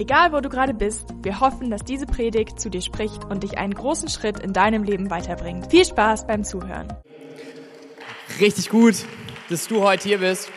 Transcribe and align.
Egal, 0.00 0.32
wo 0.32 0.40
du 0.40 0.48
gerade 0.48 0.72
bist, 0.72 1.04
wir 1.20 1.40
hoffen, 1.40 1.68
dass 1.68 1.84
diese 1.84 2.06
Predigt 2.06 2.58
zu 2.58 2.70
dir 2.70 2.80
spricht 2.80 3.26
und 3.26 3.42
dich 3.42 3.58
einen 3.58 3.74
großen 3.74 4.08
Schritt 4.08 4.40
in 4.40 4.54
deinem 4.54 4.82
Leben 4.82 5.10
weiterbringt. 5.10 5.70
Viel 5.70 5.84
Spaß 5.84 6.26
beim 6.26 6.42
Zuhören. 6.42 6.90
Richtig 8.40 8.70
gut, 8.70 8.94
dass 9.50 9.68
du 9.68 9.82
heute 9.82 10.08
hier 10.08 10.16
bist. 10.16 10.50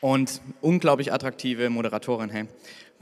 Und 0.00 0.40
unglaublich 0.60 1.12
attraktive 1.12 1.68
Moderatorin, 1.68 2.30
hey. 2.30 2.46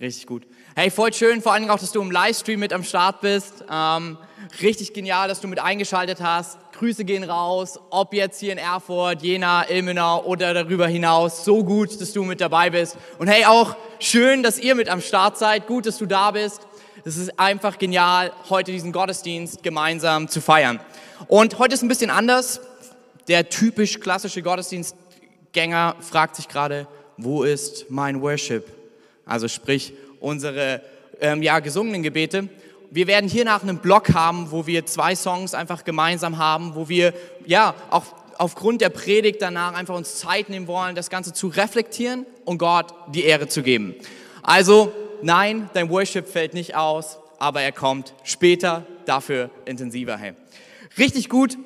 Richtig 0.01 0.27
gut. 0.27 0.47
Hey, 0.75 0.91
voll 0.91 1.13
schön, 1.13 1.43
vor 1.43 1.59
Dingen 1.59 1.69
auch, 1.69 1.79
dass 1.79 1.93
du 1.93 2.01
im 2.01 2.11
Livestream 2.11 2.61
mit 2.61 2.73
am 2.73 2.85
Start 2.85 3.21
bist. 3.21 3.63
Ähm, 3.71 4.17
richtig 4.63 4.95
genial, 4.95 5.29
dass 5.29 5.43
du 5.43 5.49
mit 5.49 5.59
eingeschaltet 5.59 6.23
hast. 6.23 6.59
Grüße 6.79 7.05
gehen 7.05 7.25
raus, 7.25 7.81
ob 7.91 8.15
jetzt 8.15 8.39
hier 8.39 8.53
in 8.53 8.59
Erfurt, 8.59 9.21
Jena, 9.23 9.69
Ilmenau 9.69 10.23
oder 10.23 10.55
darüber 10.55 10.87
hinaus. 10.87 11.45
So 11.45 11.65
gut, 11.65 12.01
dass 12.01 12.13
du 12.13 12.23
mit 12.23 12.41
dabei 12.41 12.71
bist. 12.71 12.97
Und 13.19 13.27
hey, 13.27 13.45
auch 13.47 13.75
schön, 13.99 14.45
dass 14.45 14.61
ihr 14.61 14.77
mit 14.77 14.89
am 14.89 15.01
Start 15.01 15.39
seid. 15.39 15.67
Gut, 15.67 15.87
dass 15.87 15.99
du 15.99 16.07
da 16.07 16.31
bist. 16.31 16.69
Es 17.05 17.17
ist 17.17 17.37
einfach 17.37 17.79
genial, 17.79 18.31
heute 18.49 18.71
diesen 18.71 18.93
Gottesdienst 18.93 19.65
gemeinsam 19.65 20.29
zu 20.29 20.41
feiern. 20.41 20.79
Und 21.27 21.59
heute 21.59 21.75
ist 21.75 21.83
ein 21.83 21.89
bisschen 21.89 22.11
anders. 22.11 22.61
Der 23.27 23.49
typisch 23.49 23.99
klassische 23.99 24.41
Gottesdienstgänger 24.41 25.97
fragt 25.99 26.37
sich 26.37 26.47
gerade, 26.47 26.87
wo 27.17 27.43
ist 27.43 27.87
mein 27.89 28.23
Worship? 28.23 28.65
Also 29.27 29.49
sprich, 29.49 29.95
unsere 30.21 30.81
ähm, 31.21 31.43
ja, 31.43 31.59
gesungenen 31.59 32.05
Gebete 32.05 32.49
wir 32.91 33.07
werden 33.07 33.29
hier 33.29 33.45
nach 33.45 33.63
einem 33.63 33.79
Block 33.79 34.15
haben, 34.15 34.51
wo 34.51 34.67
wir 34.67 34.87
zwei 34.87 35.15
Songs 35.15 35.55
einfach 35.55 35.85
gemeinsam 35.85 36.39
haben, 36.39 36.75
wo 36.75 36.89
wir 36.89 37.13
ja 37.47 37.75
auch 37.91 38.05
aufgrund 38.39 38.81
der 38.81 38.89
Predigt 38.89 39.43
danach 39.43 39.75
einfach 39.75 39.95
uns 39.95 40.17
Zeit 40.17 40.49
nehmen 40.49 40.67
wollen, 40.67 40.95
das 40.95 41.11
Ganze 41.11 41.33
zu 41.33 41.49
reflektieren 41.49 42.25
und 42.45 42.59
Gott 42.59 42.95
die 43.09 43.25
Ehre 43.25 43.49
zu 43.49 43.63
geben. 43.63 43.95
Also 44.43 44.93
nein, 45.23 45.69
dein 45.75 45.91
Worship 45.91 46.29
fällt 46.29 46.55
nicht 46.55 46.77
aus, 46.77 47.19
aber 47.39 47.63
er 47.63 47.73
kommt 47.73 48.15
später, 48.23 48.87
dafür 49.05 49.51
intensiver. 49.65 50.17
Hey. 50.17 50.35
Richtig 50.97 51.29
gut. 51.29 51.57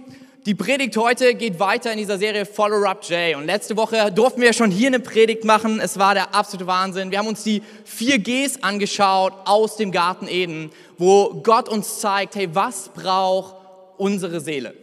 Die 0.44 0.56
Predigt 0.56 0.96
heute 0.96 1.36
geht 1.36 1.60
weiter 1.60 1.92
in 1.92 1.98
dieser 1.98 2.18
Serie 2.18 2.44
Follow 2.44 2.84
Up 2.84 3.08
J. 3.08 3.36
Und 3.36 3.46
letzte 3.46 3.76
Woche 3.76 4.10
durften 4.10 4.40
wir 4.40 4.52
schon 4.52 4.72
hier 4.72 4.88
eine 4.88 4.98
Predigt 4.98 5.44
machen. 5.44 5.78
Es 5.78 6.00
war 6.00 6.14
der 6.14 6.34
absolute 6.34 6.66
Wahnsinn. 6.66 7.12
Wir 7.12 7.18
haben 7.18 7.28
uns 7.28 7.44
die 7.44 7.62
vier 7.84 8.18
Gs 8.18 8.60
angeschaut 8.60 9.32
aus 9.44 9.76
dem 9.76 9.92
Garten 9.92 10.26
Eden, 10.26 10.70
wo 10.98 11.32
Gott 11.44 11.68
uns 11.68 12.00
zeigt, 12.00 12.34
hey, 12.34 12.52
was 12.52 12.88
braucht 12.88 13.54
unsere 13.98 14.40
Seele? 14.40 14.74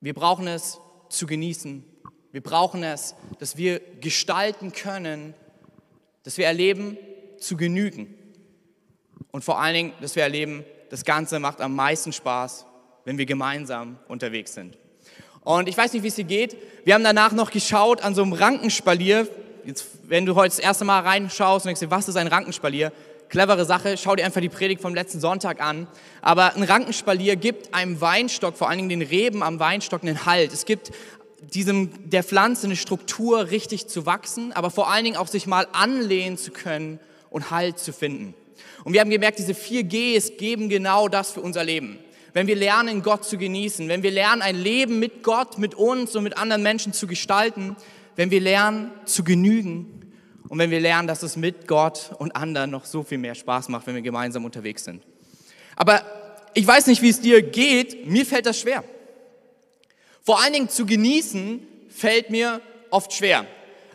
Wir 0.00 0.14
brauchen 0.14 0.46
es 0.46 0.78
zu 1.10 1.26
genießen. 1.26 1.84
Wir 2.32 2.42
brauchen 2.42 2.82
es, 2.82 3.14
dass 3.40 3.58
wir 3.58 3.78
gestalten 4.00 4.72
können, 4.72 5.34
dass 6.22 6.38
wir 6.38 6.46
erleben, 6.46 6.96
zu 7.36 7.58
genügen. 7.58 8.14
Und 9.32 9.44
vor 9.44 9.60
allen 9.60 9.74
Dingen, 9.74 9.92
dass 10.00 10.16
wir 10.16 10.22
erleben, 10.22 10.64
das 10.88 11.04
Ganze 11.04 11.40
macht 11.40 11.60
am 11.60 11.76
meisten 11.76 12.14
Spaß, 12.14 12.64
wenn 13.04 13.18
wir 13.18 13.26
gemeinsam 13.26 13.98
unterwegs 14.08 14.54
sind. 14.54 14.76
Und 15.42 15.68
ich 15.68 15.76
weiß 15.76 15.92
nicht, 15.92 16.02
wie 16.02 16.08
es 16.08 16.14
dir 16.14 16.24
geht. 16.24 16.56
Wir 16.84 16.94
haben 16.94 17.04
danach 17.04 17.32
noch 17.32 17.50
geschaut 17.50 18.02
an 18.02 18.14
so 18.14 18.22
einem 18.22 18.32
Rankenspalier. 18.32 19.28
Jetzt, 19.64 19.86
wenn 20.04 20.24
du 20.24 20.34
heute 20.34 20.56
das 20.56 20.58
erste 20.58 20.84
Mal 20.84 21.00
reinschaust 21.00 21.64
und 21.64 21.68
denkst 21.68 21.80
dir, 21.80 21.90
was 21.90 22.08
ist 22.08 22.16
ein 22.16 22.26
Rankenspalier? 22.26 22.92
Clevere 23.28 23.64
Sache, 23.64 23.96
schau 23.96 24.16
dir 24.16 24.24
einfach 24.24 24.40
die 24.40 24.48
Predigt 24.48 24.80
vom 24.80 24.94
letzten 24.94 25.20
Sonntag 25.20 25.60
an. 25.60 25.86
Aber 26.22 26.54
ein 26.54 26.62
Rankenspalier 26.62 27.36
gibt 27.36 27.74
einem 27.74 28.00
Weinstock, 28.00 28.56
vor 28.56 28.68
allen 28.68 28.78
Dingen 28.78 28.88
den 28.88 29.02
Reben 29.02 29.42
am 29.42 29.58
Weinstock, 29.58 30.02
einen 30.02 30.24
Halt. 30.24 30.52
Es 30.52 30.64
gibt 30.64 30.92
diesem, 31.40 32.08
der 32.08 32.22
Pflanze 32.22 32.66
eine 32.66 32.76
Struktur 32.76 33.50
richtig 33.50 33.86
zu 33.86 34.06
wachsen, 34.06 34.52
aber 34.52 34.70
vor 34.70 34.90
allen 34.90 35.04
Dingen 35.04 35.16
auch 35.16 35.28
sich 35.28 35.46
mal 35.46 35.66
anlehnen 35.72 36.38
zu 36.38 36.52
können 36.52 37.00
und 37.28 37.50
Halt 37.50 37.78
zu 37.78 37.92
finden. 37.92 38.34
Und 38.84 38.94
wir 38.94 39.00
haben 39.00 39.10
gemerkt, 39.10 39.38
diese 39.38 39.54
vier 39.54 39.82
Gs 39.82 40.38
geben 40.38 40.70
genau 40.70 41.08
das 41.08 41.32
für 41.32 41.40
unser 41.40 41.64
Leben 41.64 41.98
wenn 42.34 42.48
wir 42.48 42.56
lernen, 42.56 43.02
Gott 43.02 43.24
zu 43.24 43.38
genießen, 43.38 43.88
wenn 43.88 44.02
wir 44.02 44.10
lernen, 44.10 44.42
ein 44.42 44.56
Leben 44.56 44.98
mit 44.98 45.22
Gott, 45.22 45.56
mit 45.56 45.74
uns 45.74 46.14
und 46.16 46.24
mit 46.24 46.36
anderen 46.36 46.62
Menschen 46.62 46.92
zu 46.92 47.06
gestalten, 47.06 47.76
wenn 48.16 48.30
wir 48.30 48.40
lernen 48.40 48.90
zu 49.04 49.22
genügen 49.22 50.12
und 50.48 50.58
wenn 50.58 50.70
wir 50.70 50.80
lernen, 50.80 51.06
dass 51.06 51.22
es 51.22 51.36
mit 51.36 51.68
Gott 51.68 52.10
und 52.18 52.34
anderen 52.34 52.70
noch 52.70 52.84
so 52.84 53.04
viel 53.04 53.18
mehr 53.18 53.36
Spaß 53.36 53.68
macht, 53.68 53.86
wenn 53.86 53.94
wir 53.94 54.02
gemeinsam 54.02 54.44
unterwegs 54.44 54.84
sind. 54.84 55.02
Aber 55.76 56.04
ich 56.54 56.66
weiß 56.66 56.88
nicht, 56.88 57.02
wie 57.02 57.08
es 57.08 57.20
dir 57.20 57.40
geht, 57.40 58.06
mir 58.06 58.26
fällt 58.26 58.46
das 58.46 58.60
schwer. 58.60 58.82
Vor 60.22 60.42
allen 60.42 60.52
Dingen 60.52 60.68
zu 60.68 60.86
genießen 60.86 61.60
fällt 61.88 62.30
mir 62.30 62.60
oft 62.90 63.12
schwer. 63.12 63.46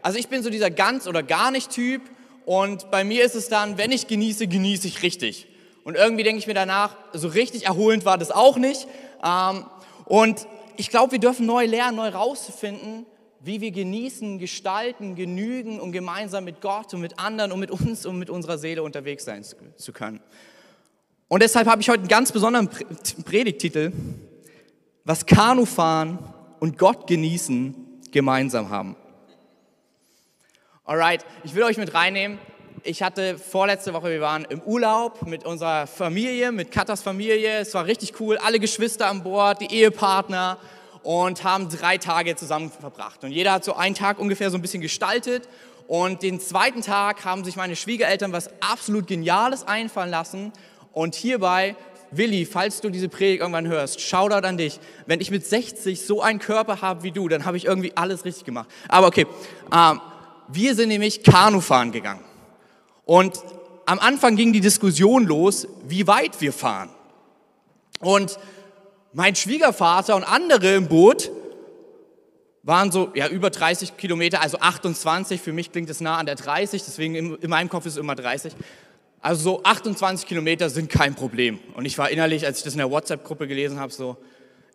Also 0.02 0.18
ich 0.18 0.30
bin 0.30 0.44
so 0.44 0.50
dieser 0.50 0.72
ganz 0.72 1.08
oder 1.08 1.24
gar 1.24 1.52
nicht 1.52 1.72
Typ 1.72 2.02
und 2.46 2.90
bei 2.90 3.04
mir 3.04 3.26
ist 3.26 3.36
es 3.36 3.50
dann, 3.50 3.78
wenn 3.78 3.92
ich 3.92 4.08
genieße, 4.08 4.48
genieße 4.48 4.88
ich 4.88 5.04
richtig. 5.04 5.49
Und 5.90 5.96
irgendwie 5.96 6.22
denke 6.22 6.38
ich 6.38 6.46
mir 6.46 6.54
danach, 6.54 6.96
so 7.14 7.30
richtig 7.30 7.66
erholend 7.66 8.06
war 8.06 8.20
das 8.20 8.30
auch 8.30 8.58
nicht. 8.58 8.86
Ähm, 9.26 9.66
und 10.06 10.46
ich 10.78 10.92
glaube, 10.92 11.14
wir 11.14 11.20
dürfen 11.20 11.48
neu 11.48 11.66
lernen, 11.66 11.98
neu 11.98 12.10
rauszufinden, 12.10 13.08
wie 13.40 13.60
wir 13.60 13.72
genießen, 13.72 14.38
gestalten, 14.38 15.16
genügen 15.16 15.80
und 15.80 15.92
gemeinsam 15.92 16.44
mit 16.44 16.62
Gott 16.62 16.94
und 16.94 17.02
mit 17.02 17.18
anderen 17.18 17.52
und 17.52 17.60
mit 17.60 17.72
uns 17.72 18.06
und 18.06 18.20
mit 18.20 18.30
unserer 18.30 18.60
Seele 18.60 18.84
unterwegs 18.84 19.26
sein 19.26 19.44
zu 19.44 19.92
können. 19.92 20.20
Und 21.28 21.42
deshalb 21.42 21.68
habe 21.68 21.82
ich 21.82 21.90
heute 21.90 22.02
einen 22.02 22.08
ganz 22.08 22.32
besonderen 22.32 22.70
Predigtitel, 23.26 23.92
was 25.06 25.26
Kanufahren 25.26 26.20
und 26.60 26.78
Gott 26.78 27.08
genießen 27.08 28.04
gemeinsam 28.12 28.70
haben. 28.70 28.96
Alright, 30.86 31.26
ich 31.44 31.56
will 31.56 31.64
euch 31.64 31.78
mit 31.78 31.96
reinnehmen 31.96 32.38
ich 32.84 33.02
hatte 33.02 33.38
vorletzte 33.38 33.94
Woche, 33.94 34.10
wir 34.10 34.22
waren 34.22 34.46
im 34.46 34.62
Urlaub 34.62 35.26
mit 35.26 35.46
unserer 35.46 35.88
Familie, 35.88 36.52
mit 36.52 36.72
Katas 36.72 37.02
Familie. 37.02 37.60
Es 37.60 37.74
war 37.74 37.86
richtig 37.86 38.20
cool, 38.20 38.38
alle 38.38 38.60
Geschwister 38.60 39.08
an 39.08 39.24
Bord, 39.24 39.62
die 39.62 39.74
Ehepartner 39.74 40.58
und 41.04 41.44
haben 41.44 41.70
drei 41.70 41.98
Tage 41.98 42.36
zusammen 42.36 42.72
verbracht. 42.72 43.24
Und 43.24 43.32
jeder 43.32 43.54
hat 43.54 43.64
so 43.64 43.76
einen 43.76 43.96
Tag 43.96 44.20
ungefähr 44.20 44.52
so 44.52 44.58
ein 44.58 44.62
bisschen 44.62 44.82
gestaltet. 44.82 45.48
Und 45.88 46.22
den 46.22 46.40
zweiten 46.40 46.82
Tag 46.82 47.26
haben 47.26 47.44
sich 47.44 47.56
meine 47.56 47.76
Schwiegereltern 47.76 48.32
was 48.32 48.50
absolut 48.62 49.08
Geniales 49.08 49.68
einfallen 49.68 50.12
lassen. 50.12 50.54
Und 50.94 51.16
hierbei, 51.16 51.76
Willi, 52.12 52.46
falls 52.46 52.82
du 52.82 52.90
diese 52.90 53.10
Predigt 53.10 53.42
irgendwann 53.42 53.68
hörst, 53.68 54.02
Shoutout 54.02 54.46
an 54.46 54.58
dich. 54.58 54.80
Wenn 55.06 55.22
ich 55.22 55.32
mit 55.32 55.46
60 55.46 56.06
so 56.06 56.22
einen 56.22 56.40
Körper 56.40 56.82
habe 56.82 57.04
wie 57.04 57.12
du, 57.12 57.28
dann 57.28 57.46
habe 57.46 57.58
ich 57.58 57.66
irgendwie 57.66 57.96
alles 57.96 58.26
richtig 58.26 58.46
gemacht. 58.46 58.70
Aber 58.88 59.08
okay, 59.08 59.26
ähm, 59.74 60.02
wir 60.48 60.76
sind 60.76 60.90
nämlich 60.90 61.24
Kanufahren 61.24 61.92
gegangen. 61.92 62.29
Und 63.09 63.40
am 63.88 63.97
Anfang 63.97 64.36
ging 64.36 64.53
die 64.53 64.59
Diskussion 64.59 65.25
los, 65.25 65.68
wie 65.88 66.06
weit 66.06 66.42
wir 66.42 66.53
fahren. 66.53 66.92
Und 68.00 68.38
mein 69.14 69.36
Schwiegervater 69.36 70.16
und 70.16 70.24
andere 70.24 70.75
im 70.75 70.88
Boot 70.88 71.31
waren 72.62 72.92
so 72.92 73.09
ja, 73.16 73.28
über 73.28 73.50
30 73.50 73.98
Kilometer, 73.98 74.44
also 74.44 74.59
28. 74.59 75.42
Für 75.42 75.53
mich 75.53 75.72
klingt 75.72 75.90
es 75.90 76.02
nah 76.02 76.18
an 76.18 76.28
der 76.28 76.36
30, 76.36 76.84
deswegen 76.84 77.16
in, 77.16 77.36
in 77.38 77.50
meinem 77.50 77.68
Kopf 77.68 77.88
ist 77.88 77.94
es 77.94 77.98
immer 77.98 78.14
30. 78.14 78.53
Also 79.22 79.42
so 79.42 79.64
28 79.64 80.28
Kilometer 80.28 80.69
sind 80.69 80.92
kein 80.92 81.16
Problem. 81.16 81.58
Und 81.74 81.86
ich 81.86 81.98
war 81.98 82.12
innerlich, 82.12 82.46
als 82.46 82.59
ich 82.59 82.64
das 82.64 82.74
in 82.74 82.78
der 82.78 82.92
WhatsApp-Gruppe 82.92 83.48
gelesen 83.48 83.80
habe, 83.80 83.92
so, 83.92 84.18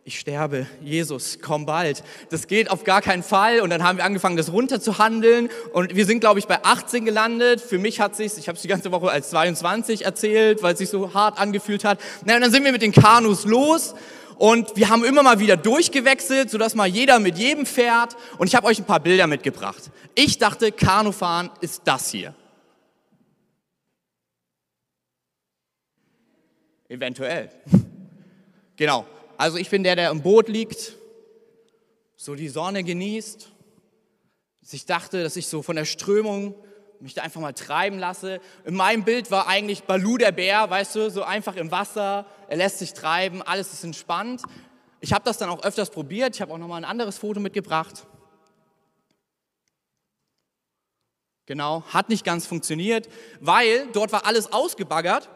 ich 0.06 0.21
sterbe, 0.21 0.67
Jesus, 0.83 1.39
komm 1.41 1.65
bald. 1.65 2.05
Das 2.29 2.47
geht 2.47 2.71
auf 2.71 2.85
gar 2.85 3.01
keinen 3.01 3.23
Fall. 3.23 3.61
Und 3.61 3.71
dann 3.71 3.83
haben 3.83 3.97
wir 3.97 4.05
angefangen, 4.05 4.37
das 4.37 4.53
runterzuhandeln. 4.53 5.49
Und 5.73 5.97
wir 5.97 6.05
sind, 6.05 6.21
glaube 6.21 6.39
ich, 6.39 6.47
bei 6.47 6.62
18 6.62 7.06
gelandet. 7.06 7.62
Für 7.62 7.79
mich 7.79 8.01
hat 8.01 8.15
sich, 8.15 8.37
ich 8.37 8.47
habe 8.47 8.56
es 8.56 8.62
die 8.62 8.69
ganze 8.69 8.93
Woche 8.93 9.11
als 9.11 9.31
22 9.31 10.05
erzählt, 10.05 10.62
weil 10.62 10.75
es 10.75 10.79
sich 10.79 10.91
so 10.91 11.15
hart 11.15 11.39
angefühlt 11.39 11.85
hat. 11.85 11.99
Na, 12.27 12.35
und 12.35 12.43
dann 12.43 12.53
sind 12.53 12.65
wir 12.65 12.73
mit 12.73 12.83
den 12.83 12.93
Kanus 12.93 13.47
los. 13.47 13.95
Und 14.37 14.77
wir 14.77 14.91
haben 14.91 15.05
immer 15.05 15.23
mal 15.23 15.39
wieder 15.39 15.56
durchgewechselt, 15.56 16.50
sodass 16.50 16.75
mal 16.75 16.87
jeder 16.87 17.19
mit 17.19 17.39
jedem 17.39 17.65
fährt. 17.65 18.15
Und 18.37 18.49
ich 18.49 18.55
habe 18.55 18.67
euch 18.67 18.79
ein 18.79 18.85
paar 18.85 19.00
Bilder 19.00 19.27
mitgebracht. 19.27 19.91
Ich 20.15 20.37
dachte, 20.37 20.71
Kanufahren 20.71 21.49
ist 21.62 21.81
das 21.87 22.11
hier. 22.11 22.35
Eventuell. 26.89 27.50
Genau. 28.77 29.07
Also 29.37 29.59
ich 29.59 29.71
bin 29.71 29.83
der, 29.83 29.97
der 29.97 30.11
im 30.11 30.23
Boot 30.23 30.49
liegt, 30.49 30.95
so 32.17 32.35
die 32.35 32.49
Sonne 32.49 32.85
genießt. 32.85 33.51
Ich 34.71 34.87
dachte, 34.87 35.23
dass 35.23 35.37
ich 35.37 35.47
so 35.47 35.63
von 35.63 35.77
der 35.77 35.85
Strömung 35.85 36.55
mich 37.01 37.15
da 37.15 37.23
einfach 37.23 37.41
mal 37.41 37.53
treiben 37.53 37.99
lasse. 37.99 38.41
In 38.65 38.75
meinem 38.75 39.05
Bild 39.05 39.31
war 39.31 39.47
eigentlich 39.47 39.83
Balu 39.83 40.17
der 40.17 40.33
Bär, 40.33 40.71
weißt 40.71 40.95
du, 40.95 41.11
so 41.11 41.23
einfach 41.23 41.57
im 41.57 41.71
Wasser, 41.71 42.27
er 42.49 42.57
lässt 42.57 42.79
sich 42.79 42.95
treiben, 42.95 43.43
alles 43.43 43.73
ist 43.73 43.85
entspannt. 43.85 44.43
Ich 45.01 45.13
habe 45.13 45.25
das 45.25 45.37
dann 45.37 45.51
auch 45.51 45.63
öfters 45.65 45.91
probiert, 45.91 46.35
ich 46.35 46.41
habe 46.41 46.53
auch 46.53 46.59
nochmal 46.59 46.81
ein 46.81 46.89
anderes 46.89 47.19
Foto 47.19 47.41
mitgebracht. 47.41 48.07
Genau, 51.47 51.83
hat 51.89 52.09
nicht 52.09 52.25
ganz 52.25 52.47
funktioniert, 52.47 53.09
weil 53.41 53.87
dort 53.93 54.13
war 54.13 54.25
alles 54.25 54.51
ausgebaggert 54.51 55.29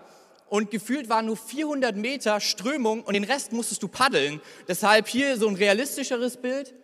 und 0.49 0.71
gefühlt 0.71 1.09
waren 1.09 1.27
nur 1.27 1.37
400 1.37 1.97
Meter 1.97 2.41
Strömung 2.41 3.03
und 3.03 3.15
den 3.15 3.25
Rest 3.25 3.53
musstest 3.53 3.83
du 3.83 3.89
paddeln. 3.89 4.41
Deshalb 4.67 5.09
hier 5.09 5.37
so 5.37 5.49
ein 5.49 5.57
realistischeres 5.57 6.37
Bild. 6.37 6.75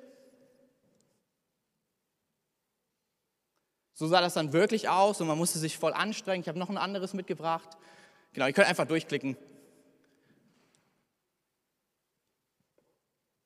So 3.95 4.07
sah 4.09 4.21
das 4.21 4.35
dann 4.35 4.53
wirklich 4.53 4.89
aus 4.89 5.21
und 5.21 5.29
man 5.29 5.39
musste 5.39 5.59
sich 5.59 5.79
voll 5.79 5.93
anstrengen. 5.93 6.41
Ich 6.43 6.49
habe 6.49 6.59
noch 6.59 6.69
ein 6.69 6.79
anderes 6.79 7.15
mitgebracht. 7.15 7.69
Genau, 8.33 8.47
ihr 8.47 8.53
könnt 8.53 8.69
einfach 8.69 8.87
durchklicken. 8.87 9.37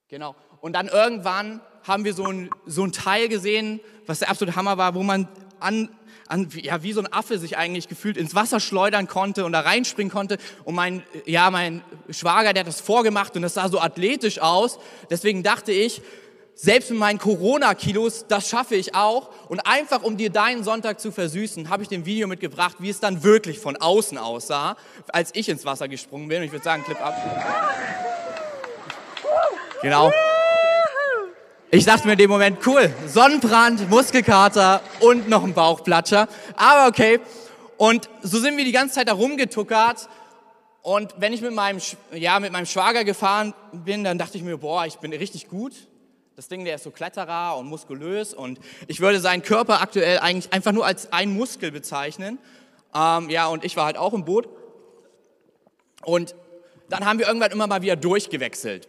Genau. 0.08 0.34
Und 0.62 0.72
dann 0.72 0.88
irgendwann 0.88 1.60
haben 1.82 2.04
wir 2.04 2.14
so 2.14 2.26
ein, 2.26 2.50
so 2.66 2.82
ein 2.82 2.92
Teil 2.92 3.28
gesehen, 3.28 3.80
was 4.06 4.20
der 4.20 4.30
absolute 4.30 4.56
Hammer 4.56 4.78
war, 4.78 4.94
wo 4.94 5.02
man 5.02 5.28
an, 5.60 5.88
an, 6.26 6.48
ja, 6.54 6.82
wie 6.82 6.92
so 6.92 7.00
ein 7.00 7.12
Affe 7.12 7.38
sich 7.38 7.56
eigentlich 7.56 7.88
gefühlt 7.88 8.16
ins 8.16 8.34
Wasser 8.34 8.60
schleudern 8.60 9.06
konnte 9.08 9.44
und 9.44 9.52
da 9.52 9.60
reinspringen 9.60 10.12
konnte. 10.12 10.38
Und 10.64 10.74
mein, 10.74 11.02
ja, 11.26 11.50
mein 11.50 11.82
Schwager, 12.10 12.52
der 12.52 12.60
hat 12.60 12.68
das 12.68 12.80
vorgemacht 12.80 13.36
und 13.36 13.42
das 13.42 13.54
sah 13.54 13.68
so 13.68 13.80
athletisch 13.80 14.40
aus. 14.40 14.78
Deswegen 15.10 15.42
dachte 15.42 15.72
ich, 15.72 16.02
selbst 16.54 16.90
mit 16.90 16.98
meinen 16.98 17.18
Corona-Kilos, 17.18 18.26
das 18.26 18.48
schaffe 18.48 18.74
ich 18.74 18.94
auch. 18.94 19.30
Und 19.48 19.60
einfach, 19.60 20.02
um 20.02 20.16
dir 20.16 20.30
deinen 20.30 20.64
Sonntag 20.64 21.00
zu 21.00 21.12
versüßen, 21.12 21.70
habe 21.70 21.84
ich 21.84 21.88
dem 21.88 22.04
Video 22.04 22.26
mitgebracht, 22.26 22.76
wie 22.80 22.90
es 22.90 22.98
dann 22.98 23.22
wirklich 23.22 23.60
von 23.60 23.76
außen 23.76 24.18
aussah, 24.18 24.76
als 25.08 25.30
ich 25.34 25.48
ins 25.48 25.64
Wasser 25.64 25.86
gesprungen 25.86 26.26
bin. 26.28 26.38
Und 26.38 26.44
ich 26.44 26.52
würde 26.52 26.64
sagen, 26.64 26.82
Clip 26.82 27.00
ab. 27.00 27.14
Genau. 29.82 30.10
Ich 31.70 31.84
dachte 31.84 32.06
mir 32.06 32.14
in 32.14 32.18
dem 32.18 32.30
Moment, 32.30 32.66
cool, 32.66 32.90
Sonnenbrand, 33.06 33.90
Muskelkater 33.90 34.80
und 35.00 35.28
noch 35.28 35.44
ein 35.44 35.52
Bauchplatscher. 35.52 36.26
Aber 36.56 36.88
okay. 36.88 37.20
Und 37.76 38.08
so 38.22 38.38
sind 38.38 38.56
wir 38.56 38.64
die 38.64 38.72
ganze 38.72 38.94
Zeit 38.94 39.08
da 39.08 39.12
rumgetuckert. 39.12 40.08
Und 40.80 41.14
wenn 41.18 41.34
ich 41.34 41.42
mit 41.42 41.52
meinem, 41.52 41.78
ja, 42.12 42.40
mit 42.40 42.52
meinem 42.52 42.64
Schwager 42.64 43.04
gefahren 43.04 43.52
bin, 43.72 44.02
dann 44.02 44.16
dachte 44.16 44.38
ich 44.38 44.44
mir, 44.44 44.56
boah, 44.56 44.86
ich 44.86 44.96
bin 44.96 45.12
richtig 45.12 45.50
gut. 45.50 45.74
Das 46.36 46.48
Ding, 46.48 46.64
der 46.64 46.76
ist 46.76 46.84
so 46.84 46.90
Kletterer 46.90 47.58
und 47.58 47.66
muskulös 47.66 48.32
und 48.32 48.58
ich 48.86 49.00
würde 49.00 49.20
seinen 49.20 49.42
Körper 49.42 49.82
aktuell 49.82 50.20
eigentlich 50.20 50.50
einfach 50.54 50.72
nur 50.72 50.86
als 50.86 51.12
ein 51.12 51.36
Muskel 51.36 51.70
bezeichnen. 51.70 52.38
Ähm, 52.94 53.28
ja, 53.28 53.46
und 53.46 53.62
ich 53.62 53.76
war 53.76 53.84
halt 53.84 53.98
auch 53.98 54.14
im 54.14 54.24
Boot. 54.24 54.48
Und 56.02 56.34
dann 56.88 57.04
haben 57.04 57.18
wir 57.18 57.26
irgendwann 57.26 57.50
immer 57.50 57.66
mal 57.66 57.82
wieder 57.82 57.96
durchgewechselt. 57.96 58.88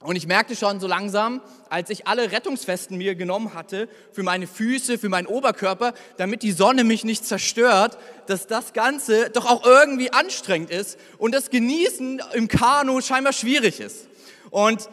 Und 0.00 0.16
ich 0.16 0.26
merkte 0.26 0.54
schon 0.54 0.78
so 0.78 0.86
langsam, 0.86 1.40
als 1.70 1.88
ich 1.88 2.06
alle 2.06 2.30
Rettungswesten 2.30 2.98
mir 2.98 3.14
genommen 3.14 3.54
hatte, 3.54 3.88
für 4.12 4.22
meine 4.22 4.46
Füße, 4.46 4.98
für 4.98 5.08
meinen 5.08 5.26
Oberkörper, 5.26 5.94
damit 6.18 6.42
die 6.42 6.52
Sonne 6.52 6.84
mich 6.84 7.02
nicht 7.02 7.24
zerstört, 7.24 7.96
dass 8.26 8.46
das 8.46 8.74
Ganze 8.74 9.30
doch 9.30 9.46
auch 9.46 9.64
irgendwie 9.64 10.12
anstrengend 10.12 10.70
ist 10.70 10.98
und 11.16 11.34
das 11.34 11.48
Genießen 11.48 12.20
im 12.34 12.48
Kanu 12.48 13.00
scheinbar 13.00 13.32
schwierig 13.32 13.80
ist. 13.80 14.06
Und 14.50 14.90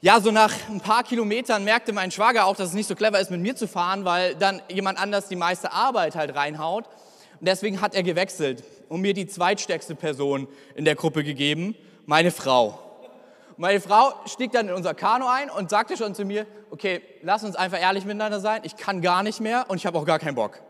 ja, 0.00 0.20
so 0.20 0.30
nach 0.30 0.52
ein 0.70 0.80
paar 0.80 1.04
Kilometern 1.04 1.62
merkte 1.62 1.92
mein 1.92 2.10
Schwager 2.10 2.46
auch, 2.46 2.56
dass 2.56 2.70
es 2.70 2.74
nicht 2.74 2.88
so 2.88 2.94
clever 2.94 3.20
ist, 3.20 3.30
mit 3.30 3.40
mir 3.40 3.54
zu 3.54 3.68
fahren, 3.68 4.04
weil 4.04 4.34
dann 4.34 4.62
jemand 4.68 4.98
anders 4.98 5.28
die 5.28 5.36
meiste 5.36 5.72
Arbeit 5.72 6.16
halt 6.16 6.34
reinhaut. 6.34 6.86
Und 7.38 7.46
deswegen 7.46 7.80
hat 7.80 7.94
er 7.94 8.02
gewechselt 8.02 8.64
und 8.88 9.02
mir 9.02 9.14
die 9.14 9.26
zweitstärkste 9.26 9.94
Person 9.94 10.48
in 10.74 10.86
der 10.86 10.96
Gruppe 10.96 11.22
gegeben, 11.22 11.76
meine 12.06 12.30
Frau. 12.30 12.81
Meine 13.56 13.80
Frau 13.80 14.12
stieg 14.26 14.52
dann 14.52 14.68
in 14.68 14.74
unser 14.74 14.94
Kanu 14.94 15.26
ein 15.26 15.50
und 15.50 15.70
sagte 15.70 15.96
schon 15.96 16.14
zu 16.14 16.24
mir, 16.24 16.46
okay, 16.70 17.02
lass 17.22 17.44
uns 17.44 17.56
einfach 17.56 17.80
ehrlich 17.80 18.04
miteinander 18.04 18.40
sein, 18.40 18.62
ich 18.64 18.76
kann 18.76 19.02
gar 19.02 19.22
nicht 19.22 19.40
mehr 19.40 19.66
und 19.68 19.76
ich 19.76 19.86
habe 19.86 19.98
auch 19.98 20.06
gar 20.06 20.18
keinen 20.18 20.34
Bock. 20.34 20.60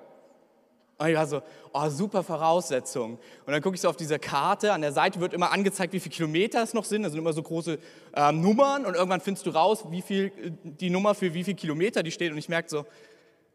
Und 0.99 1.09
ich 1.09 1.17
war 1.17 1.27
so, 1.27 1.43
oh, 1.73 1.89
super 1.89 2.23
Voraussetzung. 2.23 3.19
Und 3.45 3.53
dann 3.53 3.61
gucke 3.61 3.75
ich 3.75 3.81
so 3.81 3.89
auf 3.89 3.97
diese 3.97 4.19
Karte, 4.19 4.73
an 4.73 4.83
der 4.83 4.93
Seite 4.93 5.19
wird 5.21 5.35
immer 5.35 5.51
angezeigt, 5.51 5.93
wie 5.93 6.01
viele 6.01 6.15
Kilometer 6.15 6.63
es 6.63 6.75
noch 6.75 6.85
sind. 6.85 7.03
Da 7.03 7.11
sind 7.11 7.19
immer 7.19 7.33
so 7.33 7.43
große 7.43 7.79
ähm, 8.15 8.41
Nummern 8.41 8.87
und 8.87 8.95
irgendwann 8.95 9.21
findest 9.21 9.47
du 9.47 9.51
raus, 9.51 9.85
wie 9.91 10.03
viel 10.03 10.27
äh, 10.27 10.53
die 10.63 10.91
Nummer 10.91 11.15
für 11.15 11.35
wie 11.35 11.43
viele 11.43 11.57
Kilometer 11.57 12.03
die 12.05 12.13
steht. 12.13 12.31
Und 12.31 12.39
ich 12.39 12.49
merke 12.49 12.69
so, 12.69 12.87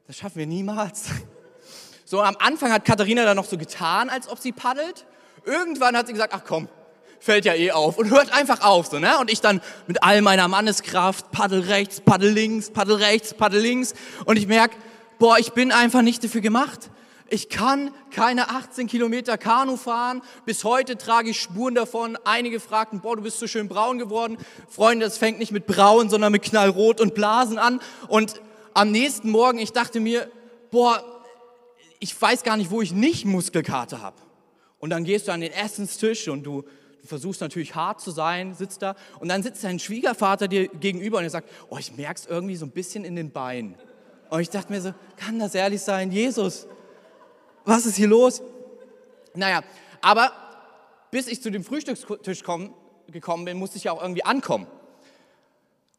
das 0.07 0.17
schaffen 0.17 0.37
wir 0.37 0.47
niemals. 0.47 1.09
So, 2.09 2.21
am 2.21 2.37
Anfang 2.39 2.71
hat 2.71 2.85
Katharina 2.85 3.25
dann 3.25 3.35
noch 3.35 3.43
so 3.43 3.57
getan, 3.57 4.09
als 4.09 4.29
ob 4.29 4.39
sie 4.39 4.53
paddelt. 4.53 5.05
Irgendwann 5.43 5.97
hat 5.97 6.07
sie 6.07 6.13
gesagt, 6.13 6.33
ach 6.33 6.43
komm, 6.47 6.69
fällt 7.19 7.45
ja 7.45 7.53
eh 7.53 7.71
auf 7.71 7.97
und 7.97 8.09
hört 8.09 8.33
einfach 8.33 8.61
auf. 8.61 8.87
So, 8.87 8.99
ne? 8.99 9.17
Und 9.19 9.31
ich 9.31 9.41
dann 9.41 9.61
mit 9.87 10.03
all 10.03 10.21
meiner 10.21 10.47
Manneskraft 10.47 11.31
paddel 11.31 11.61
rechts, 11.61 12.01
paddel 12.01 12.31
links, 12.31 12.69
paddel 12.69 12.95
rechts, 12.95 13.33
paddel 13.33 13.61
links. 13.61 13.93
Und 14.25 14.37
ich 14.37 14.47
merke, 14.47 14.75
boah, 15.19 15.37
ich 15.37 15.53
bin 15.53 15.71
einfach 15.71 16.01
nicht 16.01 16.23
dafür 16.23 16.41
gemacht. 16.41 16.89
Ich 17.29 17.49
kann 17.49 17.91
keine 18.11 18.49
18 18.49 18.87
Kilometer 18.87 19.37
Kanu 19.37 19.75
fahren. 19.75 20.21
Bis 20.45 20.63
heute 20.63 20.97
trage 20.97 21.31
ich 21.31 21.41
Spuren 21.41 21.75
davon. 21.75 22.17
Einige 22.23 22.61
fragten, 22.61 23.01
boah, 23.01 23.17
du 23.17 23.21
bist 23.21 23.39
so 23.39 23.47
schön 23.47 23.67
braun 23.67 23.99
geworden. 23.99 24.37
Freunde, 24.69 25.05
das 25.05 25.17
fängt 25.17 25.39
nicht 25.39 25.51
mit 25.51 25.67
braun, 25.67 26.09
sondern 26.09 26.31
mit 26.31 26.43
knallrot 26.43 27.01
und 27.01 27.15
Blasen 27.15 27.57
an. 27.57 27.81
Und 28.07 28.41
am 28.73 28.91
nächsten 28.91 29.29
Morgen, 29.29 29.59
ich 29.59 29.73
dachte 29.73 29.99
mir, 29.99 30.31
boah, 30.71 31.03
ich 31.99 32.19
weiß 32.19 32.43
gar 32.43 32.55
nicht, 32.55 32.71
wo 32.71 32.81
ich 32.81 32.93
nicht 32.93 33.25
Muskelkater 33.25 34.01
habe. 34.01 34.17
Und 34.79 34.91
dann 34.91 35.03
gehst 35.03 35.27
du 35.27 35.33
an 35.33 35.41
den 35.41 35.51
Essenstisch 35.51 36.29
und 36.29 36.43
du 36.43 36.63
versuchst 37.07 37.41
natürlich 37.41 37.75
hart 37.75 38.01
zu 38.01 38.11
sein, 38.11 38.53
sitzt 38.53 38.81
da. 38.81 38.95
Und 39.19 39.29
dann 39.29 39.43
sitzt 39.43 39.63
dein 39.63 39.79
Schwiegervater 39.79 40.47
dir 40.47 40.67
gegenüber 40.67 41.17
und 41.17 41.23
er 41.23 41.29
sagt, 41.29 41.49
oh, 41.69 41.77
ich 41.77 41.95
merke 41.95 42.19
es 42.19 42.25
irgendwie 42.25 42.55
so 42.55 42.65
ein 42.65 42.71
bisschen 42.71 43.03
in 43.03 43.15
den 43.15 43.31
Beinen. 43.31 43.75
Und 44.29 44.41
ich 44.41 44.49
dachte 44.49 44.71
mir 44.71 44.81
so, 44.81 44.93
kann 45.15 45.39
das 45.39 45.55
ehrlich 45.55 45.81
sein? 45.81 46.11
Jesus, 46.11 46.67
was 47.65 47.85
ist 47.85 47.95
hier 47.95 48.07
los? 48.07 48.41
Naja, 49.33 49.63
aber 50.01 50.31
bis 51.11 51.27
ich 51.27 51.41
zu 51.41 51.49
dem 51.49 51.63
Frühstückstisch 51.63 52.43
komm, 52.43 52.73
gekommen 53.07 53.45
bin, 53.45 53.57
musste 53.57 53.77
ich 53.77 53.85
ja 53.85 53.91
auch 53.91 54.01
irgendwie 54.01 54.25
ankommen. 54.25 54.67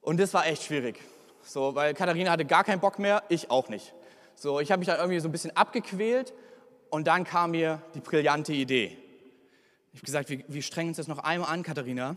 Und 0.00 0.20
das 0.20 0.34
war 0.34 0.46
echt 0.46 0.64
schwierig. 0.64 1.00
So, 1.42 1.74
weil 1.74 1.94
Katharina 1.94 2.30
hatte 2.30 2.44
gar 2.44 2.64
keinen 2.64 2.80
Bock 2.80 2.98
mehr, 2.98 3.22
ich 3.28 3.50
auch 3.50 3.68
nicht. 3.68 3.94
So, 4.34 4.60
ich 4.60 4.70
habe 4.70 4.80
mich 4.80 4.86
dann 4.86 4.98
irgendwie 4.98 5.18
so 5.20 5.28
ein 5.28 5.32
bisschen 5.32 5.56
abgequält 5.56 6.32
und 6.90 7.06
dann 7.06 7.24
kam 7.24 7.52
mir 7.52 7.82
die 7.94 8.00
brillante 8.00 8.52
Idee. 8.52 8.96
Ich 9.92 10.00
habe 10.00 10.06
gesagt, 10.06 10.30
wir, 10.30 10.44
wir 10.48 10.62
strengen 10.62 10.90
uns 10.90 10.96
das 10.96 11.08
noch 11.08 11.18
einmal 11.18 11.50
an, 11.50 11.62
Katharina, 11.62 12.16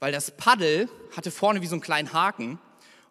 weil 0.00 0.12
das 0.12 0.30
Paddel 0.30 0.88
hatte 1.16 1.30
vorne 1.30 1.62
wie 1.62 1.66
so 1.66 1.74
einen 1.74 1.82
kleinen 1.82 2.12
Haken 2.12 2.58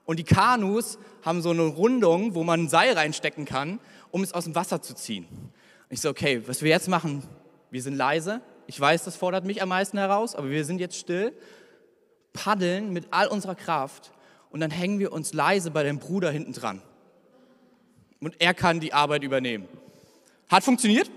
und 0.05 0.19
die 0.19 0.23
Kanus 0.23 0.97
haben 1.23 1.41
so 1.41 1.49
eine 1.49 1.63
Rundung, 1.63 2.33
wo 2.33 2.43
man 2.43 2.63
ein 2.63 2.69
Seil 2.69 2.93
reinstecken 2.93 3.45
kann, 3.45 3.79
um 4.11 4.23
es 4.23 4.33
aus 4.33 4.45
dem 4.45 4.55
Wasser 4.55 4.81
zu 4.81 4.95
ziehen. 4.95 5.27
Ich 5.89 6.01
so, 6.01 6.09
okay, 6.09 6.41
was 6.47 6.61
wir 6.61 6.69
jetzt 6.69 6.87
machen, 6.87 7.23
wir 7.71 7.81
sind 7.81 7.95
leise. 7.95 8.41
Ich 8.67 8.79
weiß, 8.79 9.03
das 9.03 9.15
fordert 9.15 9.45
mich 9.45 9.61
am 9.61 9.69
meisten 9.69 9.97
heraus, 9.97 10.35
aber 10.35 10.49
wir 10.49 10.63
sind 10.65 10.79
jetzt 10.79 10.97
still, 10.97 11.33
paddeln 12.33 12.93
mit 12.93 13.07
all 13.11 13.27
unserer 13.27 13.55
Kraft 13.55 14.11
und 14.49 14.59
dann 14.59 14.71
hängen 14.71 14.99
wir 14.99 15.11
uns 15.11 15.33
leise 15.33 15.71
bei 15.71 15.83
dem 15.83 15.99
Bruder 15.99 16.31
hinten 16.31 16.53
dran. 16.53 16.81
Und 18.19 18.35
er 18.39 18.53
kann 18.53 18.79
die 18.79 18.93
Arbeit 18.93 19.23
übernehmen. 19.23 19.67
Hat 20.49 20.63
funktioniert. 20.63 21.11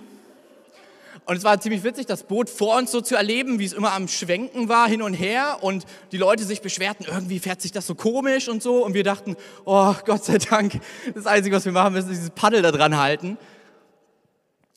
Und 1.30 1.36
es 1.36 1.44
war 1.44 1.60
ziemlich 1.60 1.84
witzig, 1.84 2.06
das 2.06 2.24
Boot 2.24 2.50
vor 2.50 2.76
uns 2.76 2.90
so 2.90 3.00
zu 3.00 3.14
erleben, 3.14 3.60
wie 3.60 3.64
es 3.64 3.72
immer 3.72 3.92
am 3.92 4.08
Schwenken 4.08 4.68
war, 4.68 4.88
hin 4.88 5.00
und 5.00 5.14
her. 5.14 5.58
Und 5.60 5.84
die 6.10 6.16
Leute 6.16 6.42
sich 6.42 6.60
beschwerten, 6.60 7.06
irgendwie 7.08 7.38
fährt 7.38 7.62
sich 7.62 7.70
das 7.70 7.86
so 7.86 7.94
komisch 7.94 8.48
und 8.48 8.64
so. 8.64 8.84
Und 8.84 8.94
wir 8.94 9.04
dachten, 9.04 9.36
oh 9.64 9.94
Gott 10.04 10.24
sei 10.24 10.38
Dank, 10.38 10.80
das 11.14 11.26
Einzige, 11.26 11.54
was 11.54 11.64
wir 11.64 11.70
machen 11.70 11.92
müssen, 11.92 12.10
ist 12.10 12.16
dieses 12.16 12.30
Paddel 12.30 12.62
da 12.62 12.72
dran 12.72 12.98
halten. 12.98 13.38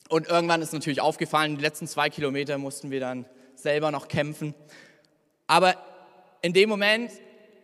Und 0.08 0.28
irgendwann 0.28 0.62
ist 0.62 0.72
natürlich 0.72 1.00
aufgefallen, 1.00 1.56
die 1.56 1.60
letzten 1.60 1.88
zwei 1.88 2.08
Kilometer 2.08 2.56
mussten 2.56 2.92
wir 2.92 3.00
dann 3.00 3.26
selber 3.56 3.90
noch 3.90 4.06
kämpfen. 4.06 4.54
Aber 5.48 5.74
in 6.40 6.52
dem 6.52 6.68
Moment 6.68 7.10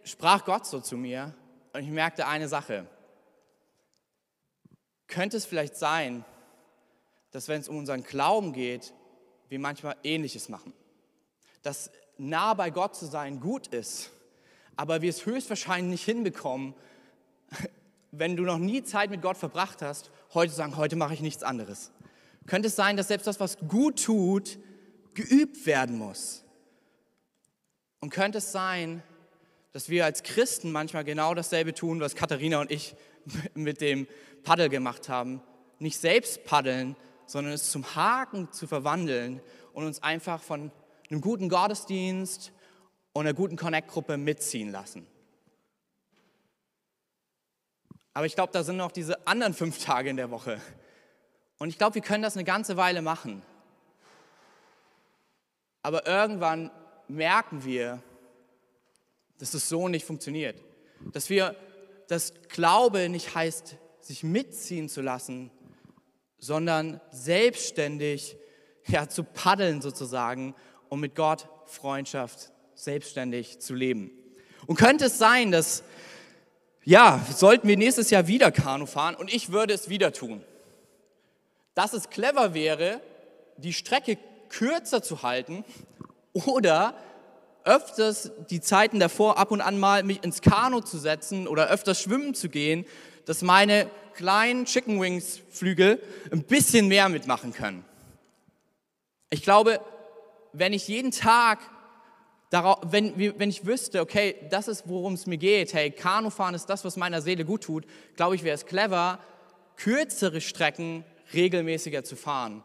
sprach 0.02 0.44
Gott 0.44 0.66
so 0.66 0.80
zu 0.80 0.96
mir 0.96 1.32
und 1.74 1.84
ich 1.84 1.90
merkte 1.90 2.26
eine 2.26 2.48
Sache. 2.48 2.86
Könnte 5.06 5.36
es 5.36 5.46
vielleicht 5.46 5.76
sein, 5.76 6.24
dass 7.30 7.48
wenn 7.48 7.60
es 7.60 7.68
um 7.68 7.78
unseren 7.78 8.02
Glauben 8.02 8.52
geht, 8.52 8.94
wir 9.48 9.58
manchmal 9.58 9.96
Ähnliches 10.02 10.48
machen? 10.48 10.72
Dass 11.62 11.90
nah 12.18 12.54
bei 12.54 12.70
Gott 12.70 12.96
zu 12.96 13.06
sein 13.06 13.40
gut 13.40 13.68
ist, 13.68 14.10
aber 14.76 15.02
wir 15.02 15.10
es 15.10 15.26
höchstwahrscheinlich 15.26 15.90
nicht 15.90 16.04
hinbekommen, 16.04 16.74
wenn 18.10 18.36
du 18.36 18.42
noch 18.42 18.58
nie 18.58 18.82
Zeit 18.82 19.10
mit 19.10 19.22
Gott 19.22 19.36
verbracht 19.36 19.82
hast, 19.82 20.10
heute 20.34 20.52
sagen, 20.52 20.76
heute 20.76 20.96
mache 20.96 21.14
ich 21.14 21.20
nichts 21.20 21.42
anderes 21.42 21.92
könnte 22.50 22.66
es 22.66 22.76
sein, 22.76 22.96
dass 22.96 23.08
selbst 23.08 23.28
das, 23.28 23.38
was 23.38 23.58
gut 23.58 24.02
tut, 24.04 24.58
geübt 25.14 25.66
werden 25.66 25.96
muss. 25.96 26.44
Und 28.00 28.10
könnte 28.10 28.38
es 28.38 28.50
sein, 28.50 29.02
dass 29.72 29.88
wir 29.88 30.04
als 30.04 30.24
Christen 30.24 30.72
manchmal 30.72 31.04
genau 31.04 31.32
dasselbe 31.34 31.74
tun, 31.74 32.00
was 32.00 32.16
Katharina 32.16 32.60
und 32.60 32.70
ich 32.72 32.96
mit 33.54 33.80
dem 33.80 34.08
Paddel 34.42 34.68
gemacht 34.68 35.08
haben, 35.08 35.42
nicht 35.78 35.98
selbst 35.98 36.44
paddeln, 36.44 36.96
sondern 37.30 37.52
es 37.52 37.70
zum 37.70 37.94
Haken 37.94 38.50
zu 38.50 38.66
verwandeln 38.66 39.40
und 39.72 39.84
uns 39.84 40.02
einfach 40.02 40.42
von 40.42 40.72
einem 41.08 41.20
guten 41.20 41.48
Gottesdienst 41.48 42.52
und 43.12 43.24
einer 43.24 43.34
guten 43.34 43.56
Connect-Gruppe 43.56 44.16
mitziehen 44.16 44.72
lassen. 44.72 45.06
Aber 48.14 48.26
ich 48.26 48.34
glaube, 48.34 48.52
da 48.52 48.64
sind 48.64 48.78
noch 48.78 48.90
diese 48.90 49.28
anderen 49.28 49.54
fünf 49.54 49.82
Tage 49.82 50.10
in 50.10 50.16
der 50.16 50.32
Woche. 50.32 50.60
Und 51.58 51.68
ich 51.68 51.78
glaube, 51.78 51.94
wir 51.94 52.02
können 52.02 52.24
das 52.24 52.36
eine 52.36 52.42
ganze 52.42 52.76
Weile 52.76 53.00
machen. 53.00 53.42
Aber 55.82 56.08
irgendwann 56.08 56.72
merken 57.06 57.64
wir, 57.64 58.02
dass 59.38 59.54
es 59.54 59.68
so 59.68 59.86
nicht 59.86 60.04
funktioniert. 60.04 60.60
Dass 61.12 61.30
wir, 61.30 61.54
dass 62.08 62.34
Glaube 62.48 63.08
nicht 63.08 63.36
heißt, 63.36 63.76
sich 64.00 64.24
mitziehen 64.24 64.88
zu 64.88 65.00
lassen, 65.00 65.52
sondern 66.40 67.00
selbstständig 67.10 68.36
ja, 68.86 69.08
zu 69.08 69.22
paddeln 69.22 69.82
sozusagen, 69.82 70.54
um 70.88 71.00
mit 71.00 71.14
Gott 71.14 71.46
Freundschaft 71.66 72.50
selbstständig 72.74 73.60
zu 73.60 73.74
leben. 73.74 74.10
Und 74.66 74.76
könnte 74.76 75.06
es 75.06 75.18
sein, 75.18 75.52
dass, 75.52 75.84
ja, 76.84 77.24
sollten 77.34 77.68
wir 77.68 77.76
nächstes 77.76 78.10
Jahr 78.10 78.26
wieder 78.26 78.50
Kanu 78.50 78.86
fahren 78.86 79.14
und 79.14 79.32
ich 79.32 79.52
würde 79.52 79.74
es 79.74 79.88
wieder 79.88 80.12
tun, 80.12 80.42
dass 81.74 81.92
es 81.92 82.10
clever 82.10 82.54
wäre, 82.54 83.00
die 83.56 83.72
Strecke 83.72 84.18
kürzer 84.48 85.02
zu 85.02 85.22
halten 85.22 85.64
oder 86.32 86.94
öfters 87.64 88.32
die 88.48 88.60
Zeiten 88.60 88.98
davor 88.98 89.38
ab 89.38 89.50
und 89.50 89.60
an 89.60 89.78
mal 89.78 90.02
mich 90.02 90.24
ins 90.24 90.40
Kanu 90.40 90.80
zu 90.80 90.98
setzen 90.98 91.46
oder 91.46 91.68
öfters 91.68 92.00
schwimmen 92.00 92.34
zu 92.34 92.48
gehen, 92.48 92.86
dass 93.26 93.42
meine 93.42 93.90
kleinen 94.20 94.66
Chicken 94.66 95.00
Wings 95.00 95.40
Flügel 95.48 95.98
ein 96.30 96.42
bisschen 96.42 96.88
mehr 96.88 97.08
mitmachen 97.08 97.54
können. 97.54 97.86
Ich 99.30 99.42
glaube, 99.42 99.80
wenn 100.52 100.74
ich 100.74 100.88
jeden 100.88 101.10
Tag 101.10 101.58
darauf, 102.50 102.80
wenn, 102.82 103.16
wenn 103.16 103.48
ich 103.48 103.64
wüsste, 103.64 104.02
okay, 104.02 104.34
das 104.50 104.68
ist, 104.68 104.86
worum 104.86 105.14
es 105.14 105.26
mir 105.26 105.38
geht, 105.38 105.72
hey, 105.72 105.90
Kanufahren 105.90 106.54
ist 106.54 106.66
das, 106.66 106.84
was 106.84 106.98
meiner 106.98 107.22
Seele 107.22 107.46
gut 107.46 107.62
tut, 107.62 107.86
glaube 108.14 108.34
ich, 108.34 108.44
wäre 108.44 108.54
es 108.54 108.66
clever, 108.66 109.20
kürzere 109.76 110.42
Strecken 110.42 111.02
regelmäßiger 111.32 112.04
zu 112.04 112.14
fahren, 112.14 112.62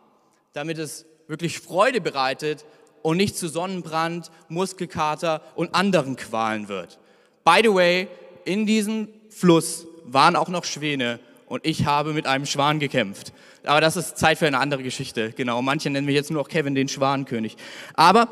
damit 0.51 0.77
es 0.77 1.05
wirklich 1.27 1.61
Freude 1.61 2.01
bereitet 2.01 2.65
und 3.01 3.15
nicht 3.15 3.37
zu 3.37 3.47
Sonnenbrand, 3.47 4.29
Muskelkater 4.49 5.41
und 5.55 5.73
anderen 5.73 6.17
Qualen 6.17 6.67
wird. 6.67 6.99
By 7.45 7.61
the 7.63 7.73
way, 7.73 8.09
in 8.43 8.65
diesem 8.65 9.07
Fluss 9.29 9.87
waren 10.03 10.35
auch 10.35 10.49
noch 10.49 10.65
Schwäne 10.65 11.21
und 11.47 11.65
ich 11.65 11.85
habe 11.85 12.13
mit 12.13 12.27
einem 12.27 12.45
Schwan 12.45 12.79
gekämpft. 12.79 13.33
Aber 13.63 13.81
das 13.81 13.95
ist 13.95 14.17
Zeit 14.17 14.37
für 14.37 14.47
eine 14.47 14.59
andere 14.59 14.83
Geschichte. 14.83 15.31
Genau, 15.31 15.61
manche 15.61 15.89
nennen 15.89 16.05
mich 16.05 16.15
jetzt 16.15 16.31
nur 16.31 16.41
noch 16.41 16.49
Kevin 16.49 16.75
den 16.75 16.87
Schwanenkönig. 16.87 17.57
Aber 17.93 18.27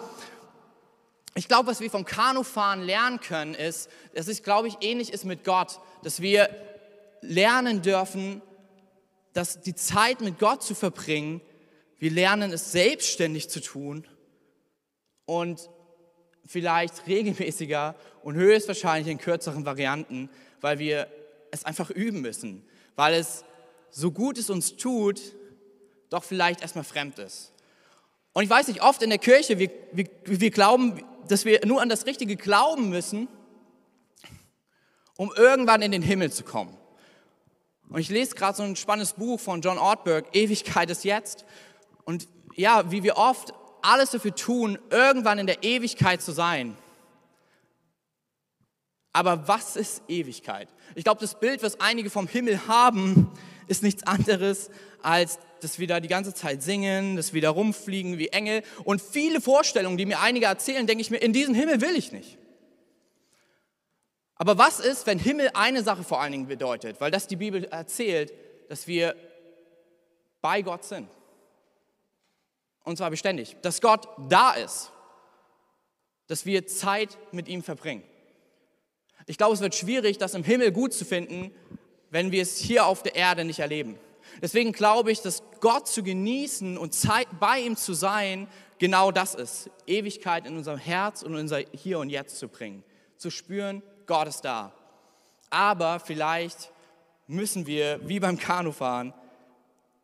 ich 1.36 1.48
glaube, 1.48 1.68
was 1.68 1.80
wir 1.80 1.90
vom 1.90 2.06
Kanufahren 2.06 2.82
lernen 2.84 3.20
können, 3.20 3.56
ist, 3.56 3.90
dass 4.14 4.28
es, 4.28 4.44
glaube 4.44 4.68
ich, 4.68 4.78
ähnlich 4.82 5.12
ist 5.12 5.26
mit 5.26 5.44
Gott, 5.44 5.80
dass 6.04 6.22
wir 6.22 6.50
lernen 7.22 7.82
dürfen, 7.82 8.42
dass 9.34 9.62
die 9.62 9.74
Zeit 9.74 10.22
mit 10.22 10.38
Gott 10.38 10.62
zu 10.64 10.76
verbringen, 10.76 11.42
wir 11.98 12.12
lernen 12.12 12.52
es 12.52 12.72
selbstständig 12.72 13.50
zu 13.50 13.62
tun 13.62 14.06
und 15.26 15.70
vielleicht 16.46 17.08
regelmäßiger 17.08 17.96
und 18.22 18.36
höchstwahrscheinlich 18.36 19.12
in 19.12 19.18
kürzeren 19.18 19.66
Varianten, 19.66 20.30
weil 20.62 20.80
wir 20.80 21.08
es 21.52 21.66
einfach 21.66 21.90
üben 21.90 22.22
müssen, 22.22 22.64
weil 22.96 23.14
es 23.14 23.44
so 23.92 24.12
gut 24.12 24.38
es 24.38 24.50
uns 24.50 24.76
tut, 24.76 25.22
doch 26.10 26.24
vielleicht 26.24 26.62
erstmal 26.62 26.84
fremd 26.84 27.20
ist. 27.20 27.52
Und 28.34 28.44
ich 28.44 28.50
weiß 28.50 28.68
nicht, 28.68 28.82
oft 28.82 29.02
in 29.02 29.10
der 29.10 29.20
Kirche, 29.20 29.60
wir, 29.60 29.70
wir, 29.92 30.08
wir 30.26 30.52
glauben, 30.52 31.04
dass 31.28 31.46
wir 31.46 31.66
nur 31.66 31.82
an 31.82 31.90
das 31.90 32.06
Richtige 32.06 32.36
glauben 32.36 32.90
müssen, 32.90 33.28
um 35.18 35.32
irgendwann 35.36 35.82
in 35.82 35.92
den 35.92 36.02
Himmel 36.02 36.32
zu 36.32 36.44
kommen. 36.44 36.76
Und 37.90 38.00
ich 38.00 38.10
lese 38.10 38.36
gerade 38.36 38.58
so 38.58 38.64
ein 38.64 38.76
spannendes 38.76 39.14
Buch 39.14 39.40
von 39.40 39.62
John 39.62 39.78
Ortberg, 39.78 40.36
Ewigkeit 40.36 40.90
ist 40.90 41.04
jetzt. 41.04 41.46
Und 42.06 42.28
ja, 42.56 42.92
wie 42.92 43.04
wir 43.04 43.18
oft 43.18 43.54
alles 43.84 44.12
dafür 44.12 44.34
tun, 44.34 44.80
irgendwann 44.90 45.38
in 45.38 45.46
der 45.46 45.64
Ewigkeit 45.64 46.22
zu 46.22 46.32
sein. 46.32 46.76
Aber 49.14 49.48
was 49.48 49.76
ist 49.76 50.02
Ewigkeit? 50.08 50.68
Ich 50.96 51.04
glaube, 51.04 51.22
das 51.22 51.40
Bild, 51.40 51.62
was 51.62 51.80
einige 51.80 52.10
vom 52.10 52.28
Himmel 52.28 52.68
haben, 52.68 53.32
ist 53.68 53.84
nichts 53.84 54.04
anderes, 54.04 54.72
als 55.04 55.40
dass 55.62 55.80
wir 55.80 55.88
da 55.88 56.00
die 56.00 56.08
ganze 56.08 56.34
Zeit 56.34 56.64
singen, 56.64 57.16
dass 57.16 57.32
wir 57.32 57.42
da 57.42 57.52
rumfliegen 57.52 58.18
wie 58.18 58.30
Engel. 58.30 58.64
Und 58.84 59.02
viele 59.02 59.40
Vorstellungen, 59.40 59.98
die 59.98 60.06
mir 60.06 60.20
einige 60.20 60.48
erzählen, 60.48 60.86
denke 60.88 61.02
ich 61.02 61.12
mir, 61.12 61.18
in 61.18 61.32
diesen 61.32 61.54
Himmel 61.54 61.80
will 61.80 61.96
ich 61.96 62.12
nicht. 62.12 62.38
Aber 64.36 64.58
was 64.58 64.80
ist, 64.80 65.06
wenn 65.06 65.20
Himmel 65.20 65.52
eine 65.54 65.84
Sache 65.84 66.04
vor 66.04 66.20
allen 66.20 66.32
Dingen 66.32 66.48
bedeutet? 66.48 67.00
Weil 67.00 67.12
das 67.12 67.28
die 67.28 67.36
Bibel 67.36 67.66
erzählt, 67.66 68.34
dass 68.68 68.88
wir 68.88 69.16
bei 70.42 70.62
Gott 70.64 70.84
sind. 70.84 71.08
Und 72.84 72.98
zwar 72.98 73.12
beständig. 73.12 73.56
Dass 73.62 73.80
Gott 73.80 74.08
da 74.28 74.54
ist. 74.54 74.92
Dass 76.28 76.46
wir 76.46 76.68
Zeit 76.68 77.18
mit 77.32 77.48
ihm 77.48 77.64
verbringen. 77.64 78.04
Ich 79.26 79.38
glaube, 79.38 79.54
es 79.54 79.62
wird 79.62 79.76
schwierig, 79.76 80.18
das 80.18 80.34
im 80.34 80.44
Himmel 80.44 80.72
gut 80.72 80.94
zu 80.94 81.06
finden, 81.06 81.52
wenn 82.10 82.32
wir 82.32 82.42
es 82.42 82.58
hier 82.58 82.86
auf 82.86 83.04
der 83.04 83.16
Erde 83.16 83.46
nicht 83.46 83.60
erleben. 83.60 83.98
Deswegen 84.42 84.72
glaube 84.72 85.12
ich, 85.12 85.22
dass 85.22 85.44
Gott 85.60 85.88
zu 85.88 86.04
genießen 86.04 86.78
und 86.78 86.94
Zeit 86.94 87.28
bei 87.40 87.60
ihm 87.60 87.76
zu 87.76 87.94
sein, 87.94 88.48
genau 88.80 89.12
das 89.12 89.36
ist. 89.36 89.70
Ewigkeit 89.88 90.46
in 90.46 90.58
unserem 90.58 90.80
Herz 90.80 91.24
und 91.24 91.36
unser 91.36 91.60
Hier 91.72 92.00
und 92.00 92.10
Jetzt 92.10 92.38
zu 92.38 92.48
bringen. 92.48 92.84
Zu 93.18 93.30
spüren, 93.30 93.82
Gott 94.06 94.28
ist 94.28 94.42
da. 94.42 94.74
Aber 95.50 96.00
vielleicht 96.00 96.72
müssen 97.28 97.68
wir, 97.68 98.00
wie 98.08 98.20
beim 98.20 98.38
Kanufahren, 98.38 99.14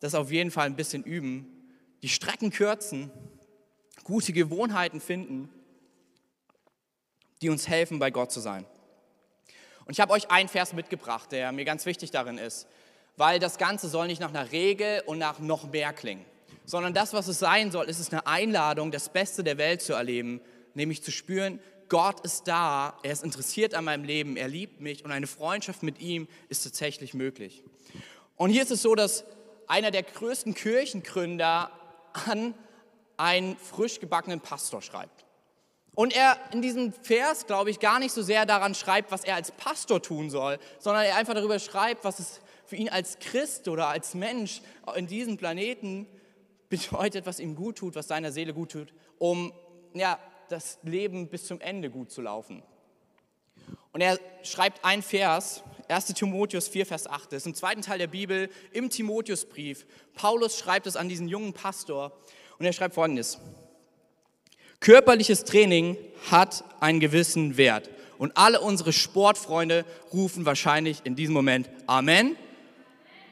das 0.00 0.14
auf 0.14 0.30
jeden 0.30 0.50
Fall 0.50 0.66
ein 0.66 0.76
bisschen 0.76 1.04
üben, 1.04 1.46
die 2.02 2.08
Strecken 2.08 2.50
kürzen, 2.50 3.10
gute 4.04 4.32
Gewohnheiten 4.32 5.00
finden, 5.00 5.50
die 7.42 7.50
uns 7.50 7.68
helfen, 7.68 7.98
bei 7.98 8.10
Gott 8.10 8.32
zu 8.32 8.40
sein. 8.40 8.64
Und 9.90 9.94
ich 9.94 10.00
habe 10.00 10.12
euch 10.12 10.30
einen 10.30 10.48
Vers 10.48 10.72
mitgebracht, 10.72 11.32
der 11.32 11.50
mir 11.50 11.64
ganz 11.64 11.84
wichtig 11.84 12.12
darin 12.12 12.38
ist, 12.38 12.68
weil 13.16 13.40
das 13.40 13.58
Ganze 13.58 13.88
soll 13.88 14.06
nicht 14.06 14.20
nach 14.20 14.28
einer 14.28 14.52
Regel 14.52 15.02
und 15.04 15.18
nach 15.18 15.40
noch 15.40 15.64
mehr 15.72 15.92
klingen, 15.92 16.24
sondern 16.64 16.94
das, 16.94 17.12
was 17.12 17.26
es 17.26 17.40
sein 17.40 17.72
soll, 17.72 17.86
ist 17.86 17.98
es 17.98 18.12
eine 18.12 18.24
Einladung, 18.24 18.92
das 18.92 19.08
Beste 19.08 19.42
der 19.42 19.58
Welt 19.58 19.82
zu 19.82 19.94
erleben, 19.94 20.42
nämlich 20.74 21.02
zu 21.02 21.10
spüren, 21.10 21.58
Gott 21.88 22.20
ist 22.20 22.46
da, 22.46 23.00
er 23.02 23.10
ist 23.10 23.24
interessiert 23.24 23.74
an 23.74 23.84
meinem 23.84 24.04
Leben, 24.04 24.36
er 24.36 24.46
liebt 24.46 24.80
mich 24.80 25.04
und 25.04 25.10
eine 25.10 25.26
Freundschaft 25.26 25.82
mit 25.82 25.98
ihm 26.00 26.28
ist 26.48 26.62
tatsächlich 26.62 27.12
möglich. 27.12 27.64
Und 28.36 28.50
hier 28.50 28.62
ist 28.62 28.70
es 28.70 28.82
so, 28.82 28.94
dass 28.94 29.24
einer 29.66 29.90
der 29.90 30.04
größten 30.04 30.54
Kirchengründer 30.54 31.72
an 32.12 32.54
einen 33.16 33.56
frisch 33.56 33.98
gebackenen 33.98 34.40
Pastor 34.40 34.82
schreibt. 34.82 35.24
Und 36.00 36.16
er 36.16 36.38
in 36.50 36.62
diesem 36.62 36.94
Vers, 36.94 37.46
glaube 37.46 37.68
ich, 37.68 37.78
gar 37.78 37.98
nicht 37.98 38.12
so 38.12 38.22
sehr 38.22 38.46
daran 38.46 38.74
schreibt, 38.74 39.12
was 39.12 39.22
er 39.22 39.34
als 39.34 39.52
Pastor 39.52 40.00
tun 40.00 40.30
soll, 40.30 40.58
sondern 40.78 41.04
er 41.04 41.16
einfach 41.16 41.34
darüber 41.34 41.58
schreibt, 41.58 42.04
was 42.04 42.20
es 42.20 42.40
für 42.64 42.76
ihn 42.76 42.88
als 42.88 43.18
Christ 43.18 43.68
oder 43.68 43.88
als 43.88 44.14
Mensch 44.14 44.62
in 44.96 45.06
diesem 45.06 45.36
Planeten 45.36 46.06
bedeutet, 46.70 47.26
was 47.26 47.38
ihm 47.38 47.54
gut 47.54 47.76
tut, 47.76 47.96
was 47.96 48.08
seiner 48.08 48.32
Seele 48.32 48.54
gut 48.54 48.72
tut, 48.72 48.94
um 49.18 49.52
ja, 49.92 50.18
das 50.48 50.78
Leben 50.84 51.28
bis 51.28 51.44
zum 51.44 51.60
Ende 51.60 51.90
gut 51.90 52.10
zu 52.10 52.22
laufen. 52.22 52.62
Und 53.92 54.00
er 54.00 54.18
schreibt 54.42 54.82
einen 54.86 55.02
Vers, 55.02 55.62
1 55.88 56.06
Timotheus 56.14 56.68
4, 56.68 56.86
Vers 56.86 57.08
8, 57.08 57.30
das 57.30 57.42
ist 57.42 57.46
im 57.46 57.54
zweiten 57.54 57.82
Teil 57.82 57.98
der 57.98 58.06
Bibel, 58.06 58.48
im 58.72 58.88
Timotheusbrief. 58.88 59.84
Paulus 60.14 60.58
schreibt 60.58 60.86
es 60.86 60.96
an 60.96 61.10
diesen 61.10 61.28
jungen 61.28 61.52
Pastor 61.52 62.18
und 62.58 62.64
er 62.64 62.72
schreibt 62.72 62.94
folgendes. 62.94 63.38
Körperliches 64.80 65.44
Training 65.44 65.98
hat 66.30 66.64
einen 66.80 67.00
gewissen 67.00 67.58
Wert. 67.58 67.90
Und 68.16 68.36
alle 68.36 68.60
unsere 68.60 68.92
Sportfreunde 68.94 69.84
rufen 70.12 70.46
wahrscheinlich 70.46 71.00
in 71.04 71.16
diesem 71.16 71.34
Moment 71.34 71.68
Amen. 71.86 72.36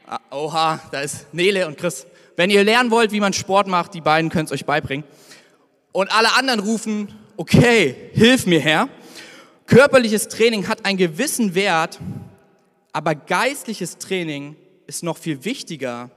Ah, 0.05 0.19
oha, 0.31 0.79
da 0.91 1.01
ist 1.01 1.31
Nele 1.33 1.67
und 1.67 1.77
Chris. 1.77 2.05
Wenn 2.35 2.51
ihr 2.51 2.63
lernen 2.63 2.91
wollt, 2.91 3.11
wie 3.11 3.19
man 3.19 3.33
Sport 3.33 3.67
macht, 3.67 3.93
die 3.95 4.01
beiden 4.01 4.29
können 4.29 4.45
es 4.45 4.51
euch 4.51 4.65
beibringen. 4.65 5.05
Und 5.91 6.11
alle 6.11 6.33
anderen 6.35 6.59
rufen, 6.59 7.13
okay, 7.35 7.95
hilf 8.13 8.45
mir 8.45 8.59
Herr. 8.59 8.89
Körperliches 9.65 10.27
Training 10.27 10.67
hat 10.67 10.85
einen 10.85 10.97
gewissen 10.97 11.53
Wert, 11.53 11.99
aber 12.91 13.13
geistliches 13.15 13.97
Training 13.97 14.55
ist 14.87 15.03
noch 15.03 15.17
viel 15.17 15.45
wichtiger, 15.45 16.09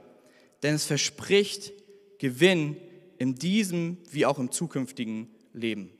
denn 0.63 0.75
es 0.75 0.85
verspricht 0.85 1.71
Gewinn 2.17 2.77
in 3.23 3.35
diesem 3.35 3.97
wie 4.11 4.25
auch 4.25 4.37
im 4.37 4.51
zukünftigen 4.51 5.33
Leben. 5.53 5.97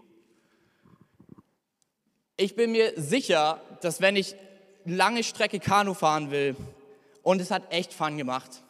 Ich 2.35 2.53
bin 2.57 2.73
mir 2.73 2.91
sicher, 2.97 3.61
dass 3.81 4.01
wenn 4.01 4.17
ich 4.17 4.35
lange 4.83 5.23
Strecke 5.23 5.61
Kanu 5.61 5.93
fahren 5.93 6.31
will 6.31 6.57
und 7.21 7.39
es 7.39 7.49
hat 7.49 7.71
echt 7.71 7.93
Fun 7.93 8.17
gemacht, 8.17 8.61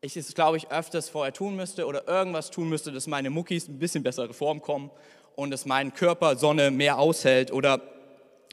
ich 0.00 0.16
es, 0.16 0.34
glaube 0.34 0.56
ich, 0.56 0.70
öfters 0.70 1.10
vorher 1.10 1.34
tun 1.34 1.54
müsste 1.54 1.84
oder 1.86 2.08
irgendwas 2.08 2.50
tun 2.50 2.70
müsste, 2.70 2.92
dass 2.92 3.06
meine 3.06 3.28
Muckis 3.28 3.68
ein 3.68 3.78
bisschen 3.78 4.02
bessere 4.02 4.32
Form 4.32 4.62
kommen 4.62 4.90
und 5.34 5.50
dass 5.50 5.66
mein 5.66 5.92
Körper 5.92 6.36
Sonne 6.36 6.70
mehr 6.70 6.98
aushält 6.98 7.52
oder 7.52 7.82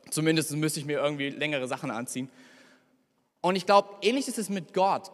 zumindest 0.09 0.51
müsste 0.51 0.81
ich 0.81 0.85
mir 0.85 0.99
irgendwie 0.99 1.29
längere 1.29 1.69
Sachen 1.69 1.91
anziehen. 1.91 2.29
Und 3.39 3.55
ich 3.55 3.65
glaube, 3.65 3.87
ähnlich 4.01 4.27
ist 4.27 4.37
es 4.37 4.49
mit 4.49 4.73
Gott. 4.73 5.11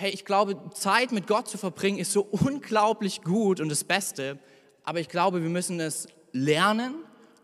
Hey, 0.00 0.12
ich 0.12 0.24
glaube, 0.24 0.58
Zeit 0.72 1.12
mit 1.12 1.26
Gott 1.26 1.46
zu 1.46 1.58
verbringen 1.58 1.98
ist 1.98 2.12
so 2.12 2.22
unglaublich 2.22 3.20
gut 3.20 3.60
und 3.60 3.68
das 3.68 3.84
Beste, 3.84 4.38
aber 4.82 4.98
ich 4.98 5.10
glaube, 5.10 5.42
wir 5.42 5.50
müssen 5.50 5.78
es 5.78 6.08
lernen 6.32 6.94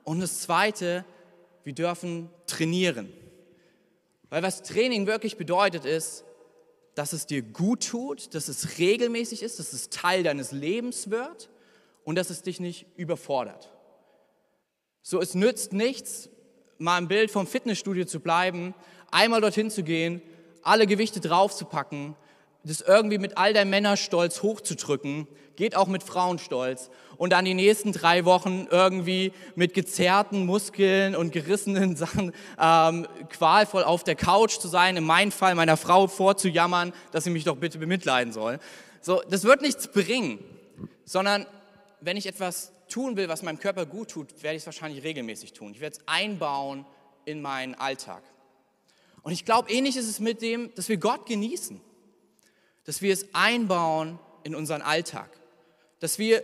und 0.04 0.20
das 0.20 0.40
Zweite, 0.40 1.04
wir 1.64 1.74
dürfen 1.74 2.30
trainieren. 2.46 3.12
Weil 4.30 4.42
was 4.42 4.62
Training 4.62 5.06
wirklich 5.06 5.36
bedeutet 5.36 5.84
ist, 5.84 6.24
dass 6.94 7.12
es 7.12 7.26
dir 7.26 7.42
gut 7.42 7.88
tut, 7.88 8.34
dass 8.34 8.48
es 8.48 8.78
regelmäßig 8.78 9.42
ist, 9.42 9.58
dass 9.58 9.74
es 9.74 9.90
Teil 9.90 10.22
deines 10.22 10.50
Lebens 10.50 11.10
wird 11.10 11.50
und 12.04 12.16
dass 12.16 12.30
es 12.30 12.40
dich 12.40 12.58
nicht 12.58 12.86
überfordert. 12.96 13.70
So, 15.02 15.20
es 15.20 15.34
nützt 15.34 15.74
nichts, 15.74 16.30
mal 16.78 16.96
im 16.96 17.08
Bild 17.08 17.30
vom 17.30 17.46
Fitnessstudio 17.46 18.06
zu 18.06 18.20
bleiben, 18.20 18.72
einmal 19.10 19.42
dorthin 19.42 19.70
zu 19.70 19.82
gehen, 19.82 20.22
alle 20.62 20.86
Gewichte 20.86 21.20
draufzupacken, 21.20 22.16
das 22.66 22.80
irgendwie 22.80 23.18
mit 23.18 23.38
all 23.38 23.52
deinem 23.52 23.70
Männerstolz 23.70 24.42
hochzudrücken, 24.42 25.28
geht 25.54 25.76
auch 25.76 25.86
mit 25.86 26.02
Frauenstolz 26.02 26.90
und 27.16 27.30
dann 27.30 27.44
die 27.44 27.54
nächsten 27.54 27.92
drei 27.92 28.24
Wochen 28.24 28.66
irgendwie 28.70 29.32
mit 29.54 29.72
gezerrten 29.72 30.44
Muskeln 30.44 31.14
und 31.14 31.32
gerissenen 31.32 31.96
Sachen 31.96 32.32
ähm, 32.60 33.06
qualvoll 33.30 33.84
auf 33.84 34.04
der 34.04 34.16
Couch 34.16 34.58
zu 34.58 34.68
sein, 34.68 34.96
in 34.96 35.04
meinem 35.04 35.32
Fall 35.32 35.54
meiner 35.54 35.76
Frau 35.76 36.08
vorzujammern, 36.08 36.92
dass 37.12 37.24
sie 37.24 37.30
mich 37.30 37.44
doch 37.44 37.56
bitte 37.56 37.78
bemitleiden 37.78 38.32
soll. 38.32 38.58
So, 39.00 39.22
das 39.30 39.44
wird 39.44 39.62
nichts 39.62 39.88
bringen, 39.88 40.40
sondern 41.04 41.46
wenn 42.00 42.16
ich 42.16 42.26
etwas 42.26 42.72
tun 42.88 43.16
will, 43.16 43.28
was 43.28 43.42
meinem 43.42 43.58
Körper 43.58 43.86
gut 43.86 44.10
tut, 44.10 44.42
werde 44.42 44.56
ich 44.56 44.62
es 44.62 44.66
wahrscheinlich 44.66 45.02
regelmäßig 45.04 45.52
tun. 45.52 45.72
Ich 45.72 45.80
werde 45.80 45.96
es 45.96 46.02
einbauen 46.06 46.84
in 47.24 47.40
meinen 47.40 47.74
Alltag. 47.74 48.22
Und 49.22 49.32
ich 49.32 49.44
glaube, 49.44 49.70
ähnlich 49.70 49.96
ist 49.96 50.08
es 50.08 50.20
mit 50.20 50.42
dem, 50.42 50.72
dass 50.74 50.88
wir 50.88 50.98
Gott 50.98 51.26
genießen 51.26 51.80
dass 52.86 53.02
wir 53.02 53.12
es 53.12 53.26
einbauen 53.34 54.18
in 54.44 54.54
unseren 54.54 54.80
Alltag, 54.80 55.28
dass 55.98 56.18
wir 56.18 56.42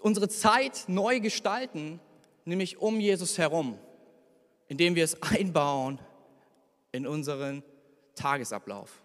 unsere 0.00 0.28
Zeit 0.28 0.84
neu 0.86 1.20
gestalten, 1.20 2.00
nämlich 2.44 2.78
um 2.78 3.00
Jesus 3.00 3.36
herum, 3.36 3.78
indem 4.68 4.94
wir 4.94 5.04
es 5.04 5.20
einbauen 5.22 5.98
in 6.92 7.06
unseren 7.06 7.62
Tagesablauf. 8.14 9.02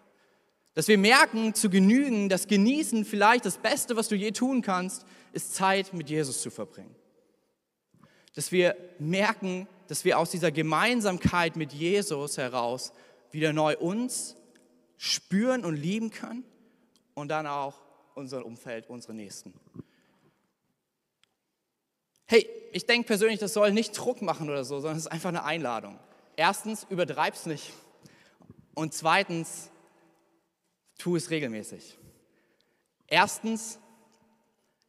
Dass 0.74 0.88
wir 0.88 0.96
merken, 0.96 1.54
zu 1.54 1.68
genügen, 1.68 2.30
das 2.30 2.46
Genießen, 2.46 3.04
vielleicht 3.04 3.44
das 3.44 3.58
Beste, 3.58 3.96
was 3.96 4.08
du 4.08 4.14
je 4.14 4.30
tun 4.30 4.62
kannst, 4.62 5.04
ist 5.32 5.54
Zeit 5.54 5.92
mit 5.92 6.08
Jesus 6.08 6.40
zu 6.40 6.50
verbringen. 6.50 6.94
Dass 8.34 8.52
wir 8.52 8.76
merken, 8.98 9.68
dass 9.88 10.06
wir 10.06 10.18
aus 10.18 10.30
dieser 10.30 10.50
Gemeinsamkeit 10.50 11.56
mit 11.56 11.74
Jesus 11.74 12.38
heraus 12.38 12.92
wieder 13.32 13.52
neu 13.52 13.76
uns 13.76 14.36
spüren 15.04 15.64
und 15.64 15.74
lieben 15.74 16.10
können 16.12 16.44
und 17.14 17.26
dann 17.26 17.48
auch 17.48 17.74
unser 18.14 18.46
Umfeld, 18.46 18.88
unsere 18.88 19.12
Nächsten. 19.14 19.52
Hey, 22.26 22.48
ich 22.70 22.86
denke 22.86 23.08
persönlich, 23.08 23.40
das 23.40 23.52
soll 23.52 23.72
nicht 23.72 23.98
Druck 23.98 24.22
machen 24.22 24.48
oder 24.48 24.64
so, 24.64 24.78
sondern 24.78 24.98
es 24.98 25.06
ist 25.06 25.10
einfach 25.10 25.30
eine 25.30 25.42
Einladung. 25.42 25.98
Erstens, 26.36 26.86
übertreib's 26.88 27.46
nicht. 27.46 27.72
Und 28.74 28.94
zweitens, 28.94 29.70
tu 30.98 31.16
es 31.16 31.30
regelmäßig. 31.30 31.98
Erstens, 33.08 33.80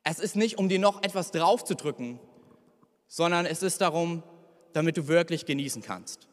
es 0.03 0.19
ist 0.19 0.35
nicht, 0.35 0.59
um 0.59 0.69
dir 0.69 0.77
noch 0.77 1.01
etwas 1.01 1.31
draufzudrücken, 1.31 2.19
sondern 3.07 3.47
es 3.47 3.63
ist 3.63 3.81
darum, 3.81 4.21
damit 4.73 4.95
du 4.95 5.07
wirklich 5.07 5.47
genießen 5.47 5.81
kannst. 5.81 6.27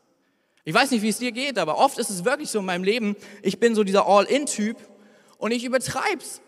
Ich 0.71 0.77
weiß 0.77 0.93
nicht, 0.93 1.03
wie 1.03 1.09
es 1.09 1.18
dir 1.18 1.33
geht, 1.33 1.59
aber 1.59 1.79
oft 1.79 1.99
ist 1.99 2.11
es 2.11 2.25
wirklich 2.25 2.49
so 2.49 2.61
in 2.61 2.64
meinem 2.64 2.85
Leben, 2.85 3.16
ich 3.42 3.59
bin 3.59 3.75
so 3.75 3.83
dieser 3.83 4.07
All-In-Typ 4.07 4.77
und 5.37 5.51
ich 5.51 5.64
übertreib's. 5.64 6.40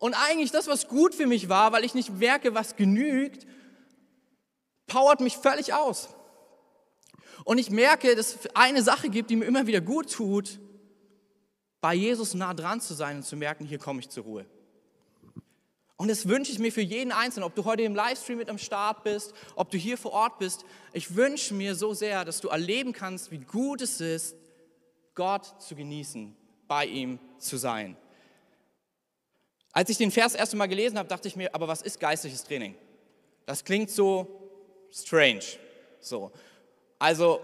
Und 0.00 0.14
eigentlich 0.14 0.50
das, 0.50 0.66
was 0.66 0.88
gut 0.88 1.14
für 1.14 1.28
mich 1.28 1.48
war, 1.48 1.70
weil 1.70 1.84
ich 1.84 1.94
nicht 1.94 2.18
merke, 2.18 2.56
was 2.56 2.74
genügt, 2.74 3.46
powert 4.88 5.20
mich 5.20 5.36
völlig 5.36 5.72
aus. 5.72 6.08
Und 7.44 7.58
ich 7.58 7.70
merke, 7.70 8.16
dass 8.16 8.34
es 8.34 8.56
eine 8.56 8.82
Sache 8.82 9.08
gibt, 9.08 9.30
die 9.30 9.36
mir 9.36 9.44
immer 9.44 9.68
wieder 9.68 9.82
gut 9.82 10.12
tut, 10.12 10.58
bei 11.80 11.94
Jesus 11.94 12.34
nah 12.34 12.54
dran 12.54 12.80
zu 12.80 12.92
sein 12.92 13.18
und 13.18 13.22
zu 13.22 13.36
merken, 13.36 13.64
hier 13.64 13.78
komme 13.78 14.00
ich 14.00 14.08
zur 14.08 14.24
Ruhe. 14.24 14.46
Und 15.98 16.06
das 16.06 16.28
wünsche 16.28 16.52
ich 16.52 16.60
mir 16.60 16.70
für 16.70 16.80
jeden 16.80 17.10
Einzelnen, 17.10 17.44
ob 17.44 17.56
du 17.56 17.64
heute 17.64 17.82
im 17.82 17.94
Livestream 17.94 18.38
mit 18.38 18.48
am 18.48 18.58
Start 18.58 19.02
bist, 19.02 19.34
ob 19.56 19.68
du 19.72 19.76
hier 19.76 19.98
vor 19.98 20.12
Ort 20.12 20.38
bist. 20.38 20.64
Ich 20.92 21.16
wünsche 21.16 21.54
mir 21.54 21.74
so 21.74 21.92
sehr, 21.92 22.24
dass 22.24 22.40
du 22.40 22.48
erleben 22.48 22.92
kannst, 22.92 23.32
wie 23.32 23.38
gut 23.38 23.82
es 23.82 24.00
ist, 24.00 24.36
Gott 25.16 25.60
zu 25.60 25.74
genießen, 25.74 26.36
bei 26.68 26.86
ihm 26.86 27.18
zu 27.38 27.56
sein. 27.56 27.96
Als 29.72 29.90
ich 29.90 29.96
den 29.98 30.12
Vers 30.12 30.36
erst 30.36 30.52
einmal 30.52 30.68
gelesen 30.68 30.98
habe, 30.98 31.08
dachte 31.08 31.26
ich 31.26 31.34
mir, 31.34 31.52
aber 31.52 31.66
was 31.66 31.82
ist 31.82 31.98
geistliches 31.98 32.44
Training? 32.44 32.76
Das 33.44 33.64
klingt 33.64 33.90
so 33.90 34.52
strange. 34.92 35.42
So. 35.98 36.30
Also, 37.00 37.40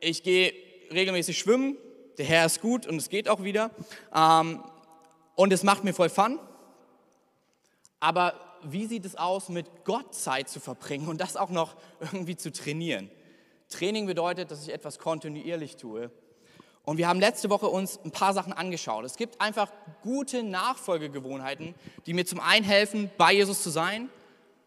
ich 0.00 0.22
gehe 0.22 0.54
regelmäßig 0.90 1.38
schwimmen, 1.38 1.76
der 2.16 2.24
Herr 2.24 2.46
ist 2.46 2.62
gut 2.62 2.86
und 2.86 2.96
es 2.96 3.10
geht 3.10 3.28
auch 3.28 3.42
wieder. 3.42 3.70
Ähm, 4.14 4.64
und 5.34 5.52
es 5.52 5.62
macht 5.62 5.84
mir 5.84 5.92
voll 5.92 6.08
Fun. 6.08 6.38
Aber 8.04 8.34
wie 8.62 8.84
sieht 8.84 9.06
es 9.06 9.16
aus, 9.16 9.48
mit 9.48 9.86
Gott 9.86 10.14
Zeit 10.14 10.50
zu 10.50 10.60
verbringen 10.60 11.08
und 11.08 11.22
das 11.22 11.38
auch 11.38 11.48
noch 11.48 11.74
irgendwie 12.02 12.36
zu 12.36 12.52
trainieren? 12.52 13.08
Training 13.70 14.04
bedeutet, 14.04 14.50
dass 14.50 14.62
ich 14.62 14.74
etwas 14.74 14.98
kontinuierlich 14.98 15.76
tue. 15.76 16.10
Und 16.84 16.98
wir 16.98 17.08
haben 17.08 17.18
letzte 17.18 17.48
Woche 17.48 17.66
uns 17.66 17.98
ein 18.04 18.10
paar 18.10 18.34
Sachen 18.34 18.52
angeschaut. 18.52 19.06
Es 19.06 19.16
gibt 19.16 19.40
einfach 19.40 19.72
gute 20.02 20.42
Nachfolgegewohnheiten, 20.42 21.74
die 22.04 22.12
mir 22.12 22.26
zum 22.26 22.40
einen 22.40 22.66
helfen, 22.66 23.10
bei 23.16 23.32
Jesus 23.32 23.62
zu 23.62 23.70
sein, 23.70 24.10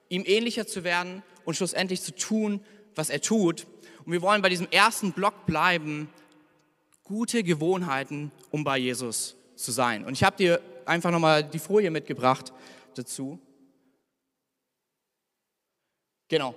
ihm 0.10 0.24
ähnlicher 0.26 0.66
zu 0.66 0.84
werden 0.84 1.22
und 1.46 1.56
schlussendlich 1.56 2.02
zu 2.02 2.16
tun, 2.16 2.66
was 2.96 3.12
er 3.12 3.22
tut. 3.22 3.68
Und 4.04 4.14
wir 4.14 4.24
wollen 4.24 4.42
bei 4.42 4.50
diesem 4.50 4.68
ersten 4.72 5.12
Block 5.12 5.46
bleiben, 5.46 6.10
gute 7.04 7.44
Gewohnheiten, 7.44 8.32
um 8.50 8.64
bei 8.64 8.80
Jesus 8.80 9.36
zu 9.56 9.72
sein. 9.72 10.06
Und 10.06 10.14
ich 10.14 10.24
habe 10.24 10.38
dir 10.38 10.60
einfach 10.88 11.12
nochmal 11.12 11.44
die 11.44 11.60
Folie 11.60 11.92
mitgebracht 11.92 12.52
dazu. 12.98 13.40
Genau. 16.28 16.56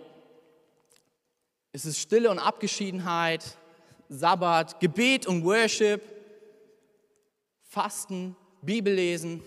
Es 1.72 1.84
ist 1.84 1.98
Stille 1.98 2.30
und 2.30 2.38
Abgeschiedenheit, 2.38 3.56
Sabbat, 4.08 4.80
Gebet 4.80 5.26
und 5.26 5.44
Worship, 5.44 6.02
Fasten, 7.62 8.34
Bibellesen. 8.62 9.42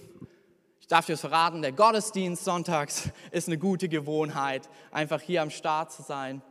Ich 0.79 0.87
darf 0.87 1.05
dir 1.05 1.17
verraten, 1.17 1.61
der 1.61 1.73
Gottesdienst 1.73 2.45
sonntags 2.45 3.09
ist 3.31 3.47
eine 3.47 3.57
gute 3.57 3.89
Gewohnheit, 3.89 4.69
einfach 4.91 5.21
hier 5.21 5.41
am 5.41 5.49
Start 5.49 5.91
zu 5.91 6.01
sein 6.01 6.41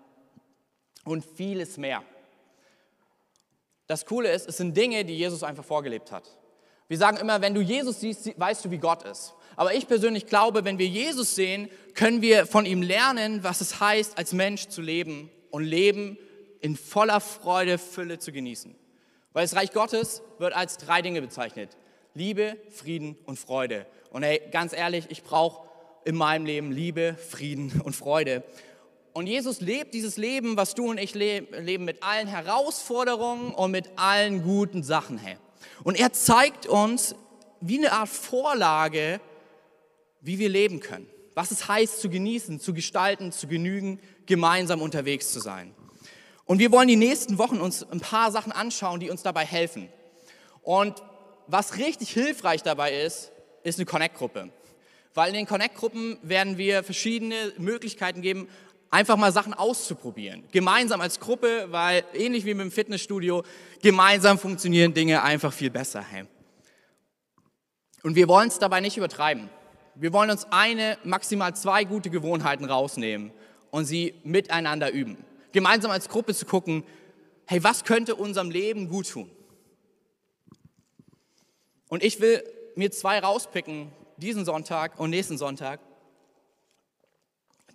und 1.05 1.25
vieles 1.25 1.79
mehr. 1.79 2.03
Das 3.87 4.05
Coole 4.07 4.31
ist, 4.31 4.49
es 4.49 4.59
sind 4.59 4.77
Dinge, 4.77 5.05
die 5.05 5.17
Jesus 5.17 5.43
einfach 5.43 5.65
vorgelebt 5.65 6.13
hat. 6.13 6.25
Wir 6.89 6.99
sagen 6.99 7.17
immer, 7.17 7.41
wenn 7.41 7.55
du 7.55 7.61
Jesus 7.61 8.01
siehst, 8.01 8.39
weißt 8.39 8.65
du, 8.65 8.71
wie 8.71 8.79
Gott 8.79 9.03
ist. 9.05 9.35
Aber 9.57 9.75
ich 9.75 9.87
persönlich 9.87 10.27
glaube, 10.27 10.65
wenn 10.65 10.79
wir 10.79 10.87
Jesus 10.87 11.35
sehen, 11.35 11.69
können 11.95 12.23
wir 12.23 12.47
von 12.47 12.67
ihm 12.67 12.83
lernen, 12.83 13.45
was 13.45 13.61
es 13.61 13.81
heißt, 13.81 14.19
als 14.19 14.33
Mensch 14.33 14.69
zu 14.69 14.81
leben 14.81 15.31
und 15.51 15.65
Leben 15.65 16.17
in 16.61 16.77
voller 16.77 17.21
Freude, 17.21 17.79
Fülle 17.79 18.19
zu 18.19 18.33
genießen. 18.33 18.75
Weil 19.33 19.45
das 19.45 19.57
Reich 19.57 19.73
Gottes 19.73 20.23
wird 20.39 20.55
als 20.55 20.79
drei 20.79 21.03
Dinge 21.03 21.21
bezeichnet. 21.21 21.77
Liebe, 22.15 22.57
Frieden 22.71 23.17
und 23.25 23.39
Freude. 23.39 23.87
Und 24.11 24.23
hey, 24.23 24.41
ganz 24.51 24.73
ehrlich, 24.73 25.07
ich 25.09 25.23
brauche 25.23 25.69
in 26.05 26.17
meinem 26.17 26.45
Leben 26.45 26.73
Liebe, 26.73 27.17
Frieden 27.31 27.81
und 27.83 27.97
Freude. 27.97 28.43
Und 29.15 29.27
Jesus 29.27 29.61
lebt 29.61 29.95
dieses 29.95 30.17
Leben, 30.17 30.57
was 30.57 30.75
du 30.75 30.89
und 30.89 30.99
ich 30.99 31.15
leben, 31.15 31.85
mit 31.85 32.03
allen 32.03 32.29
Herausforderungen 32.29 33.53
und 33.53 33.71
mit 33.71 33.91
allen 33.97 34.43
guten 34.43 34.83
Sachen. 34.83 35.19
Hey. 35.19 35.37
Und 35.85 35.99
er 35.99 36.13
zeigt 36.13 36.67
uns 36.67 37.15
wie 37.61 37.79
eine 37.79 37.93
Art 37.93 38.09
Vorlage, 38.09 39.21
wie 40.23 40.39
wir 40.39 40.49
leben 40.49 40.81
können. 40.81 41.07
Was 41.35 41.51
es 41.51 41.69
heißt, 41.69 42.01
zu 42.01 42.09
genießen, 42.09 42.61
zu 42.61 42.73
gestalten, 42.73 43.33
zu 43.33 43.47
genügen, 43.47 44.01
gemeinsam 44.27 44.81
unterwegs 44.81 45.33
zu 45.33 45.41
sein. 45.41 45.75
Und 46.45 46.59
wir 46.59 46.73
wollen 46.73 46.89
die 46.89 46.97
nächsten 46.97 47.39
Wochen 47.39 47.61
uns 47.61 47.83
ein 47.83 48.01
paar 48.01 48.31
Sachen 48.33 48.53
anschauen, 48.53 49.01
die 49.01 49.11
uns 49.11 49.23
dabei 49.23 49.45
helfen. 49.45 49.89
Und 50.63 51.03
was 51.47 51.77
richtig 51.77 52.11
hilfreich 52.11 52.63
dabei 52.63 52.93
ist, 52.93 53.33
ist 53.63 53.79
eine 53.79 53.87
Connect-Gruppe. 53.87 54.51
Weil 55.15 55.29
in 55.29 55.35
den 55.35 55.47
Connect-Gruppen 55.47 56.19
werden 56.23 56.59
wir 56.59 56.83
verschiedene 56.83 57.53
Möglichkeiten 57.59 58.23
geben, 58.23 58.49
einfach 58.91 59.17
mal 59.17 59.33
Sachen 59.33 59.55
auszuprobieren. 59.55 60.45
Gemeinsam 60.53 61.01
als 61.01 61.19
Gruppe, 61.19 61.67
weil 61.71 62.05
ähnlich 62.13 62.45
wie 62.45 62.55
mit 62.55 62.65
dem 62.65 62.73
Fitnessstudio, 62.73 63.43
gemeinsam 63.81 64.39
funktionieren 64.39 64.95
Dinge 64.95 65.23
einfach 65.23 65.53
viel 65.53 65.71
besser. 65.71 66.05
Und 68.03 68.15
wir 68.15 68.29
wollen 68.29 68.49
es 68.49 68.59
dabei 68.59 68.81
nicht 68.81 68.97
übertreiben. 68.97 69.49
Wir 70.03 70.13
wollen 70.13 70.33
uns 70.33 70.49
eine, 70.51 70.99
maximal 71.05 71.55
zwei 71.55 71.85
gute 71.85 72.11
Gewohnheiten 72.11 72.65
rausnehmen 72.65 73.31
und 73.71 73.85
sie 73.85 74.15
miteinander 74.25 74.91
üben. 74.91 75.25
Gemeinsam 75.53 75.93
als 75.93 76.09
Gruppe 76.09 76.35
zu 76.35 76.45
gucken, 76.45 76.83
hey, 77.47 77.63
was 77.63 77.85
könnte 77.85 78.17
unserem 78.17 78.51
Leben 78.51 78.89
gut 78.89 79.09
tun? 79.09 79.31
Und 81.89 82.03
ich 82.03 82.21
will 82.21 82.43
mir 82.75 82.91
zwei 82.91 83.21
rauspicken, 83.21 83.93
diesen 84.17 84.45
Sonntag 84.45 84.99
und 84.99 85.11
nächsten 85.11 85.39
Sonntag, 85.39 85.79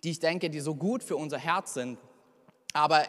die 0.03 0.11
ich 0.11 0.19
denke, 0.19 0.49
die 0.49 0.59
so 0.59 0.75
gut 0.75 1.03
für 1.03 1.15
unser 1.15 1.37
Herz 1.37 1.75
sind, 1.75 1.97
aber 2.73 3.05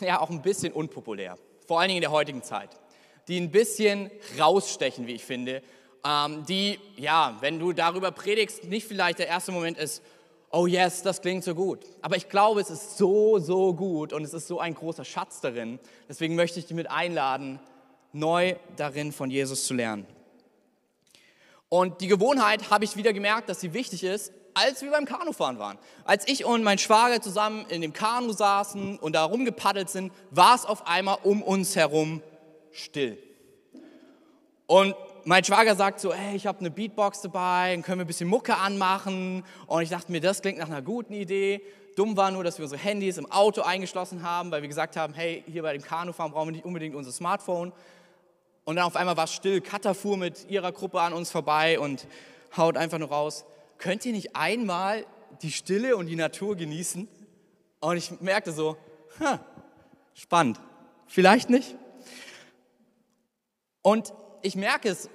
ja 0.00 0.18
auch 0.18 0.30
ein 0.30 0.40
bisschen 0.40 0.72
unpopulär, 0.72 1.36
vor 1.66 1.78
allen 1.78 1.88
Dingen 1.88 1.98
in 1.98 2.04
der 2.04 2.10
heutigen 2.10 2.42
Zeit, 2.42 2.70
die 3.28 3.38
ein 3.38 3.50
bisschen 3.50 4.10
rausstechen, 4.38 5.06
wie 5.06 5.12
ich 5.12 5.26
finde, 5.26 5.62
die, 6.48 6.80
ja, 6.96 7.36
wenn 7.40 7.58
du 7.58 7.72
darüber 7.72 8.10
predigst, 8.10 8.64
nicht 8.64 8.86
vielleicht 8.86 9.18
der 9.18 9.28
erste 9.28 9.52
Moment 9.52 9.78
ist, 9.78 10.02
oh 10.50 10.66
yes, 10.66 11.02
das 11.02 11.20
klingt 11.20 11.44
so 11.44 11.54
gut. 11.54 11.80
Aber 12.02 12.16
ich 12.16 12.28
glaube, 12.28 12.60
es 12.60 12.70
ist 12.70 12.98
so, 12.98 13.38
so 13.38 13.72
gut 13.74 14.12
und 14.12 14.22
es 14.24 14.34
ist 14.34 14.48
so 14.48 14.60
ein 14.60 14.74
großer 14.74 15.04
Schatz 15.04 15.40
darin. 15.40 15.78
Deswegen 16.08 16.34
möchte 16.34 16.58
ich 16.58 16.66
dich 16.66 16.76
mit 16.76 16.90
einladen, 16.90 17.60
neu 18.12 18.56
darin 18.76 19.12
von 19.12 19.30
Jesus 19.30 19.66
zu 19.66 19.74
lernen. 19.74 20.06
Und 21.68 22.02
die 22.02 22.08
Gewohnheit 22.08 22.70
habe 22.70 22.84
ich 22.84 22.96
wieder 22.96 23.14
gemerkt, 23.14 23.48
dass 23.48 23.60
sie 23.60 23.72
wichtig 23.72 24.04
ist, 24.04 24.32
als 24.52 24.82
wir 24.82 24.90
beim 24.90 25.06
Kanufahren 25.06 25.58
waren. 25.58 25.78
Als 26.04 26.28
ich 26.28 26.44
und 26.44 26.62
mein 26.62 26.76
Schwager 26.76 27.22
zusammen 27.22 27.64
in 27.70 27.80
dem 27.80 27.94
Kanu 27.94 28.32
saßen 28.32 28.98
und 28.98 29.14
da 29.14 29.24
rumgepaddelt 29.24 29.88
sind, 29.88 30.12
war 30.30 30.54
es 30.54 30.66
auf 30.66 30.86
einmal 30.86 31.18
um 31.22 31.42
uns 31.42 31.74
herum 31.74 32.22
still. 32.72 33.16
Und 34.66 34.94
mein 35.24 35.44
Schwager 35.44 35.76
sagt 35.76 36.00
so, 36.00 36.12
hey, 36.12 36.36
ich 36.36 36.46
habe 36.46 36.60
eine 36.60 36.70
Beatbox 36.70 37.22
dabei, 37.22 37.80
können 37.84 37.98
wir 37.98 38.04
ein 38.04 38.06
bisschen 38.06 38.28
Mucke 38.28 38.56
anmachen. 38.56 39.44
Und 39.66 39.82
ich 39.82 39.90
dachte 39.90 40.10
mir, 40.10 40.20
das 40.20 40.42
klingt 40.42 40.58
nach 40.58 40.68
einer 40.68 40.82
guten 40.82 41.12
Idee. 41.12 41.62
Dumm 41.96 42.16
war 42.16 42.30
nur, 42.30 42.42
dass 42.42 42.58
wir 42.58 42.64
unsere 42.64 42.80
Handys 42.80 43.18
im 43.18 43.30
Auto 43.30 43.62
eingeschlossen 43.62 44.22
haben, 44.22 44.50
weil 44.50 44.62
wir 44.62 44.68
gesagt 44.68 44.96
haben, 44.96 45.14
hey, 45.14 45.44
hier 45.46 45.62
bei 45.62 45.72
dem 45.72 45.82
Kanufahren 45.82 46.32
brauchen 46.32 46.48
wir 46.48 46.52
nicht 46.52 46.64
unbedingt 46.64 46.94
unser 46.94 47.12
Smartphone. 47.12 47.72
Und 48.64 48.76
dann 48.76 48.84
auf 48.84 48.96
einmal 48.96 49.16
war 49.16 49.24
es 49.24 49.32
still. 49.32 49.60
Katha 49.60 49.94
fuhr 49.94 50.16
mit 50.16 50.48
ihrer 50.48 50.72
Gruppe 50.72 51.00
an 51.00 51.12
uns 51.12 51.30
vorbei 51.30 51.78
und 51.78 52.06
haut 52.56 52.76
einfach 52.76 52.98
nur 52.98 53.08
raus, 53.08 53.44
könnt 53.78 54.04
ihr 54.06 54.12
nicht 54.12 54.36
einmal 54.36 55.04
die 55.42 55.50
Stille 55.50 55.96
und 55.96 56.06
die 56.06 56.16
Natur 56.16 56.56
genießen? 56.56 57.08
Und 57.80 57.96
ich 57.96 58.20
merkte 58.20 58.52
so, 58.52 58.76
spannend, 60.14 60.60
vielleicht 61.06 61.50
nicht. 61.50 61.74
Und 63.82 64.14
ich 64.42 64.56
merke 64.56 64.88
es, 64.88 65.08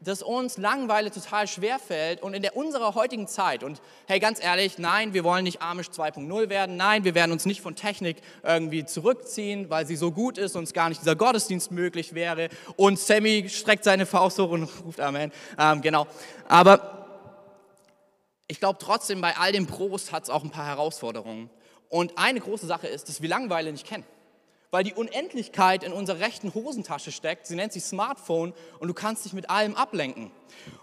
dass 0.00 0.22
uns 0.22 0.58
Langeweile 0.58 1.10
total 1.10 1.48
schwer 1.48 1.78
fällt 1.78 2.22
und 2.22 2.32
in 2.32 2.42
der 2.42 2.56
unserer 2.56 2.94
heutigen 2.94 3.26
Zeit 3.26 3.64
und 3.64 3.80
hey, 4.06 4.20
ganz 4.20 4.42
ehrlich, 4.42 4.78
nein, 4.78 5.12
wir 5.12 5.24
wollen 5.24 5.42
nicht 5.42 5.60
Amish 5.60 5.88
2.0 5.88 6.48
werden, 6.48 6.76
nein, 6.76 7.02
wir 7.02 7.16
werden 7.16 7.32
uns 7.32 7.46
nicht 7.46 7.60
von 7.60 7.74
Technik 7.74 8.18
irgendwie 8.44 8.84
zurückziehen, 8.84 9.70
weil 9.70 9.86
sie 9.86 9.96
so 9.96 10.12
gut 10.12 10.38
ist 10.38 10.54
und 10.54 10.60
uns 10.60 10.72
gar 10.72 10.88
nicht 10.88 11.00
dieser 11.00 11.16
Gottesdienst 11.16 11.72
möglich 11.72 12.14
wäre 12.14 12.48
und 12.76 12.98
Sammy 12.98 13.48
streckt 13.48 13.82
seine 13.82 14.06
Faust 14.06 14.38
hoch 14.38 14.50
und 14.50 14.68
ruft 14.84 15.00
Amen, 15.00 15.32
ähm, 15.58 15.82
genau, 15.82 16.06
aber 16.46 16.94
ich 18.46 18.60
glaube 18.60 18.78
trotzdem, 18.80 19.20
bei 19.20 19.36
all 19.36 19.52
dem 19.52 19.66
Prost 19.66 20.12
hat 20.12 20.22
es 20.22 20.30
auch 20.30 20.42
ein 20.42 20.50
paar 20.50 20.64
Herausforderungen. 20.64 21.50
Und 21.90 22.16
eine 22.16 22.40
große 22.40 22.66
Sache 22.66 22.86
ist, 22.86 23.08
dass 23.08 23.20
wir 23.20 23.28
Langeweile 23.28 23.70
nicht 23.70 23.86
kennen 23.86 24.04
weil 24.70 24.84
die 24.84 24.94
Unendlichkeit 24.94 25.82
in 25.82 25.92
unserer 25.92 26.20
rechten 26.20 26.52
Hosentasche 26.52 27.12
steckt. 27.12 27.46
Sie 27.46 27.56
nennt 27.56 27.72
sich 27.72 27.84
Smartphone 27.84 28.52
und 28.80 28.88
du 28.88 28.94
kannst 28.94 29.24
dich 29.24 29.32
mit 29.32 29.48
allem 29.50 29.74
ablenken. 29.74 30.30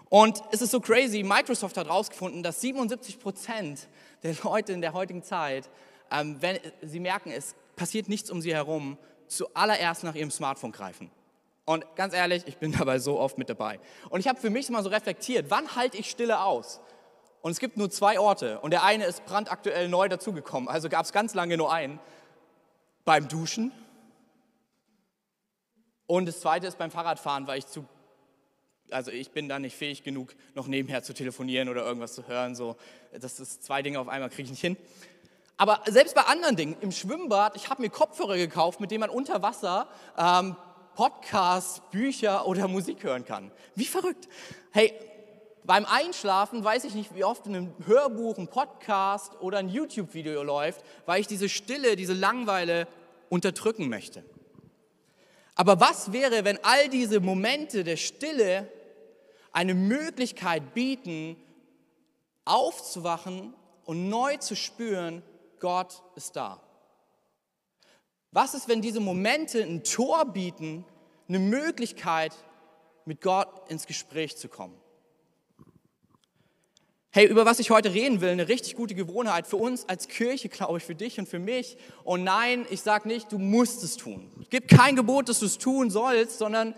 Und 0.08 0.42
es 0.52 0.62
ist 0.62 0.70
so 0.70 0.80
crazy, 0.80 1.22
Microsoft 1.22 1.76
hat 1.76 1.86
herausgefunden, 1.86 2.42
dass 2.42 2.60
77 2.60 3.18
Prozent 3.18 3.88
der 4.22 4.34
Leute 4.42 4.72
in 4.72 4.80
der 4.80 4.92
heutigen 4.92 5.22
Zeit, 5.22 5.68
ähm, 6.10 6.36
wenn 6.40 6.58
sie 6.82 7.00
merken, 7.00 7.30
es 7.30 7.54
passiert 7.76 8.08
nichts 8.08 8.30
um 8.30 8.40
sie 8.40 8.54
herum, 8.54 8.98
zuallererst 9.28 10.04
nach 10.04 10.14
ihrem 10.14 10.30
Smartphone 10.30 10.72
greifen. 10.72 11.10
Und 11.64 11.84
ganz 11.96 12.14
ehrlich, 12.14 12.44
ich 12.46 12.56
bin 12.58 12.72
dabei 12.78 12.98
so 12.98 13.18
oft 13.18 13.38
mit 13.38 13.48
dabei. 13.48 13.80
Und 14.10 14.20
ich 14.20 14.28
habe 14.28 14.40
für 14.40 14.50
mich 14.50 14.68
mal 14.70 14.82
so 14.82 14.88
reflektiert, 14.88 15.46
wann 15.48 15.74
halte 15.76 15.96
ich 15.96 16.10
Stille 16.10 16.42
aus? 16.42 16.80
Und 17.42 17.52
es 17.52 17.60
gibt 17.60 17.76
nur 17.76 17.90
zwei 17.90 18.18
Orte 18.18 18.58
und 18.60 18.72
der 18.72 18.82
eine 18.82 19.04
ist 19.04 19.24
brandaktuell 19.24 19.88
neu 19.88 20.08
dazugekommen, 20.08 20.68
also 20.68 20.88
gab 20.88 21.04
es 21.04 21.12
ganz 21.12 21.32
lange 21.34 21.56
nur 21.56 21.72
einen 21.72 22.00
beim 23.06 23.28
Duschen. 23.28 23.72
Und 26.06 26.26
das 26.26 26.40
zweite 26.40 26.66
ist 26.66 26.76
beim 26.76 26.90
Fahrradfahren, 26.90 27.46
weil 27.46 27.60
ich 27.60 27.66
zu, 27.66 27.86
also 28.90 29.10
ich 29.10 29.30
bin 29.30 29.48
da 29.48 29.58
nicht 29.58 29.76
fähig 29.76 30.02
genug, 30.02 30.34
noch 30.54 30.66
nebenher 30.66 31.02
zu 31.02 31.14
telefonieren 31.14 31.70
oder 31.70 31.84
irgendwas 31.84 32.14
zu 32.14 32.28
hören. 32.28 32.54
So, 32.54 32.76
das 33.18 33.40
ist 33.40 33.64
zwei 33.64 33.80
Dinge 33.80 33.98
auf 33.98 34.08
einmal 34.08 34.28
kriege 34.28 34.42
ich 34.42 34.50
nicht 34.50 34.60
hin. 34.60 34.76
Aber 35.56 35.82
selbst 35.86 36.14
bei 36.14 36.22
anderen 36.22 36.56
Dingen, 36.56 36.76
im 36.82 36.92
Schwimmbad, 36.92 37.56
ich 37.56 37.70
habe 37.70 37.80
mir 37.80 37.88
Kopfhörer 37.88 38.36
gekauft, 38.36 38.78
mit 38.80 38.90
denen 38.90 39.00
man 39.00 39.10
unter 39.10 39.40
Wasser 39.40 39.88
ähm, 40.18 40.54
Podcasts, 40.94 41.80
Bücher 41.90 42.46
oder 42.46 42.68
Musik 42.68 43.02
hören 43.02 43.24
kann. 43.24 43.50
Wie 43.74 43.86
verrückt. 43.86 44.28
Hey, 44.72 44.92
beim 45.66 45.84
Einschlafen 45.84 46.62
weiß 46.62 46.84
ich 46.84 46.94
nicht, 46.94 47.14
wie 47.14 47.24
oft 47.24 47.46
in 47.46 47.56
einem 47.56 47.74
Hörbuch, 47.86 48.38
ein 48.38 48.48
Podcast 48.48 49.32
oder 49.40 49.58
ein 49.58 49.68
YouTube-Video 49.68 50.42
läuft, 50.42 50.82
weil 51.06 51.20
ich 51.20 51.26
diese 51.26 51.48
Stille, 51.48 51.96
diese 51.96 52.12
Langweile 52.12 52.86
unterdrücken 53.28 53.88
möchte. 53.88 54.24
Aber 55.56 55.80
was 55.80 56.12
wäre, 56.12 56.44
wenn 56.44 56.62
all 56.62 56.88
diese 56.88 57.20
Momente 57.20 57.82
der 57.82 57.96
Stille 57.96 58.70
eine 59.52 59.74
Möglichkeit 59.74 60.74
bieten, 60.74 61.36
aufzuwachen 62.44 63.54
und 63.84 64.08
neu 64.08 64.36
zu 64.36 64.54
spüren, 64.54 65.22
Gott 65.58 66.02
ist 66.14 66.36
da? 66.36 66.60
Was 68.30 68.54
ist, 68.54 68.68
wenn 68.68 68.82
diese 68.82 69.00
Momente 69.00 69.62
ein 69.62 69.82
Tor 69.82 70.26
bieten, 70.26 70.84
eine 71.26 71.38
Möglichkeit, 71.38 72.34
mit 73.06 73.20
Gott 73.22 73.48
ins 73.70 73.86
Gespräch 73.86 74.36
zu 74.36 74.48
kommen? 74.48 74.78
Hey, 77.16 77.24
über 77.24 77.46
was 77.46 77.60
ich 77.60 77.70
heute 77.70 77.94
reden 77.94 78.20
will, 78.20 78.28
eine 78.28 78.46
richtig 78.46 78.76
gute 78.76 78.94
Gewohnheit 78.94 79.46
für 79.46 79.56
uns 79.56 79.88
als 79.88 80.06
Kirche, 80.06 80.50
glaube 80.50 80.76
ich, 80.76 80.84
für 80.84 80.94
dich 80.94 81.18
und 81.18 81.26
für 81.26 81.38
mich. 81.38 81.78
Und 82.04 82.24
nein, 82.24 82.66
ich 82.68 82.82
sage 82.82 83.08
nicht, 83.08 83.32
du 83.32 83.38
musst 83.38 83.82
es 83.82 83.96
tun. 83.96 84.30
Es 84.42 84.50
gibt 84.50 84.68
kein 84.68 84.96
Gebot, 84.96 85.30
dass 85.30 85.40
du 85.40 85.46
es 85.46 85.56
tun 85.56 85.88
sollst, 85.88 86.36
sondern 86.36 86.74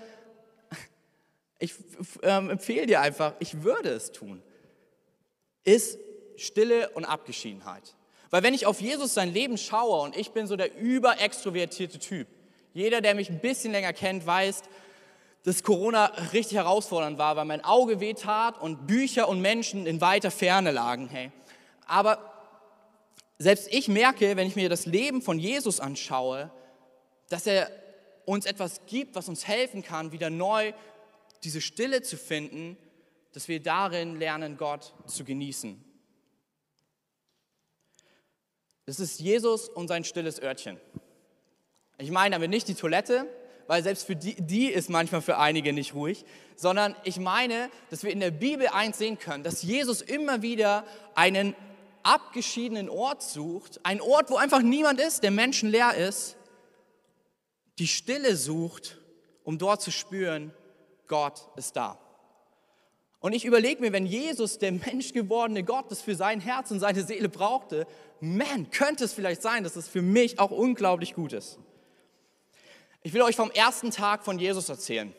ich 1.58 1.74
ähm, 2.22 2.50
empfehle 2.50 2.86
dir 2.86 3.00
einfach, 3.00 3.34
ich 3.40 3.64
würde 3.64 3.88
es 3.88 4.12
tun. 4.12 4.40
Ist 5.64 5.98
Stille 6.36 6.90
und 6.90 7.04
Abgeschiedenheit. 7.04 7.96
Weil 8.30 8.44
wenn 8.44 8.54
ich 8.54 8.64
auf 8.64 8.80
Jesus 8.80 9.14
sein 9.14 9.34
Leben 9.34 9.58
schaue 9.58 10.02
und 10.02 10.16
ich 10.16 10.30
bin 10.30 10.46
so 10.46 10.54
der 10.54 10.78
überextrovertierte 10.78 11.98
Typ, 11.98 12.28
jeder, 12.74 13.00
der 13.00 13.16
mich 13.16 13.28
ein 13.28 13.40
bisschen 13.40 13.72
länger 13.72 13.92
kennt, 13.92 14.24
weiß, 14.24 14.62
dass 15.48 15.62
Corona 15.62 16.12
richtig 16.34 16.58
herausfordernd 16.58 17.16
war, 17.16 17.34
weil 17.36 17.46
mein 17.46 17.64
Auge 17.64 18.00
wehtat 18.00 18.60
und 18.60 18.86
Bücher 18.86 19.30
und 19.30 19.40
Menschen 19.40 19.86
in 19.86 20.02
weiter 20.02 20.30
Ferne 20.30 20.72
lagen. 20.72 21.08
Hey. 21.08 21.32
Aber 21.86 22.34
selbst 23.38 23.72
ich 23.72 23.88
merke, 23.88 24.36
wenn 24.36 24.46
ich 24.46 24.56
mir 24.56 24.68
das 24.68 24.84
Leben 24.84 25.22
von 25.22 25.38
Jesus 25.38 25.80
anschaue, 25.80 26.50
dass 27.30 27.46
er 27.46 27.70
uns 28.26 28.44
etwas 28.44 28.82
gibt, 28.84 29.14
was 29.14 29.30
uns 29.30 29.48
helfen 29.48 29.82
kann, 29.82 30.12
wieder 30.12 30.28
neu 30.28 30.74
diese 31.44 31.62
Stille 31.62 32.02
zu 32.02 32.18
finden, 32.18 32.76
dass 33.32 33.48
wir 33.48 33.62
darin 33.62 34.16
lernen, 34.16 34.58
Gott 34.58 34.92
zu 35.06 35.24
genießen. 35.24 35.82
Das 38.84 39.00
ist 39.00 39.18
Jesus 39.18 39.70
und 39.70 39.88
sein 39.88 40.04
stilles 40.04 40.42
Örtchen. 40.42 40.78
Ich 41.96 42.10
meine 42.10 42.34
damit 42.34 42.50
nicht 42.50 42.68
die 42.68 42.74
Toilette, 42.74 43.26
weil 43.68 43.82
selbst 43.82 44.06
für 44.06 44.16
die, 44.16 44.34
die 44.34 44.66
ist 44.66 44.90
manchmal 44.90 45.20
für 45.20 45.38
einige 45.38 45.72
nicht 45.72 45.94
ruhig, 45.94 46.24
sondern 46.56 46.96
ich 47.04 47.18
meine, 47.18 47.70
dass 47.90 48.02
wir 48.02 48.10
in 48.10 48.18
der 48.18 48.32
Bibel 48.32 48.66
eins 48.66 48.98
sehen 48.98 49.18
können, 49.18 49.44
dass 49.44 49.62
Jesus 49.62 50.00
immer 50.00 50.42
wieder 50.42 50.84
einen 51.14 51.54
abgeschiedenen 52.02 52.88
Ort 52.88 53.22
sucht, 53.22 53.78
einen 53.84 54.00
Ort, 54.00 54.30
wo 54.30 54.36
einfach 54.36 54.62
niemand 54.62 54.98
ist, 54.98 55.22
der 55.22 55.30
menschenleer 55.30 55.94
ist, 55.94 56.36
die 57.78 57.86
Stille 57.86 58.36
sucht, 58.36 58.98
um 59.44 59.58
dort 59.58 59.82
zu 59.82 59.90
spüren, 59.90 60.52
Gott 61.06 61.48
ist 61.56 61.76
da. 61.76 61.98
Und 63.20 63.34
ich 63.34 63.44
überlege 63.44 63.82
mir, 63.82 63.92
wenn 63.92 64.06
Jesus, 64.06 64.58
der 64.58 64.72
menschgewordene 64.72 65.62
Gott, 65.62 65.90
das 65.90 66.00
für 66.00 66.14
sein 66.14 66.40
Herz 66.40 66.70
und 66.70 66.80
seine 66.80 67.04
Seele 67.04 67.28
brauchte, 67.28 67.86
man, 68.20 68.70
könnte 68.70 69.04
es 69.04 69.12
vielleicht 69.12 69.42
sein, 69.42 69.62
dass 69.62 69.76
es 69.76 69.88
für 69.88 70.02
mich 70.02 70.38
auch 70.38 70.52
unglaublich 70.52 71.14
gut 71.14 71.34
ist. 71.34 71.58
Ich 73.02 73.12
will 73.12 73.22
euch 73.22 73.36
vom 73.36 73.50
ersten 73.52 73.92
Tag 73.92 74.24
von 74.24 74.38
Jesus 74.38 74.68
erzählen, 74.68 75.14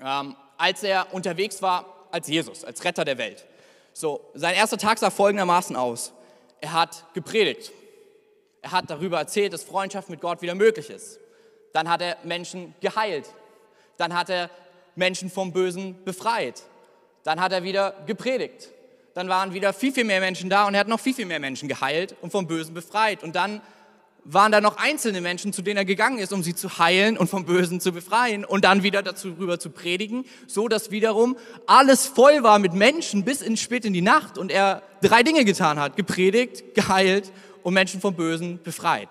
ähm, 0.00 0.34
als 0.58 0.82
er 0.82 1.14
unterwegs 1.14 1.62
war 1.62 2.08
als 2.10 2.26
Jesus, 2.26 2.64
als 2.64 2.84
Retter 2.84 3.04
der 3.04 3.16
Welt. 3.16 3.46
So, 3.92 4.28
sein 4.34 4.56
erster 4.56 4.76
Tag 4.76 4.98
sah 4.98 5.10
folgendermaßen 5.10 5.76
aus. 5.76 6.12
Er 6.60 6.72
hat 6.72 7.04
gepredigt. 7.14 7.72
Er 8.62 8.72
hat 8.72 8.90
darüber 8.90 9.18
erzählt, 9.18 9.52
dass 9.52 9.62
Freundschaft 9.62 10.10
mit 10.10 10.20
Gott 10.20 10.42
wieder 10.42 10.54
möglich 10.54 10.90
ist. 10.90 11.20
Dann 11.72 11.88
hat 11.88 12.02
er 12.02 12.16
Menschen 12.24 12.74
geheilt. 12.80 13.26
Dann 13.96 14.12
hat 14.12 14.28
er 14.28 14.50
Menschen 14.96 15.30
vom 15.30 15.52
Bösen 15.52 16.02
befreit. 16.04 16.62
Dann 17.22 17.40
hat 17.40 17.52
er 17.52 17.62
wieder 17.62 17.94
gepredigt. 18.06 18.68
Dann 19.14 19.28
waren 19.28 19.54
wieder 19.54 19.72
viel, 19.72 19.92
viel 19.92 20.04
mehr 20.04 20.20
Menschen 20.20 20.50
da 20.50 20.66
und 20.66 20.74
er 20.74 20.80
hat 20.80 20.88
noch 20.88 21.00
viel, 21.00 21.14
viel 21.14 21.26
mehr 21.26 21.40
Menschen 21.40 21.68
geheilt 21.68 22.16
und 22.20 22.30
vom 22.30 22.46
Bösen 22.46 22.74
befreit. 22.74 23.22
Und 23.22 23.36
dann 23.36 23.62
waren 24.24 24.52
da 24.52 24.60
noch 24.60 24.76
einzelne 24.76 25.20
Menschen, 25.20 25.52
zu 25.52 25.62
denen 25.62 25.78
er 25.78 25.84
gegangen 25.84 26.18
ist, 26.18 26.32
um 26.32 26.42
sie 26.42 26.54
zu 26.54 26.78
heilen 26.78 27.16
und 27.16 27.28
vom 27.28 27.44
Bösen 27.44 27.80
zu 27.80 27.92
befreien 27.92 28.44
und 28.44 28.64
dann 28.64 28.82
wieder 28.82 29.02
darüber 29.02 29.58
zu 29.58 29.70
predigen, 29.70 30.24
so 30.46 30.68
dass 30.68 30.90
wiederum 30.90 31.36
alles 31.66 32.06
voll 32.06 32.42
war 32.42 32.58
mit 32.58 32.74
Menschen 32.74 33.24
bis 33.24 33.42
in 33.42 33.56
spät 33.56 33.84
in 33.84 33.92
die 33.92 34.02
Nacht 34.02 34.38
und 34.38 34.50
er 34.50 34.82
drei 35.02 35.22
Dinge 35.22 35.44
getan 35.44 35.78
hat, 35.78 35.96
gepredigt, 35.96 36.74
geheilt 36.74 37.32
und 37.62 37.74
Menschen 37.74 38.00
vom 38.00 38.14
Bösen 38.14 38.62
befreit. 38.62 39.08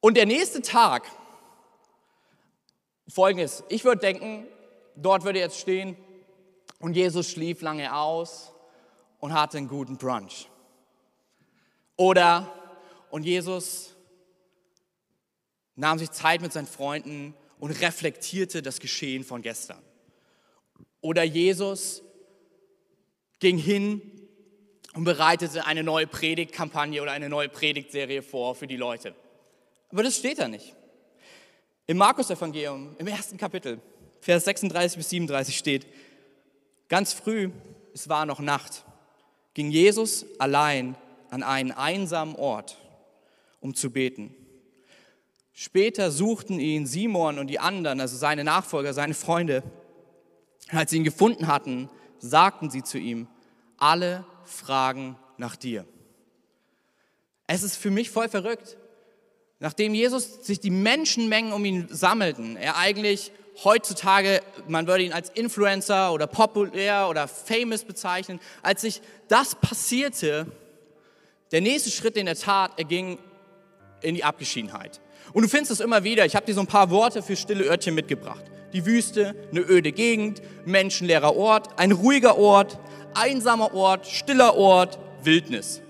Und 0.00 0.16
der 0.16 0.26
nächste 0.26 0.62
Tag, 0.62 1.06
folgendes, 3.08 3.62
ich 3.68 3.84
würde 3.84 4.00
denken, 4.00 4.46
dort 4.96 5.24
würde 5.24 5.38
jetzt 5.38 5.58
stehen, 5.58 5.96
und 6.78 6.96
Jesus 6.96 7.30
schlief 7.30 7.60
lange 7.60 7.94
aus 7.94 8.52
und 9.18 9.34
hatte 9.34 9.58
einen 9.58 9.68
guten 9.68 9.98
Brunch. 9.98 10.48
Oder 11.96 12.50
und 13.10 13.24
Jesus 13.24 13.96
nahm 15.74 15.98
sich 15.98 16.10
Zeit 16.10 16.40
mit 16.40 16.52
seinen 16.52 16.66
Freunden 16.66 17.34
und 17.58 17.70
reflektierte 17.80 18.62
das 18.62 18.80
Geschehen 18.80 19.24
von 19.24 19.42
gestern. 19.42 19.82
Oder 21.00 21.22
Jesus 21.22 22.02
ging 23.38 23.58
hin 23.58 24.02
und 24.94 25.04
bereitete 25.04 25.66
eine 25.66 25.82
neue 25.82 26.06
Predigtkampagne 26.06 27.00
oder 27.00 27.12
eine 27.12 27.28
neue 27.28 27.48
Predigtserie 27.48 28.22
vor 28.22 28.54
für 28.54 28.66
die 28.66 28.76
Leute. 28.76 29.14
Aber 29.90 30.02
das 30.02 30.16
steht 30.16 30.38
da 30.38 30.48
nicht. 30.48 30.74
Im 31.86 31.96
Markus-Evangelium, 31.96 32.94
im 32.98 33.06
ersten 33.06 33.36
Kapitel, 33.36 33.80
Vers 34.20 34.44
36 34.44 34.98
bis 34.98 35.08
37 35.10 35.56
steht, 35.56 35.86
ganz 36.88 37.12
früh, 37.12 37.50
es 37.94 38.08
war 38.08 38.26
noch 38.26 38.38
Nacht, 38.40 38.84
ging 39.54 39.70
Jesus 39.70 40.26
allein 40.38 40.94
an 41.30 41.42
einen 41.42 41.72
einsamen 41.72 42.36
Ort 42.36 42.76
um 43.60 43.74
zu 43.74 43.90
beten. 43.90 44.34
Später 45.52 46.10
suchten 46.10 46.58
ihn 46.58 46.86
Simon 46.86 47.38
und 47.38 47.48
die 47.48 47.58
anderen, 47.58 48.00
also 48.00 48.16
seine 48.16 48.44
Nachfolger, 48.44 48.94
seine 48.94 49.14
Freunde. 49.14 49.62
Als 50.70 50.90
sie 50.90 50.96
ihn 50.96 51.04
gefunden 51.04 51.46
hatten, 51.46 51.90
sagten 52.18 52.70
sie 52.70 52.82
zu 52.82 52.98
ihm, 52.98 53.28
alle 53.76 54.24
fragen 54.44 55.16
nach 55.36 55.56
dir. 55.56 55.84
Es 57.46 57.62
ist 57.62 57.76
für 57.76 57.90
mich 57.90 58.10
voll 58.10 58.28
verrückt. 58.28 58.76
Nachdem 59.58 59.92
Jesus 59.92 60.46
sich 60.46 60.60
die 60.60 60.70
Menschenmengen 60.70 61.52
um 61.52 61.64
ihn 61.64 61.88
sammelten, 61.90 62.56
er 62.56 62.76
eigentlich 62.78 63.32
heutzutage, 63.64 64.40
man 64.68 64.86
würde 64.86 65.04
ihn 65.04 65.12
als 65.12 65.28
Influencer 65.30 66.12
oder 66.12 66.26
populär 66.26 67.08
oder 67.10 67.28
famous 67.28 67.84
bezeichnen, 67.84 68.40
als 68.62 68.80
sich 68.82 69.02
das 69.28 69.54
passierte, 69.54 70.46
der 71.52 71.60
nächste 71.60 71.90
Schritt, 71.90 72.16
den 72.16 72.26
er 72.26 72.36
tat, 72.36 72.78
er 72.78 72.84
ging 72.84 73.18
in 74.02 74.14
die 74.14 74.24
Abgeschiedenheit. 74.24 75.00
Und 75.32 75.42
du 75.42 75.48
findest 75.48 75.72
es 75.72 75.80
immer 75.80 76.04
wieder. 76.04 76.24
Ich 76.26 76.36
habe 76.36 76.46
dir 76.46 76.54
so 76.54 76.60
ein 76.60 76.66
paar 76.66 76.90
Worte 76.90 77.22
für 77.22 77.36
stille 77.36 77.64
Örtchen 77.64 77.94
mitgebracht. 77.94 78.44
Die 78.72 78.86
Wüste, 78.86 79.34
eine 79.50 79.60
öde 79.60 79.92
Gegend, 79.92 80.42
menschenleerer 80.64 81.36
Ort, 81.36 81.78
ein 81.78 81.92
ruhiger 81.92 82.38
Ort, 82.38 82.78
einsamer 83.14 83.74
Ort, 83.74 84.06
stiller 84.06 84.56
Ort, 84.56 84.98
Wildnis. 85.22 85.82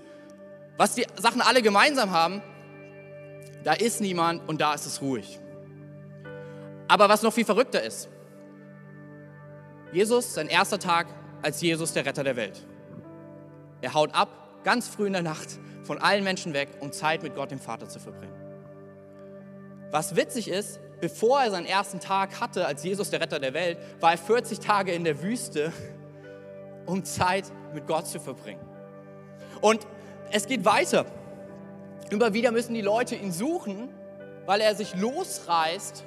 Was 0.77 0.95
die 0.95 1.05
Sachen 1.17 1.41
alle 1.41 1.61
gemeinsam 1.61 2.11
haben, 2.11 2.41
da 3.63 3.73
ist 3.73 4.01
niemand 4.01 4.47
und 4.49 4.61
da 4.61 4.73
ist 4.73 4.85
es 4.85 5.01
ruhig. 5.01 5.39
Aber 6.87 7.07
was 7.07 7.21
noch 7.21 7.33
viel 7.33 7.45
verrückter 7.45 7.83
ist, 7.83 8.09
Jesus, 9.93 10.33
sein 10.33 10.47
erster 10.47 10.79
Tag 10.79 11.07
als 11.41 11.61
Jesus, 11.61 11.93
der 11.93 12.05
Retter 12.05 12.23
der 12.23 12.35
Welt. 12.35 12.65
Er 13.81 13.93
haut 13.93 14.13
ab, 14.15 14.63
ganz 14.63 14.87
früh 14.87 15.07
in 15.07 15.13
der 15.13 15.21
Nacht, 15.21 15.59
von 15.83 15.97
allen 15.99 16.23
Menschen 16.23 16.53
weg, 16.53 16.69
um 16.79 16.91
Zeit 16.91 17.23
mit 17.23 17.35
Gott, 17.35 17.51
dem 17.51 17.59
Vater, 17.59 17.87
zu 17.87 17.99
verbringen. 17.99 18.35
Was 19.91 20.15
witzig 20.15 20.47
ist, 20.47 20.79
bevor 21.01 21.41
er 21.41 21.51
seinen 21.51 21.65
ersten 21.65 21.99
Tag 21.99 22.39
hatte 22.39 22.65
als 22.65 22.83
Jesus, 22.83 23.09
der 23.09 23.21
Retter 23.21 23.39
der 23.39 23.53
Welt, 23.53 23.77
war 23.99 24.11
er 24.11 24.17
40 24.17 24.59
Tage 24.59 24.93
in 24.93 25.03
der 25.03 25.21
Wüste, 25.21 25.73
um 26.85 27.03
Zeit 27.03 27.45
mit 27.73 27.87
Gott 27.87 28.07
zu 28.07 28.19
verbringen. 28.19 28.61
Und 29.59 29.85
es 30.31 30.47
geht 30.47 30.63
weiter. 30.65 31.05
Immer 32.09 32.33
wieder 32.33 32.51
müssen 32.51 32.73
die 32.73 32.81
Leute 32.81 33.15
ihn 33.15 33.31
suchen, 33.31 33.89
weil 34.45 34.61
er 34.61 34.75
sich 34.75 34.95
losreißt, 34.95 36.05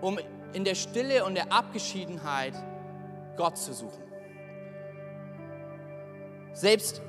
um 0.00 0.18
in 0.52 0.64
der 0.64 0.74
Stille 0.74 1.24
und 1.24 1.34
der 1.34 1.52
Abgeschiedenheit 1.52 2.54
Gott 3.36 3.56
zu 3.56 3.72
suchen. 3.72 4.02
Selbst 6.52 7.02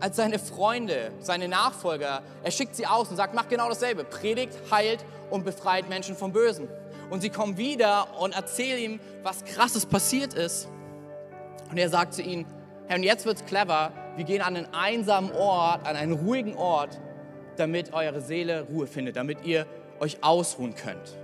als 0.00 0.16
seine 0.16 0.38
Freunde, 0.38 1.12
seine 1.20 1.46
Nachfolger. 1.46 2.22
Er 2.42 2.50
schickt 2.50 2.74
sie 2.74 2.86
aus 2.86 3.08
und 3.10 3.16
sagt, 3.16 3.34
mach 3.34 3.48
genau 3.48 3.68
dasselbe. 3.68 4.04
Predigt, 4.04 4.54
heilt 4.70 5.04
und 5.30 5.44
befreit 5.44 5.88
Menschen 5.88 6.16
vom 6.16 6.32
Bösen. 6.32 6.68
Und 7.10 7.20
sie 7.20 7.30
kommen 7.30 7.56
wieder 7.58 8.20
und 8.20 8.34
erzählen 8.34 8.78
ihm, 8.78 9.00
was 9.22 9.44
krasses 9.44 9.84
passiert 9.84 10.34
ist. 10.34 10.68
Und 11.70 11.76
er 11.76 11.88
sagt 11.88 12.14
zu 12.14 12.22
ihnen, 12.22 12.46
Herr, 12.86 12.96
und 12.96 13.02
jetzt 13.02 13.26
wird's 13.26 13.44
clever. 13.44 13.92
Wir 14.16 14.24
gehen 14.24 14.42
an 14.42 14.56
einen 14.56 14.72
einsamen 14.72 15.32
Ort, 15.32 15.86
an 15.86 15.96
einen 15.96 16.12
ruhigen 16.12 16.56
Ort, 16.56 17.00
damit 17.56 17.92
eure 17.92 18.20
Seele 18.20 18.66
Ruhe 18.70 18.86
findet, 18.86 19.16
damit 19.16 19.44
ihr 19.44 19.66
euch 20.00 20.22
ausruhen 20.22 20.74
könnt. 20.74 21.16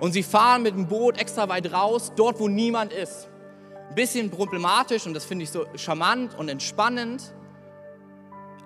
Und 0.00 0.12
sie 0.12 0.22
fahren 0.22 0.62
mit 0.62 0.74
dem 0.74 0.86
Boot 0.86 1.20
extra 1.20 1.48
weit 1.48 1.72
raus, 1.72 2.12
dort, 2.14 2.38
wo 2.38 2.46
niemand 2.46 2.92
ist. 2.92 3.28
Ein 3.88 3.94
bisschen 3.94 4.30
problematisch 4.30 5.06
und 5.06 5.14
das 5.14 5.24
finde 5.24 5.44
ich 5.44 5.50
so 5.50 5.64
charmant 5.76 6.38
und 6.38 6.48
entspannend 6.48 7.32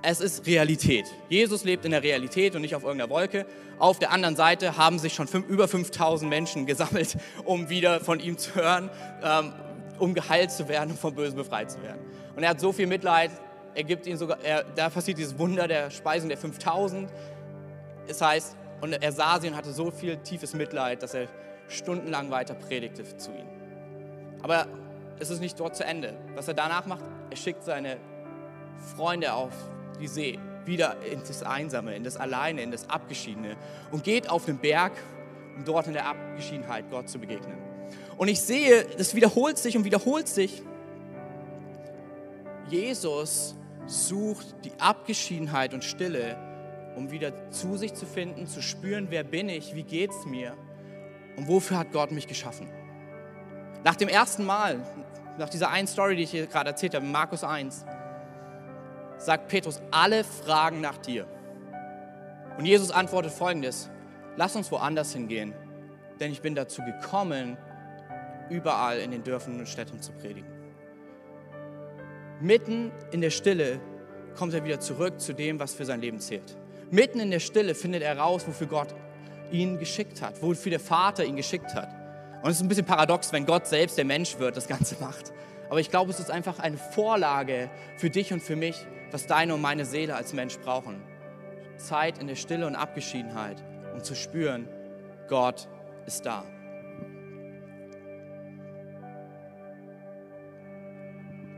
es 0.03 0.21
ist 0.21 0.47
Realität. 0.47 1.07
Jesus 1.29 1.65
lebt 1.65 1.85
in 1.85 1.93
der 1.93 2.03
Realität 2.03 2.55
und 2.57 2.63
nicht 2.63 2.75
auf 2.75 2.83
irgendeiner 2.83 3.11
Wolke. 3.11 3.47
Auf 3.79 3.99
der 3.99 4.11
anderen 4.11 4.37
Seite 4.37 4.77
haben 4.77 4.99
sich 4.99 5.15
schon 5.15 5.29
fünf, 5.29 5.49
über 5.49 5.69
5000 5.69 6.29
Menschen 6.29 6.67
gesammelt, 6.67 7.17
um 7.45 7.69
wieder 7.69 8.01
von 8.01 8.21
ihm 8.21 8.37
zu 8.37 8.55
hören, 8.55 8.91
ähm, 9.23 9.53
um 9.99 10.15
geheilt 10.15 10.51
zu 10.51 10.69
werden 10.69 10.91
und 10.91 10.99
vom 10.99 11.15
Bösen 11.15 11.37
befreit 11.37 11.71
zu 11.71 11.83
werden. 11.83 12.01
Und 12.35 12.43
er 12.43 12.51
hat 12.51 12.61
so 12.61 12.73
viel 12.73 12.87
Mitleid, 12.87 13.31
er 13.75 13.85
gibt 13.85 14.07
ihnen 14.07 14.19
sogar, 14.19 14.39
er, 14.43 14.65
da 14.65 14.91
passiert 14.91 15.19
dieses 15.19 15.39
Wunder 15.39 15.69
der 15.69 15.91
Speisung 15.91 16.29
der 16.29 16.39
5000. 16.39 17.11
Es 18.09 18.21
heißt, 18.21 18.57
und 18.81 18.93
er 18.93 19.13
sah 19.13 19.41
sie 19.41 19.49
und 19.49 19.57
hatte 19.57 19.73
so 19.73 19.91
viel 19.91 20.17
tiefes 20.19 20.55
Mitleid, 20.55 21.03
dass 21.03 21.15
er 21.15 21.29
stundenlang 21.69 22.31
weiter 22.31 22.55
predigte 22.55 23.05
zu 23.17 23.31
ihnen. 23.31 23.49
Aber 24.43 24.67
es 25.21 25.31
ist 25.31 25.41
nicht 25.41 25.59
dort 25.61 25.77
zu 25.77 25.85
Ende. 25.85 26.15
Was 26.35 26.49
er 26.49 26.55
danach 26.55 26.87
macht, 26.87 27.05
er 27.31 27.37
schickt 27.37 27.63
seine 27.63 27.99
Freunde 28.97 29.33
auf 29.33 29.53
die 30.03 30.09
See, 30.09 30.39
wieder 30.67 30.97
in 31.11 31.21
das 31.21 31.43
Einsame, 31.43 31.97
in 31.97 32.05
das 32.05 32.17
Alleine, 32.17 32.63
in 32.63 32.71
das 32.71 32.89
Abgeschiedene 32.89 33.57
und 33.91 34.05
geht 34.05 34.31
auf 34.31 34.45
den 34.45 34.59
Berg, 34.59 34.93
um 35.57 35.65
dort 35.65 35.87
in 35.87 35.93
der 35.95 36.07
Abgeschiedenheit 36.07 36.91
Gott 36.91 37.09
zu 37.09 37.19
begegnen. 37.19 37.57
Und 38.17 38.29
ich 38.29 38.41
sehe, 38.41 38.85
das 38.97 39.15
wiederholt 39.15 39.59
sich 39.59 39.77
und 39.77 39.85
wiederholt 39.85 40.29
sich. 40.29 40.63
Jesus 42.69 43.57
sucht 43.87 44.55
die 44.65 44.73
Abgeschiedenheit 44.79 45.75
und 45.75 45.85
Stille, 45.85 46.37
um 46.97 47.11
wieder 47.11 47.51
zu 47.51 47.77
sich 47.77 47.95
zu 47.95 48.07
finden, 48.07 48.47
zu 48.47 48.63
spüren, 48.63 49.07
wer 49.11 49.25
bin 49.25 49.49
ich, 49.49 49.75
wie 49.75 49.83
geht's 49.83 50.25
mir 50.27 50.55
und 51.37 51.49
wofür 51.49 51.79
hat 51.79 51.93
Gott 51.93 52.13
mich 52.13 52.27
geschaffen. 52.27 52.69
Nach 53.85 53.97
dem 53.97 54.09
ersten 54.09 54.45
Mal, 54.45 54.81
nach 55.39 55.49
dieser 55.49 55.71
einen 55.71 55.89
Story, 55.89 56.17
die 56.17 56.23
ich 56.23 56.31
hier 56.31 56.47
gerade 56.47 56.71
erzählt 56.71 56.95
habe, 56.95 57.05
Markus 57.05 57.43
1, 57.43 57.85
sagt 59.25 59.49
Petrus, 59.49 59.81
alle 59.91 60.25
fragen 60.25 60.81
nach 60.81 60.99
dir. 60.99 61.27
Und 62.59 62.67
Jesus 62.67 62.91
antwortet 62.91 63.33
folgendes, 63.33 63.91
lass 64.37 64.57
uns 64.57 64.71
woanders 64.71 65.13
hingehen, 65.13 65.55
denn 66.21 66.33
ich 66.33 66.43
bin 66.43 66.55
dazu 66.55 66.83
gekommen, 66.83 67.57
überall 68.51 68.99
in 68.99 69.11
den 69.11 69.23
Dörfern 69.23 69.59
und 69.59 69.69
Städten 69.69 70.01
zu 70.01 70.13
predigen. 70.13 70.51
Mitten 72.41 72.91
in 73.13 73.21
der 73.21 73.31
Stille 73.31 73.81
kommt 74.37 74.53
er 74.53 74.65
wieder 74.65 74.81
zurück 74.81 75.21
zu 75.21 75.33
dem, 75.33 75.61
was 75.61 75.75
für 75.75 75.85
sein 75.85 76.01
Leben 76.01 76.19
zählt. 76.19 76.57
Mitten 76.91 77.21
in 77.21 77.31
der 77.31 77.41
Stille 77.41 77.75
findet 77.75 78.03
er 78.03 78.19
raus, 78.19 78.47
wofür 78.47 78.67
Gott 78.67 78.95
ihn 79.51 79.79
geschickt 79.79 80.21
hat, 80.21 80.43
wofür 80.43 80.71
der 80.71 80.81
Vater 80.81 81.25
ihn 81.25 81.37
geschickt 81.37 81.75
hat. 81.75 81.89
Und 82.43 82.51
es 82.51 82.57
ist 82.57 82.63
ein 82.63 82.69
bisschen 82.69 82.85
paradox, 82.85 83.33
wenn 83.33 83.47
Gott 83.47 83.67
selbst 83.67 83.97
der 83.97 84.05
Mensch 84.05 84.39
wird, 84.39 84.57
das 84.57 84.67
Ganze 84.67 84.97
macht. 85.01 85.33
Aber 85.71 85.81
ich 85.81 85.91
glaube, 85.91 86.11
es 86.11 86.19
ist 86.19 86.31
einfach 86.31 86.59
eine 86.59 86.77
Vorlage 86.77 87.71
für 87.97 88.11
dich 88.11 88.33
und 88.33 88.43
für 88.43 88.57
mich, 88.57 88.87
was 89.13 89.27
deine 89.27 89.55
und 89.55 89.61
meine 89.61 89.85
Seele 89.85 90.17
als 90.17 90.33
Mensch 90.33 90.59
brauchen. 90.59 91.03
Zeit 91.77 92.19
in 92.19 92.27
der 92.27 92.35
Stille 92.35 92.67
und 92.67 92.75
Abgeschiedenheit, 92.75 93.63
um 93.93 94.03
zu 94.03 94.15
spüren, 94.15 94.69
Gott 95.29 95.69
ist 96.07 96.27
da. 96.27 96.45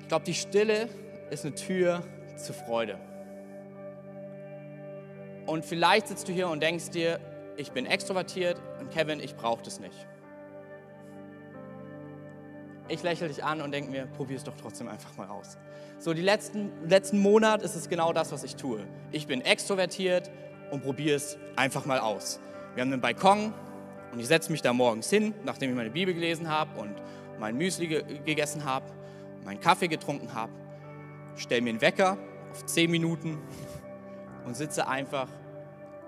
Ich 0.01 0.09
glaube, 0.09 0.25
die 0.25 0.35
Stille 0.35 0.89
ist 1.31 1.47
eine 1.47 1.55
Tür 1.55 2.03
zur 2.37 2.55
Freude. 2.55 2.99
Und 5.47 5.65
vielleicht 5.65 6.09
sitzt 6.09 6.29
du 6.29 6.33
hier 6.33 6.49
und 6.49 6.63
denkst 6.63 6.91
dir, 6.91 7.21
ich 7.57 7.73
bin 7.73 7.87
extrovertiert 7.87 8.61
und 8.81 8.91
Kevin, 8.91 9.21
ich 9.21 9.37
brauche 9.37 9.63
das 9.63 9.79
nicht. 9.79 10.07
Ich 12.89 13.03
lächle 13.03 13.29
dich 13.29 13.43
an 13.43 13.61
und 13.61 13.73
denke 13.73 13.91
mir, 13.91 14.07
probier 14.07 14.37
es 14.37 14.45
doch 14.45 14.55
trotzdem 14.61 14.89
einfach 14.89 15.17
mal 15.17 15.29
aus. 15.29 15.57
So, 15.99 16.13
die 16.13 16.23
letzten, 16.23 16.71
letzten 16.89 17.19
Monat 17.19 17.63
ist 17.63 17.75
es 17.75 17.89
genau 17.89 18.13
das, 18.13 18.33
was 18.33 18.45
ich 18.45 18.57
tue. 18.57 18.87
Ich 19.11 19.27
bin 19.27 19.41
extrovertiert 19.41 20.31
und 20.71 20.83
probiere 20.83 21.17
es 21.17 21.39
einfach 21.57 21.87
mal 21.87 21.99
aus. 21.99 22.41
Wir 22.75 22.83
haben 22.83 22.93
einen 22.93 23.01
Balkon 23.01 23.55
und 24.13 24.21
ich 24.21 24.27
setze 24.27 24.53
mich 24.53 24.61
da 24.61 24.73
morgens 24.73 25.09
hin, 25.09 25.35
nachdem 25.45 25.71
ich 25.71 25.77
meine 25.77 25.91
Bibel 25.91 26.13
gelesen 26.13 26.49
habe 26.49 26.79
und 26.79 26.95
mein 27.39 27.57
Müsli 27.57 27.87
ge 27.87 28.05
gegessen 28.25 28.65
habe, 28.65 28.87
meinen 29.45 29.61
Kaffee 29.61 29.89
getrunken 29.89 30.35
habe, 30.35 30.53
stelle 31.37 31.63
mir 31.63 31.71
einen 31.71 31.81
Wecker 31.81 32.19
auf 32.53 32.67
10 32.67 32.91
Minuten 32.91 33.39
und 34.47 34.57
sitze 34.57 34.87
einfach 34.87 35.29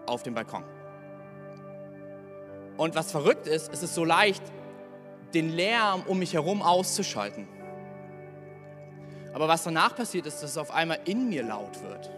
auf 0.06 0.22
dem 0.22 0.34
Balkon. 0.34 0.64
Und 2.76 2.94
was 2.94 3.10
verrückt 3.10 3.46
ist, 3.46 3.72
es 3.72 3.82
ist 3.82 3.94
so 3.94 4.04
leicht, 4.04 4.42
den 5.36 5.50
Lärm 5.50 6.02
um 6.06 6.18
mich 6.18 6.32
herum 6.32 6.62
auszuschalten. 6.62 7.46
Aber 9.34 9.48
was 9.48 9.64
danach 9.64 9.94
passiert 9.94 10.26
ist, 10.26 10.42
dass 10.42 10.52
es 10.52 10.56
auf 10.56 10.70
einmal 10.70 10.98
in 11.04 11.28
mir 11.28 11.42
laut 11.42 11.82
wird. 11.82 12.10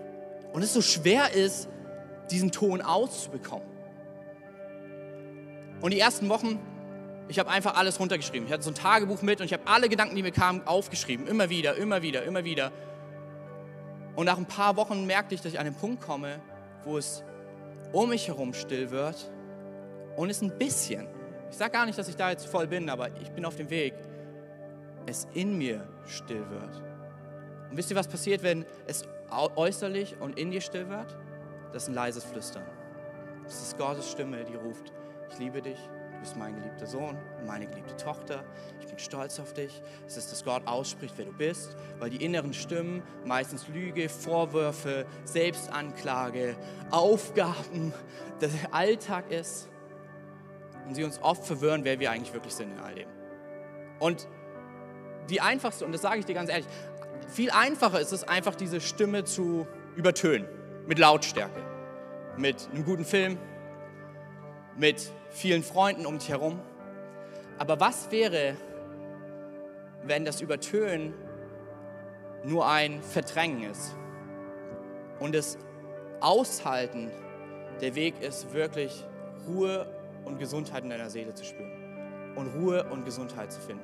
Und 0.53 0.63
es 0.63 0.73
so 0.73 0.81
schwer 0.81 1.33
ist, 1.33 1.69
diesen 2.31 2.53
Ton 2.53 2.81
auszubekommen. 2.81 3.67
Und 5.81 5.93
die 5.93 5.99
ersten 5.99 6.29
Wochen, 6.29 6.61
ich 7.29 7.41
habe 7.41 7.51
einfach 7.51 7.77
alles 7.77 7.99
runtergeschrieben. 7.99 8.47
Ich 8.47 8.53
hatte 8.53 8.63
so 8.63 8.71
ein 8.71 8.77
Tagebuch 8.77 9.23
mit 9.23 9.41
und 9.41 9.47
ich 9.47 9.53
habe 9.53 9.65
alle 9.67 9.89
Gedanken, 9.89 10.15
die 10.15 10.23
mir 10.23 10.31
kamen, 10.31 10.65
aufgeschrieben. 10.65 11.27
Immer 11.27 11.51
wieder, 11.51 11.75
immer 11.75 12.03
wieder, 12.03 12.23
immer 12.23 12.45
wieder. 12.45 12.71
Und 14.15 14.27
nach 14.27 14.39
ein 14.39 14.47
paar 14.47 14.77
Wochen 14.77 15.07
merkte 15.07 15.35
ich, 15.35 15.41
dass 15.41 15.53
ich 15.53 15.59
an 15.59 15.65
den 15.65 15.75
Punkt 15.75 16.03
komme, 16.03 16.41
wo 16.85 16.99
es 16.99 17.25
um 17.93 18.11
mich 18.11 18.29
herum 18.29 18.55
still 18.55 18.91
wird 18.91 19.31
und 20.17 20.31
es 20.31 20.41
ein 20.41 20.57
bisschen, 20.57 21.09
ich 21.51 21.57
sage 21.57 21.73
gar 21.73 21.87
nicht, 21.87 21.99
dass 21.99 22.09
ich 22.09 22.17
da 22.17 22.31
jetzt 22.31 22.47
voll 22.47 22.67
bin, 22.67 22.89
aber 22.89 23.09
ich 23.21 23.31
bin 23.31 23.45
auf 23.45 23.57
dem 23.57 23.71
Weg, 23.71 23.95
es 25.07 25.27
in 25.35 25.57
mir 25.57 25.87
still 26.07 26.49
wird. 26.51 26.83
Und 27.71 27.77
wisst 27.77 27.91
ihr, 27.91 27.97
was 27.97 28.09
passiert, 28.09 28.43
wenn 28.43 28.65
es 28.87 29.05
äußerlich 29.31 30.17
und 30.21 30.39
in 30.39 30.51
dir 30.51 30.61
still 30.61 30.89
wird? 30.89 31.17
Das 31.73 31.85
ist 31.85 31.89
ein 31.89 31.95
leises 31.95 32.25
Flüstern. 32.25 32.65
Das 33.45 33.63
ist 33.63 33.79
Gottes 33.79 34.11
Stimme, 34.11 34.45
die 34.45 34.55
ruft, 34.55 34.93
ich 35.31 35.39
liebe 35.39 35.63
dich, 35.63 35.79
du 36.13 36.21
bist 36.21 36.37
mein 36.37 36.55
geliebter 36.55 36.87
Sohn, 36.87 37.17
meine 37.47 37.67
geliebte 37.67 37.97
Tochter, 37.97 38.45
ich 38.81 38.87
bin 38.87 38.99
stolz 38.99 39.39
auf 39.41 39.55
dich. 39.55 39.81
Es 40.07 40.17
ist, 40.17 40.31
dass 40.31 40.45
Gott 40.45 40.67
ausspricht, 40.67 41.15
wer 41.17 41.27
du 41.27 41.33
bist, 41.33 41.77
weil 41.99 42.11
die 42.11 42.23
inneren 42.23 42.53
Stimmen, 42.53 43.03
meistens 43.25 43.69
Lüge, 43.69 44.09
Vorwürfe, 44.09 45.07
Selbstanklage, 45.25 46.57
Aufgaben, 46.91 47.95
der 48.41 48.51
Alltag 48.73 49.31
ist 49.31 49.71
und 50.89 50.95
sie 50.95 51.05
uns 51.05 51.23
oft 51.23 51.45
verwirren, 51.45 51.85
wer 51.85 52.01
wir 52.01 52.11
eigentlich 52.11 52.33
wirklich 52.33 52.55
sind 52.55 52.73
in 52.73 52.79
all 52.79 52.95
dem. 52.95 53.09
Und 53.99 54.27
die 55.29 55.43
einfachste, 55.43 55.85
und 55.85 55.93
das 55.93 56.01
sage 56.01 56.21
ich 56.21 56.25
dir 56.25 56.35
ganz 56.35 56.49
ehrlich, 56.49 56.67
viel 57.29 57.51
einfacher 57.51 58.01
ist 58.01 58.13
es 58.13 58.27
einfach, 58.27 58.55
diese 58.55 58.81
Stimme 58.81 59.25
zu 59.25 59.67
übertönen 59.97 60.49
mit 60.87 60.99
Lautstärke, 60.99 61.61
mit 62.39 62.69
einem 62.73 62.87
guten 62.87 63.05
Film, 63.05 63.37
mit 64.79 65.13
vielen 65.29 65.63
Freunden 65.63 66.07
um 66.07 66.19
dich 66.19 66.31
herum. 66.31 66.59
Aber 67.59 67.79
was 67.81 68.11
wäre, 68.11 68.57
wenn 70.05 70.25
das 70.25 70.41
Übertönen 70.41 71.13
nur 72.45 72.67
ein 72.67 73.03
Verdrängen 73.03 73.71
ist 73.71 73.95
und 75.19 75.35
das 75.35 75.59
Aushalten 76.21 77.11
der 77.83 77.95
Weg 77.95 78.23
ist, 78.23 78.55
wirklich 78.55 79.05
Ruhe 79.47 79.87
und 80.29 80.39
Gesundheit 80.39 80.85
in 80.85 80.91
deiner 80.91 81.11
Seele 81.11 81.35
zu 81.35 81.45
spüren 81.45 81.73
und 82.37 82.49
Ruhe 82.49 82.85
und 82.91 83.05
Gesundheit 83.05 83.53
zu 83.53 83.61
finden. 83.61 83.83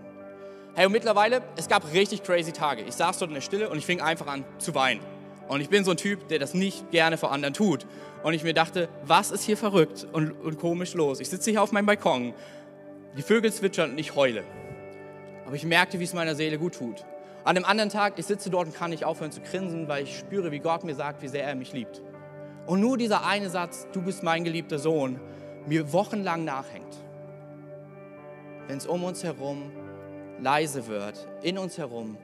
Hey, 0.74 0.86
und 0.86 0.92
mittlerweile, 0.92 1.42
es 1.56 1.68
gab 1.68 1.92
richtig 1.92 2.22
crazy 2.22 2.52
Tage. 2.52 2.82
Ich 2.82 2.94
saß 2.94 3.18
dort 3.18 3.30
in 3.30 3.34
der 3.34 3.40
Stille 3.40 3.70
und 3.70 3.78
ich 3.78 3.86
fing 3.86 4.00
einfach 4.00 4.26
an 4.26 4.44
zu 4.58 4.74
weinen. 4.74 5.00
Und 5.48 5.60
ich 5.60 5.68
bin 5.68 5.84
so 5.84 5.90
ein 5.90 5.96
Typ, 5.96 6.28
der 6.28 6.38
das 6.38 6.54
nicht 6.54 6.90
gerne 6.90 7.16
vor 7.16 7.30
anderen 7.30 7.54
tut. 7.54 7.86
Und 8.22 8.34
ich 8.34 8.44
mir 8.44 8.54
dachte, 8.54 8.88
was 9.04 9.30
ist 9.30 9.44
hier 9.44 9.56
verrückt 9.56 10.06
und, 10.12 10.32
und 10.32 10.58
komisch 10.58 10.94
los? 10.94 11.20
Ich 11.20 11.28
sitze 11.28 11.50
hier 11.50 11.62
auf 11.62 11.72
meinem 11.72 11.86
Balkon, 11.86 12.34
die 13.16 13.22
Vögel 13.22 13.52
zwitschern 13.52 13.92
und 13.92 13.98
ich 13.98 14.14
heule. 14.14 14.42
Aber 15.46 15.54
ich 15.54 15.64
merkte, 15.64 16.00
wie 16.00 16.04
es 16.04 16.14
meiner 16.14 16.34
Seele 16.34 16.58
gut 16.58 16.74
tut. 16.74 17.04
An 17.44 17.56
einem 17.56 17.66
anderen 17.66 17.90
Tag, 17.90 18.14
ich 18.16 18.24
sitze 18.24 18.48
dort 18.48 18.66
und 18.68 18.74
kann 18.74 18.90
nicht 18.90 19.04
aufhören 19.04 19.30
zu 19.30 19.42
grinsen, 19.42 19.86
weil 19.86 20.04
ich 20.04 20.18
spüre, 20.18 20.50
wie 20.50 20.60
Gott 20.60 20.82
mir 20.82 20.94
sagt, 20.94 21.22
wie 21.22 21.28
sehr 21.28 21.44
er 21.44 21.54
mich 21.54 21.72
liebt. 21.74 22.00
Und 22.66 22.80
nur 22.80 22.96
dieser 22.96 23.26
eine 23.26 23.50
Satz, 23.50 23.86
du 23.92 24.00
bist 24.00 24.22
mein 24.22 24.44
geliebter 24.44 24.78
Sohn, 24.78 25.20
mir 25.66 25.92
wochenlang 25.92 26.44
nachhängt. 26.44 26.96
Wenn 28.66 28.78
es 28.78 28.86
um 28.86 29.04
uns 29.04 29.22
herum 29.22 29.70
leise 30.40 30.86
wird, 30.86 31.26
in 31.42 31.58
uns 31.58 31.78
herum 31.78 32.16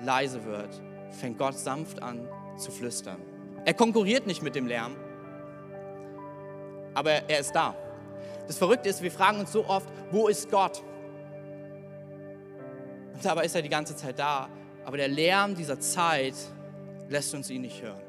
leise 0.00 0.44
wird, 0.44 0.70
fängt 1.10 1.38
Gott 1.38 1.58
sanft 1.58 2.02
an 2.02 2.28
zu 2.56 2.70
flüstern. 2.70 3.20
Er 3.64 3.74
konkurriert 3.74 4.26
nicht 4.26 4.42
mit 4.42 4.54
dem 4.54 4.66
Lärm, 4.66 4.96
aber 6.94 7.28
er 7.28 7.38
ist 7.38 7.52
da. 7.54 7.74
Das 8.46 8.58
Verrückte 8.58 8.88
ist, 8.88 9.02
wir 9.02 9.12
fragen 9.12 9.40
uns 9.40 9.52
so 9.52 9.66
oft, 9.66 9.88
wo 10.10 10.28
ist 10.28 10.50
Gott? 10.50 10.82
Und 13.14 13.24
dabei 13.24 13.44
ist 13.44 13.54
er 13.54 13.62
die 13.62 13.68
ganze 13.68 13.94
Zeit 13.94 14.18
da, 14.18 14.48
aber 14.84 14.96
der 14.96 15.08
Lärm 15.08 15.54
dieser 15.54 15.78
Zeit 15.78 16.34
lässt 17.08 17.34
uns 17.34 17.50
ihn 17.50 17.62
nicht 17.62 17.82
hören. 17.82 18.02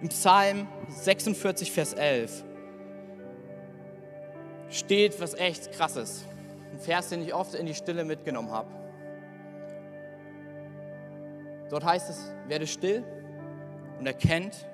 Im 0.00 0.08
Psalm 0.08 0.68
46, 0.88 1.72
Vers 1.72 1.94
11 1.94 2.44
steht 4.70 5.20
was 5.20 5.34
echt 5.34 5.72
krasses. 5.72 6.24
Ein 6.72 6.78
Vers, 6.78 7.10
den 7.10 7.22
ich 7.22 7.34
oft 7.34 7.54
in 7.54 7.66
die 7.66 7.74
Stille 7.74 8.04
mitgenommen 8.04 8.50
habe. 8.50 8.70
Dort 11.68 11.84
heißt 11.84 12.10
es, 12.10 12.32
werde 12.48 12.66
still 12.66 13.04
und 13.98 14.06
erkennt, 14.06 14.66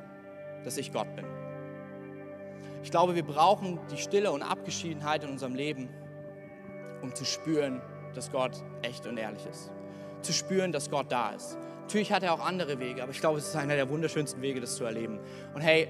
dass 0.64 0.76
ich 0.76 0.92
Gott 0.92 1.14
bin. 1.14 1.26
Ich 2.82 2.90
glaube, 2.90 3.14
wir 3.14 3.24
brauchen 3.24 3.80
die 3.90 3.98
Stille 3.98 4.30
und 4.30 4.42
Abgeschiedenheit 4.42 5.24
in 5.24 5.30
unserem 5.30 5.54
Leben, 5.54 5.88
um 7.02 7.14
zu 7.14 7.24
spüren, 7.24 7.82
dass 8.14 8.30
Gott 8.30 8.52
echt 8.82 9.06
und 9.06 9.18
ehrlich 9.18 9.44
ist. 9.46 9.70
Zu 10.22 10.32
spüren, 10.32 10.72
dass 10.72 10.90
Gott 10.90 11.10
da 11.10 11.30
ist. 11.30 11.58
Natürlich 11.82 12.12
hat 12.12 12.22
er 12.22 12.32
auch 12.32 12.44
andere 12.44 12.80
Wege, 12.80 13.02
aber 13.02 13.12
ich 13.12 13.20
glaube, 13.20 13.38
es 13.38 13.48
ist 13.48 13.56
einer 13.56 13.76
der 13.76 13.88
wunderschönsten 13.88 14.40
Wege, 14.42 14.60
das 14.60 14.76
zu 14.76 14.84
erleben. 14.84 15.20
Und 15.54 15.60
hey, 15.60 15.88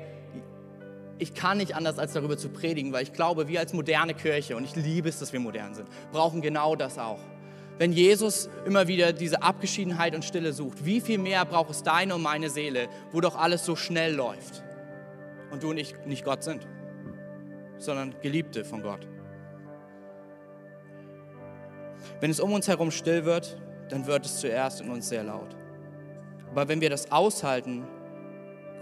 ich 1.19 1.35
kann 1.35 1.59
nicht 1.59 1.75
anders, 1.75 1.99
als 1.99 2.13
darüber 2.13 2.37
zu 2.37 2.49
predigen, 2.49 2.93
weil 2.93 3.03
ich 3.03 3.13
glaube, 3.13 3.49
wir 3.49 3.61
als 3.61 3.73
moderne 3.73 4.15
Kirche, 4.15 4.57
und 4.57 4.65
ich 4.65 4.77
liebe 4.77 5.09
es, 5.09 5.19
dass 5.19 5.33
wir 5.33 5.41
modern 5.41 5.75
sind, 5.75 5.89
brauchen 6.13 6.43
genau 6.43 6.77
das 6.77 6.99
auch. 6.99 7.21
Wenn 7.79 7.93
Jesus 7.93 8.49
immer 8.65 8.89
wieder 8.89 9.13
diese 9.13 9.43
Abgeschiedenheit 9.43 10.15
und 10.15 10.25
Stille 10.25 10.53
sucht, 10.53 10.85
wie 10.85 11.01
viel 11.01 11.19
mehr 11.19 11.45
braucht 11.45 11.71
es 11.71 11.83
deine 11.83 12.15
und 12.15 12.23
meine 12.23 12.49
Seele, 12.49 12.89
wo 13.13 13.21
doch 13.21 13.37
alles 13.37 13.65
so 13.65 13.77
schnell 13.77 14.15
läuft 14.15 14.63
und 15.51 15.63
du 15.63 15.71
und 15.71 15.77
ich 15.77 15.95
nicht 16.07 16.25
Gott 16.25 16.43
sind, 16.43 16.67
sondern 17.79 18.15
Geliebte 18.23 18.65
von 18.65 18.83
Gott. 18.83 19.07
Wenn 22.21 22.31
es 22.31 22.41
um 22.41 22.53
uns 22.53 22.67
herum 22.67 22.91
still 22.91 23.25
wird, 23.25 23.59
dann 23.91 24.07
wird 24.07 24.25
es 24.25 24.41
zuerst 24.41 24.81
in 24.81 24.91
uns 24.91 25.09
sehr 25.09 25.25
laut. 25.25 25.55
Aber 26.51 26.69
wenn 26.69 26.81
wir 26.81 26.89
das 26.89 27.13
aushalten, 27.13 27.87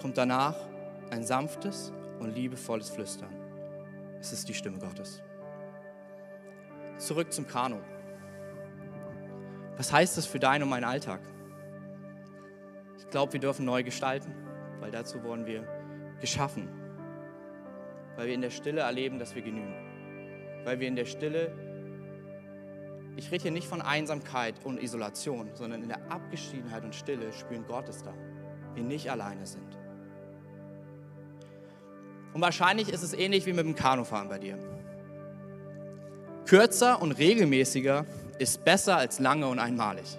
kommt 0.01 0.17
danach 0.19 0.57
ein 1.11 1.25
sanftes 1.25 1.93
und 2.25 2.35
liebevolles 2.35 2.91
Flüstern. 2.91 3.35
Es 4.21 4.33
ist 4.33 4.49
die 4.49 4.55
Stimme 4.55 4.79
Gottes. 4.79 5.23
Zurück 6.99 7.33
zum 7.33 7.47
Kanu. 7.47 7.77
Was 9.77 9.93
heißt 9.93 10.17
das 10.17 10.27
für 10.27 10.39
deinen 10.39 10.63
und 10.63 10.69
meinen 10.71 10.85
Alltag? 10.85 11.21
Ich 12.99 13.09
glaube, 13.11 13.33
wir 13.33 13.41
dürfen 13.41 13.65
neu 13.65 13.83
gestalten, 13.83 14.35
weil 14.81 14.91
dazu 14.91 15.23
wurden 15.23 15.47
wir 15.47 15.67
geschaffen. 16.21 16.69
Weil 18.17 18.29
wir 18.29 18.35
in 18.35 18.41
der 18.41 18.51
Stille 18.51 18.83
erleben, 18.83 19.19
dass 19.19 19.35
wir 19.35 19.43
genügen. 19.43 19.75
Weil 20.65 20.81
wir 20.81 20.89
in 20.89 20.97
der 20.97 21.05
Stille, 21.05 21.53
ich 23.17 23.31
rede 23.31 23.43
hier 23.43 23.51
nicht 23.51 23.67
von 23.67 23.83
Einsamkeit 23.83 24.55
und 24.65 24.83
Isolation, 24.83 25.51
sondern 25.55 25.83
in 25.83 25.89
der 25.89 26.11
Abgeschiedenheit 26.11 26.85
und 26.85 26.95
Stille 26.95 27.33
spüren 27.33 27.67
Gott 27.67 27.89
ist 27.89 28.07
da. 28.07 28.15
Wir 28.75 28.85
nicht 28.85 29.11
alleine 29.11 29.47
sind. 29.47 29.74
Und 32.35 32.41
wahrscheinlich 32.41 32.89
ist 32.89 33.03
es 33.03 33.15
ähnlich 33.15 33.47
wie 33.47 33.53
mit 33.53 33.65
dem 33.65 33.77
Kanufahren 33.77 34.29
bei 34.29 34.39
dir. 34.39 34.59
Kürzer 36.47 37.01
und 37.01 37.13
regelmäßiger 37.13 38.05
ist 38.39 38.65
besser 38.65 38.97
als 38.97 39.21
lange 39.21 39.47
und 39.47 39.59
einmalig. 39.59 40.19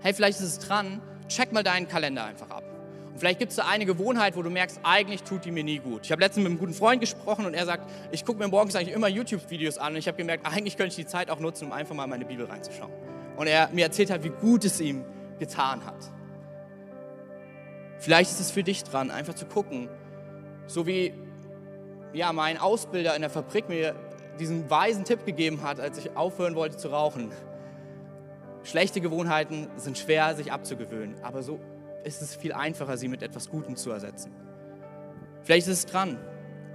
Hey, 0.00 0.12
vielleicht 0.12 0.40
ist 0.40 0.46
es 0.46 0.58
dran, 0.58 1.00
check 1.28 1.52
mal 1.52 1.62
deinen 1.62 1.88
Kalender 1.88 2.24
einfach 2.24 2.50
ab. 2.50 2.64
Und 3.12 3.20
vielleicht 3.20 3.38
gibt 3.38 3.50
es 3.50 3.56
da 3.56 3.66
eine 3.66 3.86
Gewohnheit, 3.86 4.36
wo 4.36 4.42
du 4.42 4.50
merkst, 4.50 4.80
eigentlich 4.82 5.22
tut 5.22 5.44
die 5.46 5.50
mir 5.50 5.64
nie 5.64 5.78
gut. 5.78 6.04
Ich 6.04 6.12
habe 6.12 6.20
letztens 6.20 6.42
mit 6.42 6.50
einem 6.50 6.58
guten 6.58 6.74
Freund 6.74 7.00
gesprochen 7.00 7.46
und 7.46 7.54
er 7.54 7.64
sagt, 7.64 7.88
ich 8.10 8.24
gucke 8.26 8.38
mir 8.38 8.48
morgens 8.48 8.76
eigentlich 8.76 8.94
immer 8.94 9.08
YouTube-Videos 9.08 9.78
an 9.78 9.92
und 9.92 9.98
ich 9.98 10.08
habe 10.08 10.18
gemerkt, 10.18 10.44
eigentlich 10.44 10.76
könnte 10.76 10.90
ich 10.90 10.96
die 10.96 11.06
Zeit 11.06 11.30
auch 11.30 11.40
nutzen, 11.40 11.66
um 11.66 11.72
einfach 11.72 11.94
mal 11.94 12.04
in 12.04 12.10
meine 12.10 12.26
Bibel 12.26 12.44
reinzuschauen. 12.44 12.92
Und 13.36 13.46
er 13.46 13.70
mir 13.72 13.84
erzählt 13.86 14.10
hat, 14.10 14.22
wie 14.22 14.28
gut 14.28 14.64
es 14.64 14.80
ihm 14.80 15.04
getan 15.38 15.86
hat. 15.86 16.10
Vielleicht 17.98 18.30
ist 18.32 18.40
es 18.40 18.50
für 18.50 18.62
dich 18.62 18.84
dran, 18.84 19.10
einfach 19.10 19.34
zu 19.34 19.46
gucken, 19.46 19.88
so 20.66 20.86
wie 20.86 21.14
ja, 22.12 22.32
mein 22.32 22.58
Ausbilder 22.58 23.14
in 23.14 23.20
der 23.20 23.30
Fabrik 23.30 23.68
mir 23.68 23.94
diesen 24.38 24.68
weisen 24.70 25.04
Tipp 25.04 25.24
gegeben 25.26 25.62
hat, 25.62 25.80
als 25.80 25.98
ich 25.98 26.16
aufhören 26.16 26.54
wollte 26.54 26.76
zu 26.76 26.88
rauchen. 26.88 27.30
Schlechte 28.64 29.00
Gewohnheiten 29.00 29.68
sind 29.76 29.98
schwer, 29.98 30.34
sich 30.34 30.52
abzugewöhnen, 30.52 31.16
aber 31.22 31.42
so 31.42 31.60
ist 32.04 32.22
es 32.22 32.34
viel 32.34 32.52
einfacher, 32.52 32.96
sie 32.96 33.08
mit 33.08 33.22
etwas 33.22 33.50
Gutem 33.50 33.76
zu 33.76 33.90
ersetzen. 33.90 34.32
Vielleicht 35.42 35.68
ist 35.68 35.84
es 35.84 35.86
dran. 35.86 36.18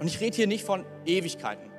Und 0.00 0.06
ich 0.06 0.20
rede 0.20 0.34
hier 0.34 0.46
nicht 0.46 0.64
von 0.64 0.84
Ewigkeiten. 1.04 1.70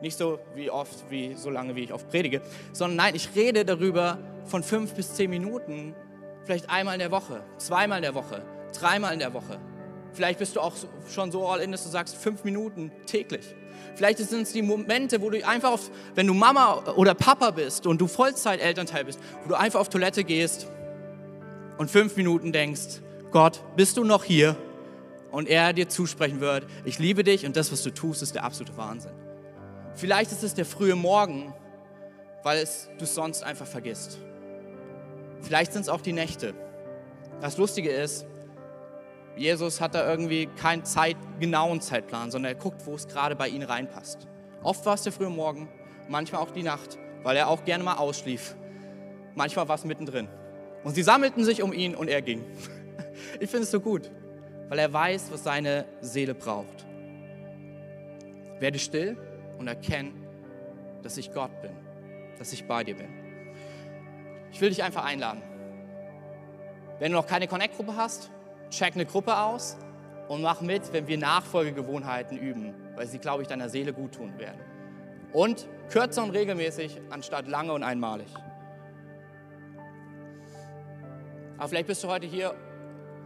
Nicht 0.00 0.16
so 0.16 0.38
wie 0.54 0.70
oft, 0.70 1.10
wie 1.10 1.34
so 1.34 1.50
lange, 1.50 1.74
wie 1.74 1.84
ich 1.84 1.92
oft 1.92 2.08
predige, 2.08 2.40
sondern 2.72 2.96
nein, 2.96 3.14
ich 3.14 3.34
rede 3.34 3.64
darüber 3.64 4.18
von 4.44 4.62
fünf 4.62 4.94
bis 4.94 5.14
zehn 5.14 5.30
Minuten, 5.30 5.94
vielleicht 6.44 6.70
einmal 6.70 6.94
in 6.94 7.00
der 7.00 7.10
Woche, 7.10 7.42
zweimal 7.56 7.98
in 7.98 8.02
der 8.02 8.14
Woche, 8.14 8.42
dreimal 8.78 9.12
in 9.12 9.18
der 9.18 9.34
Woche. 9.34 9.58
Vielleicht 10.12 10.38
bist 10.38 10.56
du 10.56 10.60
auch 10.60 10.74
schon 11.12 11.30
so 11.30 11.46
all 11.46 11.60
in, 11.60 11.72
dass 11.72 11.84
du 11.84 11.90
sagst, 11.90 12.16
fünf 12.16 12.44
Minuten 12.44 12.90
täglich. 13.06 13.54
Vielleicht 13.94 14.18
sind 14.18 14.42
es 14.42 14.52
die 14.52 14.62
Momente, 14.62 15.20
wo 15.20 15.30
du 15.30 15.44
einfach, 15.46 15.72
auf, 15.72 15.90
wenn 16.14 16.26
du 16.26 16.34
Mama 16.34 16.92
oder 16.96 17.14
Papa 17.14 17.50
bist 17.50 17.86
und 17.86 18.00
du 18.00 18.06
Vollzeit-Elternteil 18.06 19.04
bist, 19.04 19.20
wo 19.42 19.48
du 19.48 19.54
einfach 19.54 19.80
auf 19.80 19.88
Toilette 19.88 20.24
gehst 20.24 20.68
und 21.78 21.90
fünf 21.90 22.16
Minuten 22.16 22.52
denkst, 22.52 23.00
Gott, 23.30 23.60
bist 23.76 23.96
du 23.96 24.04
noch 24.04 24.24
hier? 24.24 24.56
Und 25.30 25.48
er 25.48 25.72
dir 25.72 25.88
zusprechen 25.88 26.40
wird, 26.40 26.66
ich 26.84 26.98
liebe 26.98 27.22
dich 27.22 27.44
und 27.44 27.56
das, 27.56 27.70
was 27.70 27.82
du 27.82 27.90
tust, 27.90 28.22
ist 28.22 28.34
der 28.34 28.44
absolute 28.44 28.76
Wahnsinn. 28.76 29.12
Vielleicht 29.94 30.32
ist 30.32 30.42
es 30.42 30.54
der 30.54 30.64
frühe 30.64 30.94
Morgen, 30.94 31.52
weil 32.42 32.58
es, 32.58 32.88
du 32.98 33.04
es 33.04 33.14
sonst 33.14 33.42
einfach 33.42 33.66
vergisst. 33.66 34.18
Vielleicht 35.42 35.72
sind 35.72 35.82
es 35.82 35.88
auch 35.88 36.00
die 36.00 36.12
Nächte. 36.12 36.54
Das 37.40 37.58
Lustige 37.58 37.90
ist, 37.90 38.26
Jesus 39.38 39.80
hat 39.80 39.94
da 39.94 40.08
irgendwie 40.08 40.46
keinen 40.46 40.84
Zeit, 40.84 41.16
genauen 41.38 41.80
Zeitplan, 41.80 42.30
sondern 42.30 42.52
er 42.52 42.58
guckt, 42.60 42.84
wo 42.86 42.94
es 42.94 43.06
gerade 43.06 43.36
bei 43.36 43.48
ihm 43.48 43.62
reinpasst. 43.62 44.26
Oft 44.62 44.84
war 44.84 44.94
es 44.94 45.02
der 45.02 45.12
frühe 45.12 45.30
Morgen, 45.30 45.68
manchmal 46.08 46.42
auch 46.42 46.50
die 46.50 46.64
Nacht, 46.64 46.98
weil 47.22 47.36
er 47.36 47.48
auch 47.48 47.64
gerne 47.64 47.84
mal 47.84 47.94
ausschlief. 47.94 48.56
Manchmal 49.36 49.68
war 49.68 49.76
es 49.76 49.84
mittendrin. 49.84 50.28
Und 50.82 50.94
sie 50.94 51.04
sammelten 51.04 51.44
sich 51.44 51.62
um 51.62 51.72
ihn 51.72 51.94
und 51.94 52.08
er 52.08 52.22
ging. 52.22 52.44
Ich 53.40 53.50
finde 53.50 53.64
es 53.64 53.72
so 53.72 53.80
gut, 53.80 54.10
weil 54.68 54.78
er 54.78 54.92
weiß, 54.92 55.32
was 55.32 55.42
seine 55.42 55.86
Seele 56.00 56.34
braucht. 56.34 56.86
Werde 58.60 58.78
still 58.78 59.16
und 59.58 59.66
erkenne, 59.66 60.12
dass 61.02 61.16
ich 61.16 61.32
Gott 61.32 61.50
bin, 61.60 61.72
dass 62.38 62.52
ich 62.52 62.64
bei 62.64 62.84
dir 62.84 62.94
bin. 62.94 63.08
Ich 64.52 64.60
will 64.60 64.68
dich 64.68 64.84
einfach 64.84 65.04
einladen. 65.04 65.42
Wenn 67.00 67.10
du 67.10 67.18
noch 67.18 67.26
keine 67.26 67.48
Connect-Gruppe 67.48 67.96
hast, 67.96 68.30
check 68.70 68.94
eine 68.94 69.06
Gruppe 69.06 69.36
aus 69.36 69.76
und 70.28 70.42
mach 70.42 70.60
mit, 70.60 70.92
wenn 70.92 71.06
wir 71.06 71.18
Nachfolgegewohnheiten 71.18 72.38
üben, 72.38 72.74
weil 72.96 73.06
sie, 73.06 73.18
glaube 73.18 73.42
ich, 73.42 73.48
deiner 73.48 73.68
Seele 73.68 73.92
gut 73.92 74.12
tun 74.12 74.38
werden. 74.38 74.60
Und 75.32 75.68
kürzer 75.90 76.22
und 76.22 76.30
regelmäßig 76.30 77.00
anstatt 77.10 77.48
lange 77.48 77.72
und 77.72 77.82
einmalig. 77.82 78.28
Aber 81.56 81.68
vielleicht 81.68 81.88
bist 81.88 82.04
du 82.04 82.08
heute 82.08 82.26
hier 82.26 82.54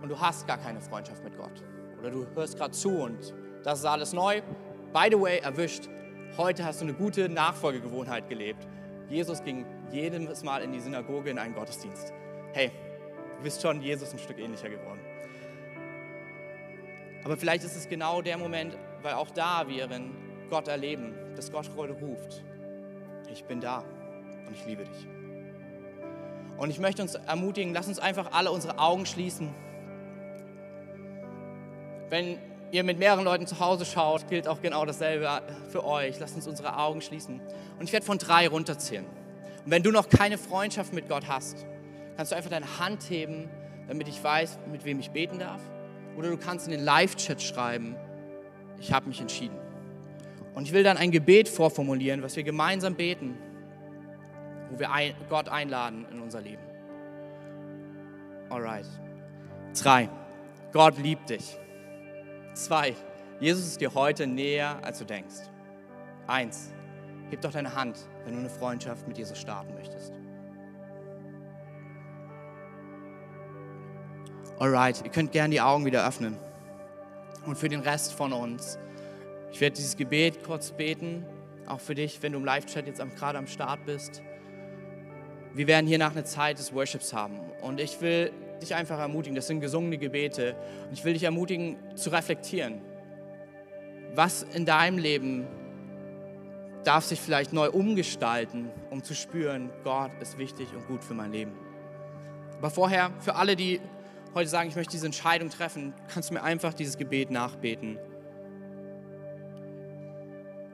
und 0.01 0.09
du 0.09 0.18
hast 0.18 0.47
gar 0.47 0.59
keine 0.59 0.80
Freundschaft 0.80 1.22
mit 1.22 1.36
Gott. 1.36 1.62
Oder 2.01 2.11
du 2.11 2.26
hörst 2.34 2.57
gerade 2.57 2.72
zu 2.72 2.90
und 2.90 3.34
das 3.62 3.80
ist 3.80 3.84
alles 3.84 4.12
neu. 4.12 4.40
By 4.93 5.09
the 5.11 5.20
way, 5.20 5.38
erwischt. 5.38 5.88
Heute 6.36 6.64
hast 6.64 6.80
du 6.80 6.86
eine 6.86 6.95
gute 6.95 7.28
Nachfolgegewohnheit 7.28 8.28
gelebt. 8.28 8.66
Jesus 9.09 9.43
ging 9.45 9.66
jedes 9.90 10.43
Mal 10.43 10.62
in 10.62 10.72
die 10.72 10.80
Synagoge 10.80 11.30
in 11.30 11.38
einen 11.38 11.55
Gottesdienst. 11.55 12.12
Hey, 12.53 12.72
du 13.36 13.43
bist 13.43 13.61
schon 13.61 13.82
Jesus 13.82 14.12
ein 14.12 14.18
Stück 14.18 14.38
ähnlicher 14.38 14.70
geworden. 14.70 15.01
Aber 17.25 17.37
vielleicht 17.37 17.64
ist 17.64 17.77
es 17.77 17.89
genau 17.89 18.23
der 18.23 18.39
Moment, 18.39 18.77
weil 19.03 19.14
auch 19.14 19.31
da 19.31 19.68
wir 19.68 19.91
in 19.91 20.11
Gott 20.51 20.68
erleben, 20.68 21.14
dass 21.37 21.51
Gott 21.51 21.70
heute 21.77 21.93
ruft. 21.95 22.43
Ich 23.33 23.45
bin 23.45 23.61
da 23.61 23.85
und 24.47 24.55
ich 24.55 24.66
liebe 24.66 24.85
dich. 24.85 25.07
Und 26.59 26.70
ich 26.70 26.79
möchte 26.79 27.03
uns 27.03 27.14
ermutigen, 27.14 27.73
lass 27.73 27.89
uns 27.89 27.99
einfach 27.99 28.33
alle 28.33 28.51
unsere 28.51 28.79
Augen 28.79 29.07
schließen. 29.07 29.55
Wenn 32.11 32.39
ihr 32.70 32.85
mit 32.85 32.99
mehreren 32.99 33.25
Leuten 33.25 33.47
zu 33.47 33.59
Hause 33.59 33.85
schaut, 33.85 34.29
gilt 34.29 34.47
auch 34.47 34.61
genau 34.61 34.85
dasselbe 34.85 35.43
für 35.70 35.85
euch. 35.85 36.18
Lasst 36.20 36.37
uns 36.37 36.47
unsere 36.47 36.77
Augen 36.77 37.01
schließen. 37.01 37.41
Und 37.79 37.85
ich 37.85 37.93
werde 37.93 38.05
von 38.05 38.18
drei 38.18 38.49
runterzählen. 38.49 39.07
Und 39.64 39.70
wenn 39.70 39.83
du 39.83 39.91
noch 39.91 40.09
keine 40.09 40.39
Freundschaft 40.39 40.93
mit 40.93 41.09
Gott 41.09 41.29
hast, 41.29 41.66
kannst 42.16 42.33
du 42.33 42.37
einfach 42.37 42.51
deine 42.51 42.79
Hand 42.79 43.09
heben, 43.09 43.49
damit 43.89 44.09
ich 44.09 44.23
weiß, 44.23 44.59
mit 44.70 44.85
wem 44.85 45.01
ich 45.01 45.11
beten 45.11 45.39
darf. 45.39 45.61
Oder 46.16 46.30
du 46.30 46.36
kannst 46.36 46.66
in 46.66 46.72
den 46.72 46.84
Live-Chat 46.84 47.40
schreiben, 47.42 47.96
ich 48.78 48.92
habe 48.92 49.08
mich 49.08 49.20
entschieden. 49.20 49.56
Und 50.54 50.64
ich 50.64 50.72
will 50.72 50.82
dann 50.82 50.96
ein 50.96 51.10
Gebet 51.10 51.48
vorformulieren, 51.48 52.22
was 52.22 52.36
wir 52.36 52.42
gemeinsam 52.42 52.94
beten, 52.94 53.38
wo 54.70 54.78
wir 54.78 54.88
Gott 55.28 55.48
einladen 55.48 56.06
in 56.10 56.20
unser 56.20 56.40
Leben. 56.40 56.62
Alright. 58.50 58.86
Drei. 59.80 60.10
Gott 60.72 60.98
liebt 60.98 61.30
dich. 61.30 61.56
Zwei. 62.54 62.94
Jesus 63.40 63.66
ist 63.66 63.80
dir 63.80 63.94
heute 63.94 64.26
näher, 64.26 64.78
als 64.82 64.98
du 64.98 65.04
denkst. 65.04 65.36
Eins. 66.26 66.72
Heb 67.30 67.40
doch 67.40 67.52
deine 67.52 67.74
Hand, 67.74 67.98
wenn 68.24 68.34
du 68.34 68.40
eine 68.40 68.50
Freundschaft 68.50 69.08
mit 69.08 69.16
Jesus 69.16 69.38
starten 69.38 69.72
möchtest. 69.74 70.22
Alright, 74.62 75.02
ihr 75.04 75.10
könnt 75.10 75.32
gerne 75.32 75.50
die 75.50 75.60
Augen 75.60 75.84
wieder 75.84 76.06
öffnen. 76.06 76.38
Und 77.46 77.58
für 77.58 77.68
den 77.68 77.80
Rest 77.80 78.12
von 78.12 78.32
uns, 78.32 78.78
ich 79.50 79.60
werde 79.60 79.74
dieses 79.74 79.96
Gebet 79.96 80.44
kurz 80.44 80.70
beten, 80.70 81.26
auch 81.66 81.80
für 81.80 81.96
dich, 81.96 82.22
wenn 82.22 82.30
du 82.30 82.38
im 82.38 82.44
Live-Chat 82.44 82.86
jetzt 82.86 83.02
gerade 83.16 83.38
am 83.38 83.48
Start 83.48 83.84
bist. 83.86 84.22
Wir 85.52 85.66
werden 85.66 85.88
hier 85.88 85.98
nach 85.98 86.12
einer 86.12 86.24
Zeit 86.24 86.60
des 86.60 86.72
Worships 86.72 87.12
haben. 87.12 87.40
Und 87.60 87.80
ich 87.80 88.00
will 88.00 88.30
dich 88.62 88.76
einfach 88.76 89.00
ermutigen, 89.00 89.34
das 89.34 89.48
sind 89.48 89.58
gesungene 89.58 89.98
Gebete. 89.98 90.54
Und 90.86 90.92
ich 90.92 91.04
will 91.04 91.14
dich 91.14 91.24
ermutigen 91.24 91.76
zu 91.96 92.10
reflektieren. 92.10 92.82
Was 94.14 94.44
in 94.44 94.64
deinem 94.64 94.98
Leben 94.98 95.44
darf 96.84 97.02
sich 97.04 97.20
vielleicht 97.20 97.52
neu 97.52 97.68
umgestalten, 97.68 98.70
um 98.90 99.02
zu 99.02 99.16
spüren, 99.16 99.70
Gott 99.82 100.12
ist 100.20 100.38
wichtig 100.38 100.68
und 100.72 100.86
gut 100.86 101.02
für 101.02 101.14
mein 101.14 101.32
Leben. 101.32 101.50
Aber 102.58 102.70
vorher, 102.70 103.10
für 103.18 103.34
alle, 103.34 103.56
die 103.56 103.80
heute 104.35 104.49
sagen, 104.49 104.68
ich 104.68 104.76
möchte 104.76 104.93
diese 104.93 105.07
Entscheidung 105.07 105.51
treffen, 105.51 105.93
kannst 106.09 106.30
du 106.30 106.35
mir 106.35 106.43
einfach 106.43 106.72
dieses 106.74 106.97
Gebet 106.97 107.30
nachbeten. 107.30 107.99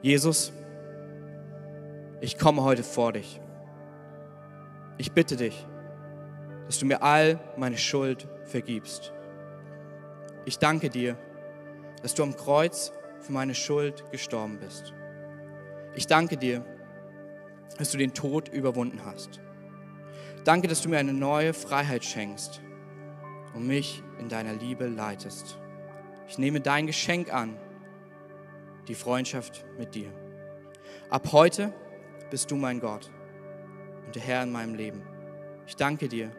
Jesus, 0.01 0.53
ich 2.21 2.37
komme 2.37 2.63
heute 2.63 2.83
vor 2.83 3.13
dich. 3.13 3.41
Ich 4.97 5.11
bitte 5.11 5.35
dich, 5.35 5.65
dass 6.67 6.79
du 6.79 6.85
mir 6.85 7.01
all 7.01 7.39
meine 7.57 7.77
Schuld 7.77 8.27
vergibst. 8.45 9.13
Ich 10.45 10.57
danke 10.57 10.89
dir, 10.89 11.17
dass 12.01 12.15
du 12.15 12.23
am 12.23 12.35
Kreuz 12.35 12.93
für 13.19 13.33
meine 13.33 13.55
Schuld 13.55 14.09
gestorben 14.11 14.59
bist. 14.59 14.93
Ich 15.95 16.07
danke 16.07 16.37
dir, 16.37 16.65
dass 17.77 17.91
du 17.91 17.97
den 17.97 18.13
Tod 18.13 18.47
überwunden 18.47 19.01
hast. 19.05 19.41
Danke, 20.45 20.69
dass 20.69 20.81
du 20.81 20.89
mir 20.89 20.97
eine 20.97 21.13
neue 21.13 21.53
Freiheit 21.53 22.05
schenkst 22.05 22.61
und 23.53 23.67
mich 23.67 24.03
in 24.19 24.29
deiner 24.29 24.53
Liebe 24.53 24.87
leitest. 24.87 25.57
Ich 26.27 26.37
nehme 26.37 26.61
dein 26.61 26.87
Geschenk 26.87 27.33
an, 27.33 27.57
die 28.87 28.95
Freundschaft 28.95 29.65
mit 29.77 29.95
dir. 29.95 30.11
Ab 31.09 31.31
heute 31.31 31.73
bist 32.29 32.51
du 32.51 32.55
mein 32.55 32.79
Gott 32.79 33.09
und 34.05 34.15
der 34.15 34.21
Herr 34.21 34.43
in 34.43 34.51
meinem 34.51 34.75
Leben. 34.75 35.01
Ich 35.67 35.75
danke 35.75 36.07
dir, 36.07 36.31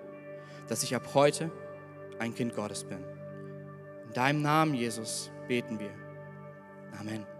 dass 0.68 0.82
ich 0.82 0.94
ab 0.94 1.14
heute 1.14 1.50
ein 2.18 2.34
Kind 2.34 2.54
Gottes 2.54 2.84
bin. 2.84 3.04
In 4.06 4.12
deinem 4.12 4.42
Namen, 4.42 4.74
Jesus, 4.74 5.30
beten 5.48 5.78
wir. 5.78 5.90
Amen. 6.98 7.39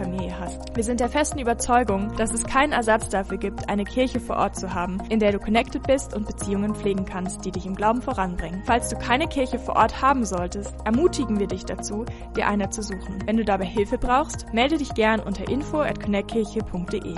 Familie 0.00 0.38
hast. 0.38 0.74
Wir 0.74 0.82
sind 0.82 1.00
der 1.00 1.10
festen 1.10 1.38
Überzeugung, 1.38 2.16
dass 2.16 2.32
es 2.32 2.44
keinen 2.44 2.72
Ersatz 2.72 3.10
dafür 3.10 3.36
gibt, 3.36 3.68
eine 3.68 3.84
Kirche 3.84 4.18
vor 4.18 4.36
Ort 4.36 4.56
zu 4.56 4.72
haben, 4.72 4.98
in 5.10 5.20
der 5.20 5.32
du 5.32 5.38
connected 5.38 5.82
bist 5.86 6.14
und 6.14 6.26
Beziehungen 6.26 6.74
pflegen 6.74 7.04
kannst, 7.04 7.44
die 7.44 7.50
dich 7.50 7.66
im 7.66 7.74
Glauben 7.74 8.00
voranbringen. 8.00 8.62
Falls 8.64 8.88
du 8.88 8.96
keine 8.96 9.28
Kirche 9.28 9.58
vor 9.58 9.76
Ort 9.76 10.00
haben 10.00 10.24
solltest, 10.24 10.74
ermutigen 10.84 11.38
wir 11.38 11.46
dich 11.46 11.64
dazu, 11.64 12.06
dir 12.36 12.48
eine 12.48 12.70
zu 12.70 12.82
suchen. 12.82 13.18
Wenn 13.26 13.36
du 13.36 13.44
dabei 13.44 13.66
Hilfe 13.66 13.98
brauchst, 13.98 14.46
melde 14.52 14.78
dich 14.78 14.94
gern 14.94 15.20
unter 15.20 15.48
info. 15.48 15.84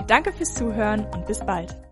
Danke 0.07 0.33
fürs 0.33 0.53
Zuhören 0.53 1.05
und 1.13 1.25
bis 1.25 1.39
bald. 1.39 1.83